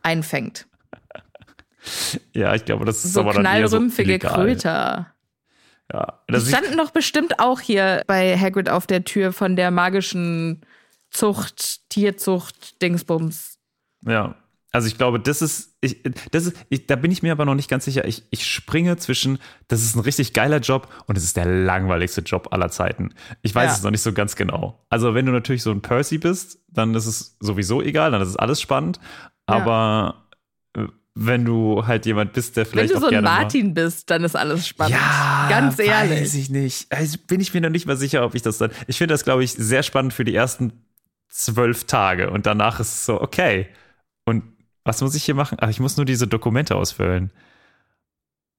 einfängt. 0.01 0.65
Ja, 2.33 2.55
ich 2.55 2.63
glaube, 2.63 2.85
das 2.85 3.03
ist 3.03 3.11
So 3.13 3.19
aber 3.19 3.33
dann 3.33 3.45
eher 3.45 3.67
so 3.67 3.77
illegal. 3.77 4.33
Kröter. 4.33 5.12
Ja, 5.93 6.19
Die 6.27 6.33
das 6.33 6.47
standen 6.49 6.75
doch 6.77 6.89
bestimmt 6.91 7.39
auch 7.39 7.59
hier 7.59 8.01
bei 8.07 8.37
Hagrid 8.37 8.67
auf 8.69 8.87
der 8.87 9.03
Tür 9.05 9.31
von 9.31 9.55
der 9.55 9.69
magischen 9.71 10.61
Zucht, 11.11 11.87
Tierzucht, 11.89 12.81
Dingsbums. 12.81 13.57
ja. 14.05 14.35
Also 14.75 14.87
ich 14.87 14.97
glaube, 14.97 15.19
das 15.19 15.43
ist, 15.43 15.75
ich, 15.81 16.01
das 16.31 16.47
ist, 16.47 16.57
ich, 16.67 16.87
da 16.87 16.95
bin 16.95 17.11
ich 17.11 17.21
mir 17.21 17.31
aber 17.31 17.45
noch 17.45 17.53
nicht 17.53 17.69
ganz 17.69 17.85
sicher. 17.85 18.05
Ich, 18.07 18.23
ich 18.31 18.47
springe 18.47 18.97
zwischen, 18.97 19.37
das 19.67 19.83
ist 19.83 19.95
ein 19.95 19.99
richtig 19.99 20.33
geiler 20.33 20.57
Job 20.61 20.87
und 21.05 21.15
es 21.15 21.23
ist 21.23 21.37
der 21.37 21.45
langweiligste 21.45 22.21
Job 22.21 22.47
aller 22.49 22.69
Zeiten. 22.71 23.13
Ich 23.43 23.53
weiß 23.53 23.69
Ja. 23.69 23.75
es 23.77 23.83
noch 23.83 23.91
nicht 23.91 24.01
so 24.01 24.13
ganz 24.13 24.35
genau. 24.35 24.83
Also 24.89 25.13
wenn 25.13 25.27
du 25.27 25.31
natürlich 25.31 25.61
so 25.61 25.69
ein 25.69 25.83
Percy 25.83 26.17
bist, 26.17 26.57
dann 26.69 26.95
ist 26.95 27.05
es 27.05 27.37
sowieso 27.39 27.83
egal, 27.83 28.09
dann 28.09 28.23
ist 28.23 28.29
es 28.29 28.35
alles 28.35 28.59
spannend. 28.61 28.99
Ja. 29.47 29.57
Aber 29.57 30.15
äh, 30.15 30.22
wenn 31.15 31.45
du 31.45 31.85
halt 31.85 32.05
jemand 32.05 32.33
bist, 32.33 32.57
der 32.57 32.65
Wenn 32.65 32.71
vielleicht 32.71 32.93
du 32.93 32.97
auch 32.97 33.01
so 33.01 33.07
ein 33.07 33.23
Martin 33.23 33.73
bist, 33.73 34.09
dann 34.09 34.23
ist 34.23 34.35
alles 34.35 34.67
spannend. 34.67 34.95
Ja, 34.95 35.45
Ganz 35.49 35.77
ehrlich. 35.79 36.21
Weiß 36.21 36.33
ich 36.35 36.49
nicht. 36.49 36.91
Also 36.91 37.17
bin 37.27 37.39
ich 37.39 37.53
mir 37.53 37.61
noch 37.61 37.69
nicht 37.69 37.85
mal 37.85 37.97
sicher, 37.97 38.25
ob 38.25 38.33
ich 38.35 38.41
das 38.41 38.57
dann. 38.57 38.71
Ich 38.87 38.97
finde 38.97 39.13
das, 39.13 39.23
glaube 39.23 39.43
ich, 39.43 39.51
sehr 39.53 39.83
spannend 39.83 40.13
für 40.13 40.23
die 40.25 40.33
ersten 40.33 40.73
zwölf 41.29 41.83
Tage 41.85 42.29
und 42.31 42.45
danach 42.45 42.79
ist 42.79 42.93
es 42.93 43.05
so, 43.05 43.21
okay. 43.21 43.67
Und 44.25 44.43
was 44.83 45.01
muss 45.01 45.15
ich 45.15 45.23
hier 45.23 45.35
machen? 45.35 45.57
Ach, 45.61 45.69
ich 45.69 45.79
muss 45.79 45.97
nur 45.97 46.05
diese 46.05 46.27
Dokumente 46.27 46.75
ausfüllen. 46.75 47.31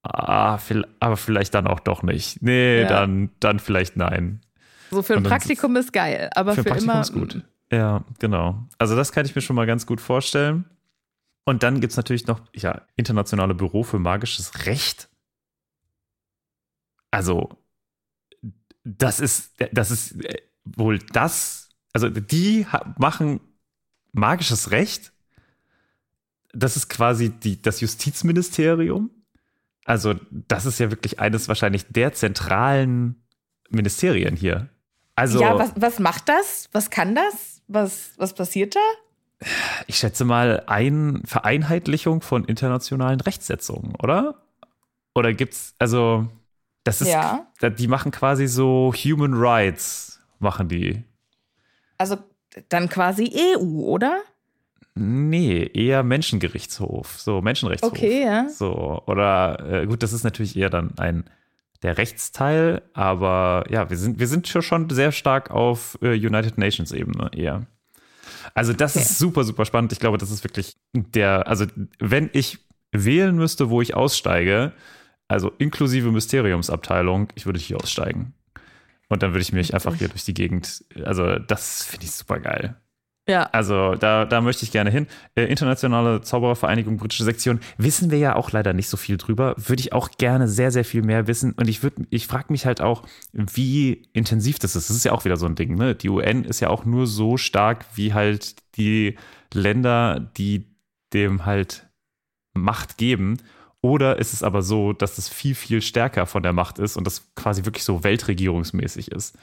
Ah, 0.03 0.57
viel- 0.57 0.85
aber 0.99 1.17
vielleicht 1.17 1.53
dann 1.55 1.67
auch 1.67 1.79
doch 1.79 2.03
nicht. 2.03 2.41
Nee, 2.41 2.81
Ja. 2.81 2.87
dann, 2.87 3.31
dann 3.39 3.59
vielleicht 3.59 3.97
nein. 3.97 4.41
So 4.91 5.01
für 5.01 5.15
ein 5.17 5.23
Praktikum 5.23 5.75
ist 5.75 5.91
geil, 5.93 6.29
aber 6.35 6.53
Für 6.53 6.63
für, 6.63 6.69
Praktikum 6.69 6.91
immer. 6.93 7.01
ist 7.01 7.13
gut. 7.13 7.41
Ja, 7.71 8.03
genau. 8.19 8.63
Also 8.77 8.95
das 8.95 9.11
kann 9.11 9.25
ich 9.25 9.35
mir 9.35 9.41
schon 9.41 9.55
mal 9.55 9.65
ganz 9.65 9.85
gut 9.87 9.99
vorstellen. 9.99 10.65
Und 11.45 11.63
dann 11.63 11.79
gibt 11.79 11.91
es 11.91 11.97
natürlich 11.97 12.27
noch, 12.27 12.41
ja, 12.55 12.81
internationale 12.95 13.53
Büro 13.53 13.83
für 13.83 13.99
magisches 13.99 14.65
Recht. 14.65 15.09
Also, 17.11 17.49
das 18.83 19.19
ist, 19.19 19.53
das 19.71 19.91
ist 19.91 20.23
äh, 20.25 20.41
wohl 20.65 20.99
das, 20.99 21.69
also 21.93 22.09
die 22.09 22.65
machen 22.97 23.39
magisches 24.11 24.71
Recht. 24.71 25.13
das 26.55 26.77
ist 26.77 26.89
quasi 26.89 27.29
die, 27.29 27.61
das 27.61 27.81
Justizministerium. 27.81 29.11
Also, 29.85 30.15
das 30.31 30.65
ist 30.65 30.79
ja 30.79 30.89
wirklich 30.89 31.19
eines 31.19 31.47
wahrscheinlich 31.47 31.85
der 31.87 32.13
zentralen 32.13 33.23
Ministerien 33.69 34.35
hier. 34.35 34.69
Also, 35.15 35.39
ja, 35.39 35.57
was, 35.59 35.73
was 35.75 35.99
macht 35.99 36.27
das? 36.27 36.69
Was 36.71 36.89
kann 36.89 37.13
das? 37.13 37.61
Was, 37.67 38.13
was 38.17 38.33
passiert 38.33 38.75
da? 38.75 38.79
Ich 39.87 39.97
schätze 39.97 40.25
mal, 40.25 40.63
ein 40.67 41.21
Vereinheitlichung 41.25 42.21
von 42.21 42.45
internationalen 42.45 43.19
Rechtsetzungen, 43.19 43.93
oder? 44.01 44.35
Oder 45.13 45.33
gibt's, 45.33 45.75
also, 45.77 46.27
das 46.83 47.01
ist, 47.01 47.09
Ja. 47.09 47.45
die 47.77 47.87
machen 47.87 48.11
quasi 48.11 48.47
so 48.47 48.93
Human 48.93 49.33
Rights, 49.33 50.21
machen 50.39 50.67
die. 50.69 51.03
Also 51.97 52.17
dann 52.69 52.89
quasi 52.89 53.31
EU, 53.57 53.81
oder? 53.83 54.21
Nee, 54.95 55.69
eher 55.73 56.03
Menschengerichtshof, 56.03 57.19
so 57.19 57.41
Menschenrechtshof. 57.41 57.91
Okay, 57.91 58.23
ja. 58.23 58.47
So, 58.49 59.03
oder 59.07 59.81
äh, 59.83 59.85
gut, 59.85 60.03
das 60.03 60.13
ist 60.13 60.23
natürlich 60.23 60.55
eher 60.55 60.69
dann 60.69 60.97
ein 60.97 61.25
der 61.83 61.97
Rechtsteil, 61.97 62.81
aber 62.93 63.65
ja, 63.69 63.89
wir 63.89 63.97
sind, 63.97 64.17
wir 64.19 64.27
sind 64.27 64.47
schon- 64.47 64.61
schon 64.61 64.89
sehr 64.89 65.11
stark 65.11 65.51
auf 65.51 65.99
äh, 66.01 66.13
United 66.15 66.57
Nations 66.57 66.93
Ebene 66.93 67.29
eher. 67.33 67.67
Also, 68.53 68.73
das 68.73 68.95
Okay. 68.95 69.03
ist 69.05 69.17
super, 69.17 69.43
super 69.43 69.65
spannend. 69.65 69.91
Ich 69.91 69.99
glaube, 69.99 70.17
das 70.17 70.31
ist 70.31 70.43
wirklich 70.43 70.73
der, 70.93 71.47
also, 71.47 71.65
wenn 71.99 72.29
ich 72.33 72.59
wählen 72.91 73.35
müsste, 73.35 73.69
wo 73.69 73.81
ich 73.81 73.93
aussteige, 73.95 74.73
also 75.27 75.51
inklusive 75.57 76.11
Mysteriumsabteilung, 76.11 77.29
ich 77.35 77.45
würde 77.45 77.59
hier 77.59 77.77
aussteigen. 77.77 78.33
Und 79.09 79.23
dann 79.23 79.31
würde 79.31 79.41
ich 79.41 79.53
mich 79.53 79.73
einfach 79.73 79.95
hier 79.95 80.07
durch 80.09 80.23
die 80.25 80.33
Gegend, 80.33 80.83
also, 81.03 81.37
das 81.39 81.83
finde 81.83 82.05
ich 82.05 82.11
super 82.11 82.39
geil. 82.39 82.75
Ja. 83.27 83.43
Also 83.51 83.95
da, 83.95 84.25
da 84.25 84.41
möchte 84.41 84.63
ich 84.65 84.71
gerne 84.71 84.91
hin. 84.91 85.07
Äh, 85.33 85.45
Internationale 85.45 86.21
Zauberervereinigung, 86.21 86.97
britische 86.97 87.23
Sektion, 87.23 87.59
wissen 87.77 88.11
wir 88.11 88.19
ja 88.19 88.35
auch 88.35 88.51
leider 88.51 88.73
nicht 88.73 88.87
so 88.87 88.97
viel 88.97 89.17
drüber. 89.17 89.55
Würde 89.57 89.79
ich 89.79 89.93
auch 89.93 90.11
gerne 90.11 90.47
sehr, 90.47 90.71
sehr 90.71 90.85
viel 90.85 91.01
mehr 91.01 91.27
wissen. 91.27 91.53
Und 91.53 91.67
ich 91.67 91.81
würde, 91.81 92.05
ich 92.11 92.27
frage 92.27 92.47
mich 92.49 92.65
halt 92.65 92.81
auch, 92.81 93.03
wie 93.33 94.03
intensiv 94.13 94.59
das 94.59 94.75
ist. 94.75 94.89
Das 94.89 94.95
ist 94.95 95.05
ja 95.05 95.11
auch 95.11 95.25
wieder 95.25 95.37
so 95.37 95.47
ein 95.47 95.55
Ding, 95.55 95.75
ne? 95.75 95.95
Die 95.95 96.09
UN 96.09 96.43
ist 96.43 96.59
ja 96.59 96.69
auch 96.69 96.85
nur 96.85 97.07
so 97.07 97.37
stark, 97.37 97.85
wie 97.95 98.13
halt 98.13 98.55
die 98.77 99.17
Länder, 99.53 100.19
die 100.37 100.65
dem 101.13 101.45
halt 101.45 101.87
Macht 102.53 102.97
geben. 102.97 103.37
Oder 103.81 104.17
ist 104.17 104.33
es 104.33 104.43
aber 104.43 104.61
so, 104.61 104.93
dass 104.93 105.17
es 105.17 105.29
viel, 105.29 105.55
viel 105.55 105.81
stärker 105.81 106.25
von 106.25 106.43
der 106.43 106.53
Macht 106.53 106.79
ist 106.79 106.97
und 106.97 107.05
das 107.05 107.33
quasi 107.35 107.65
wirklich 107.65 107.83
so 107.83 108.03
weltregierungsmäßig 108.03 109.11
ist? 109.11 109.37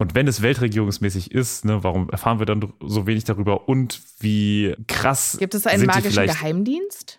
Und 0.00 0.14
wenn 0.14 0.26
es 0.26 0.40
weltregierungsmäßig 0.40 1.30
ist, 1.30 1.66
ne, 1.66 1.84
warum 1.84 2.08
erfahren 2.08 2.38
wir 2.38 2.46
dann 2.46 2.72
so 2.80 3.06
wenig 3.06 3.24
darüber 3.24 3.68
und 3.68 4.00
wie 4.18 4.74
krass 4.88 5.36
Gibt 5.38 5.54
es 5.54 5.66
einen 5.66 5.84
magischen 5.84 6.24
Geheimdienst? 6.24 7.18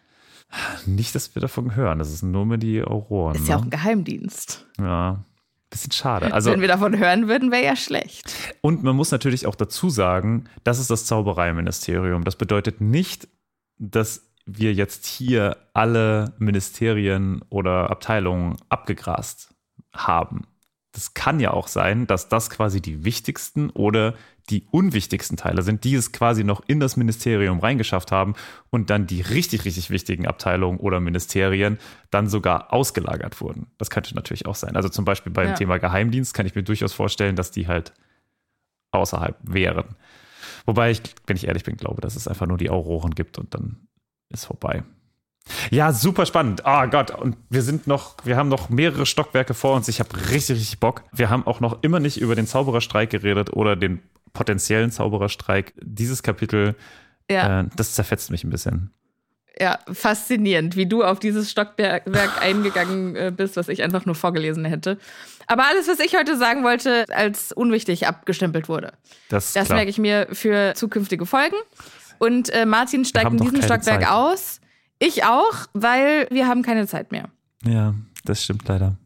nicht, 0.87 1.13
dass 1.13 1.35
wir 1.35 1.41
davon 1.43 1.75
hören. 1.75 1.99
Das 1.99 2.11
ist 2.11 2.23
nur 2.23 2.45
mit 2.47 2.63
die 2.63 2.83
Auroren. 2.83 3.35
Ist 3.35 3.43
ne? 3.43 3.49
ja 3.49 3.57
auch 3.57 3.63
ein 3.63 3.69
Geheimdienst. 3.69 4.65
ja. 4.79 5.23
Bisschen 5.69 5.93
schade. 5.93 6.33
Also, 6.33 6.51
Wenn 6.51 6.59
wir 6.59 6.67
davon 6.67 6.97
hören 6.97 7.29
würden, 7.29 7.49
wäre 7.49 7.63
ja 7.63 7.77
schlecht. 7.77 8.33
und 8.59 8.83
man 8.83 8.93
muss 8.93 9.11
natürlich 9.11 9.47
auch 9.47 9.55
dazu 9.55 9.89
sagen, 9.89 10.49
das 10.65 10.79
ist 10.79 10.89
das 10.89 11.05
Zaubereiministerium. 11.05 12.25
Das 12.25 12.35
bedeutet 12.35 12.81
nicht, 12.81 13.29
dass 13.77 14.33
wir 14.45 14.73
jetzt 14.73 15.05
hier 15.05 15.55
alle 15.73 16.33
Ministerien 16.39 17.41
oder 17.49 17.89
Abteilungen 17.89 18.57
abgegrast 18.67 19.53
haben. 19.93 20.45
Das 20.93 21.13
kann 21.13 21.39
ja 21.39 21.51
auch 21.51 21.67
sein, 21.67 22.05
dass 22.05 22.27
das 22.27 22.49
quasi 22.49 22.81
die 22.81 23.05
wichtigsten 23.05 23.69
oder 23.69 24.13
die 24.49 24.65
unwichtigsten 24.71 25.37
Teile 25.37 25.61
sind, 25.61 25.83
die 25.85 25.95
es 25.95 26.11
quasi 26.11 26.43
noch 26.43 26.61
in 26.67 26.79
das 26.79 26.97
Ministerium 26.97 27.59
reingeschafft 27.59 28.11
haben 28.11 28.33
und 28.69 28.89
dann 28.89 29.07
die 29.07 29.21
richtig, 29.21 29.63
richtig 29.63 29.89
wichtigen 29.89 30.27
Abteilungen 30.27 30.79
oder 30.79 30.99
Ministerien 30.99 31.77
dann 32.09 32.27
sogar 32.27 32.73
ausgelagert 32.73 33.39
wurden. 33.39 33.67
Das 33.77 33.89
könnte 33.89 34.13
natürlich 34.15 34.47
auch 34.47 34.55
sein. 34.55 34.75
Also 34.75 34.89
zum 34.89 35.05
Beispiel 35.05 35.31
beim 35.31 35.49
Ja. 35.49 35.53
Thema 35.53 35.77
Geheimdienst 35.77 36.33
kann 36.33 36.45
ich 36.45 36.55
mir 36.55 36.63
durchaus 36.63 36.91
vorstellen, 36.91 37.35
dass 37.35 37.51
die 37.51 37.67
halt 37.67 37.93
außerhalb 38.91 39.37
wären. 39.43 39.95
Wobei 40.65 40.91
ich, 40.91 41.01
wenn 41.27 41.37
ich 41.37 41.47
ehrlich 41.47 41.63
bin, 41.63 41.77
glaube, 41.77 42.01
dass 42.01 42.15
es 42.15 42.27
einfach 42.27 42.47
nur 42.47 42.57
die 42.57 42.69
Auroren 42.69 43.15
gibt 43.15 43.37
und 43.37 43.53
dann 43.53 43.87
ist 44.29 44.45
vorbei. 44.45 44.83
Ja, 45.69 45.91
super 45.91 46.25
spannend. 46.25 46.63
Oh 46.65 46.87
Gott, 46.87 47.11
und 47.11 47.35
wir 47.49 47.61
sind 47.61 47.87
noch, 47.87 48.15
wir 48.23 48.37
haben 48.37 48.49
noch 48.49 48.69
mehrere 48.69 49.05
Stockwerke 49.05 49.53
vor 49.53 49.75
uns. 49.75 49.87
Ich 49.87 49.99
habe 49.99 50.09
richtig, 50.29 50.57
richtig 50.57 50.79
Bock. 50.79 51.03
Wir 51.11 51.29
haben 51.29 51.45
auch 51.47 51.59
noch 51.59 51.81
immer 51.83 51.99
nicht 51.99 52.17
über 52.17 52.35
den 52.35 52.47
Zaubererstreik 52.47 53.09
geredet 53.09 53.53
oder 53.53 53.75
den 53.75 54.01
potenziellen 54.33 54.91
Zaubererstreik. 54.91 55.73
Dieses 55.81 56.23
Kapitel, 56.23 56.75
Ja, 57.29 57.61
äh, 57.61 57.65
das 57.75 57.95
zerfetzt 57.95 58.31
mich 58.31 58.43
ein 58.43 58.49
bisschen. 58.49 58.91
ja, 59.59 59.79
faszinierend, 59.91 60.75
wie 60.77 60.85
du 60.85 61.03
auf 61.03 61.19
dieses 61.19 61.51
Stockwerk 61.51 62.03
eingegangen 62.41 63.15
äh, 63.15 63.31
bist, 63.35 63.57
was 63.57 63.67
ich 63.67 63.83
einfach 63.83 64.05
nur 64.05 64.15
vorgelesen 64.15 64.63
hätte. 64.63 64.97
Aber 65.47 65.65
alles, 65.67 65.87
was 65.87 65.99
ich 65.99 66.15
heute 66.15 66.37
sagen 66.37 66.63
wollte, 66.63 67.05
als 67.09 67.51
unwichtig 67.51 68.07
abgestempelt 68.07 68.69
wurde. 68.69 68.93
Das, 69.27 69.51
Das 69.53 69.67
merke 69.69 69.89
ich 69.89 69.97
mir 69.97 70.27
für 70.31 70.73
zukünftige 70.75 71.25
Folgen. 71.25 71.55
Und 72.19 72.49
äh, 72.51 72.65
Martin 72.65 73.03
steigt 73.03 73.31
in 73.31 73.37
diesem 73.37 73.61
Stockwerk 73.61 74.01
Zeit. 74.03 74.07
aus. 74.09 74.60
Ich 75.03 75.23
auch, 75.23 75.65
weil 75.73 76.27
wir 76.29 76.47
haben 76.47 76.61
keine 76.61 76.85
Zeit 76.85 77.11
mehr. 77.11 77.29
Ja, 77.65 77.95
das 78.23 78.43
stimmt 78.43 78.67
leider. 78.67 78.97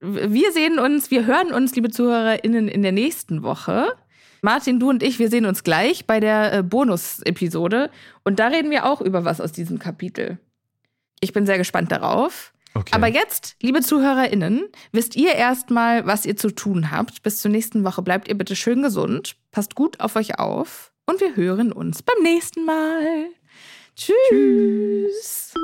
Wir 0.00 0.52
sehen 0.52 0.78
uns, 0.78 1.10
wir 1.10 1.26
hören 1.26 1.52
uns, 1.52 1.76
liebe 1.76 1.90
ZuhörerInnen, 1.90 2.66
in 2.66 2.80
der 2.80 2.92
nächsten 2.92 3.42
Woche. 3.42 3.92
Martin, 4.40 4.80
du 4.80 4.88
und 4.88 5.02
ich, 5.02 5.18
wir 5.18 5.28
sehen 5.28 5.44
uns 5.44 5.62
gleich 5.62 6.06
bei 6.06 6.18
der 6.18 6.52
äh, 6.54 6.62
Bonus-Episode. 6.62 7.90
Und 8.24 8.38
da 8.38 8.46
reden 8.46 8.70
wir 8.70 8.86
auch 8.86 9.02
über 9.02 9.26
was 9.26 9.42
aus 9.42 9.52
diesem 9.52 9.78
Kapitel. 9.78 10.38
Ich 11.20 11.34
bin 11.34 11.44
sehr 11.44 11.58
gespannt 11.58 11.92
darauf. 11.92 12.54
Okay. 12.72 12.92
Aber 12.94 13.08
jetzt, 13.08 13.56
liebe 13.60 13.82
ZuhörerInnen, 13.82 14.64
wisst 14.92 15.14
ihr 15.14 15.34
erstmal, 15.34 16.06
was 16.06 16.24
ihr 16.24 16.38
zu 16.38 16.52
tun 16.52 16.90
habt. 16.90 17.22
Bis 17.22 17.42
zur 17.42 17.50
nächsten 17.50 17.84
Woche 17.84 18.00
bleibt 18.00 18.28
ihr 18.28 18.38
bitte 18.38 18.56
schön 18.56 18.80
gesund, 18.80 19.36
passt 19.50 19.74
gut 19.74 20.00
auf 20.00 20.16
euch 20.16 20.38
auf 20.38 20.92
und 21.04 21.20
wir 21.20 21.36
hören 21.36 21.70
uns 21.70 22.02
beim 22.02 22.22
nächsten 22.22 22.64
Mal. 22.64 23.26
Tschüss. 23.96 25.54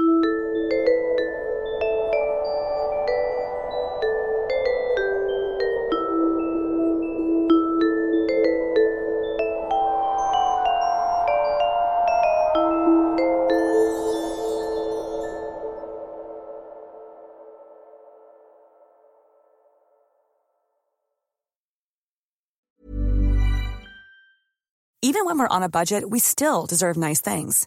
Even 25.03 25.25
when 25.25 25.39
we're 25.39 25.49
on 25.49 25.63
a 25.63 25.69
budget, 25.69 26.09
we 26.09 26.21
still 26.21 26.67
deserve 26.67 26.97
nice 26.97 27.21
things. 27.21 27.67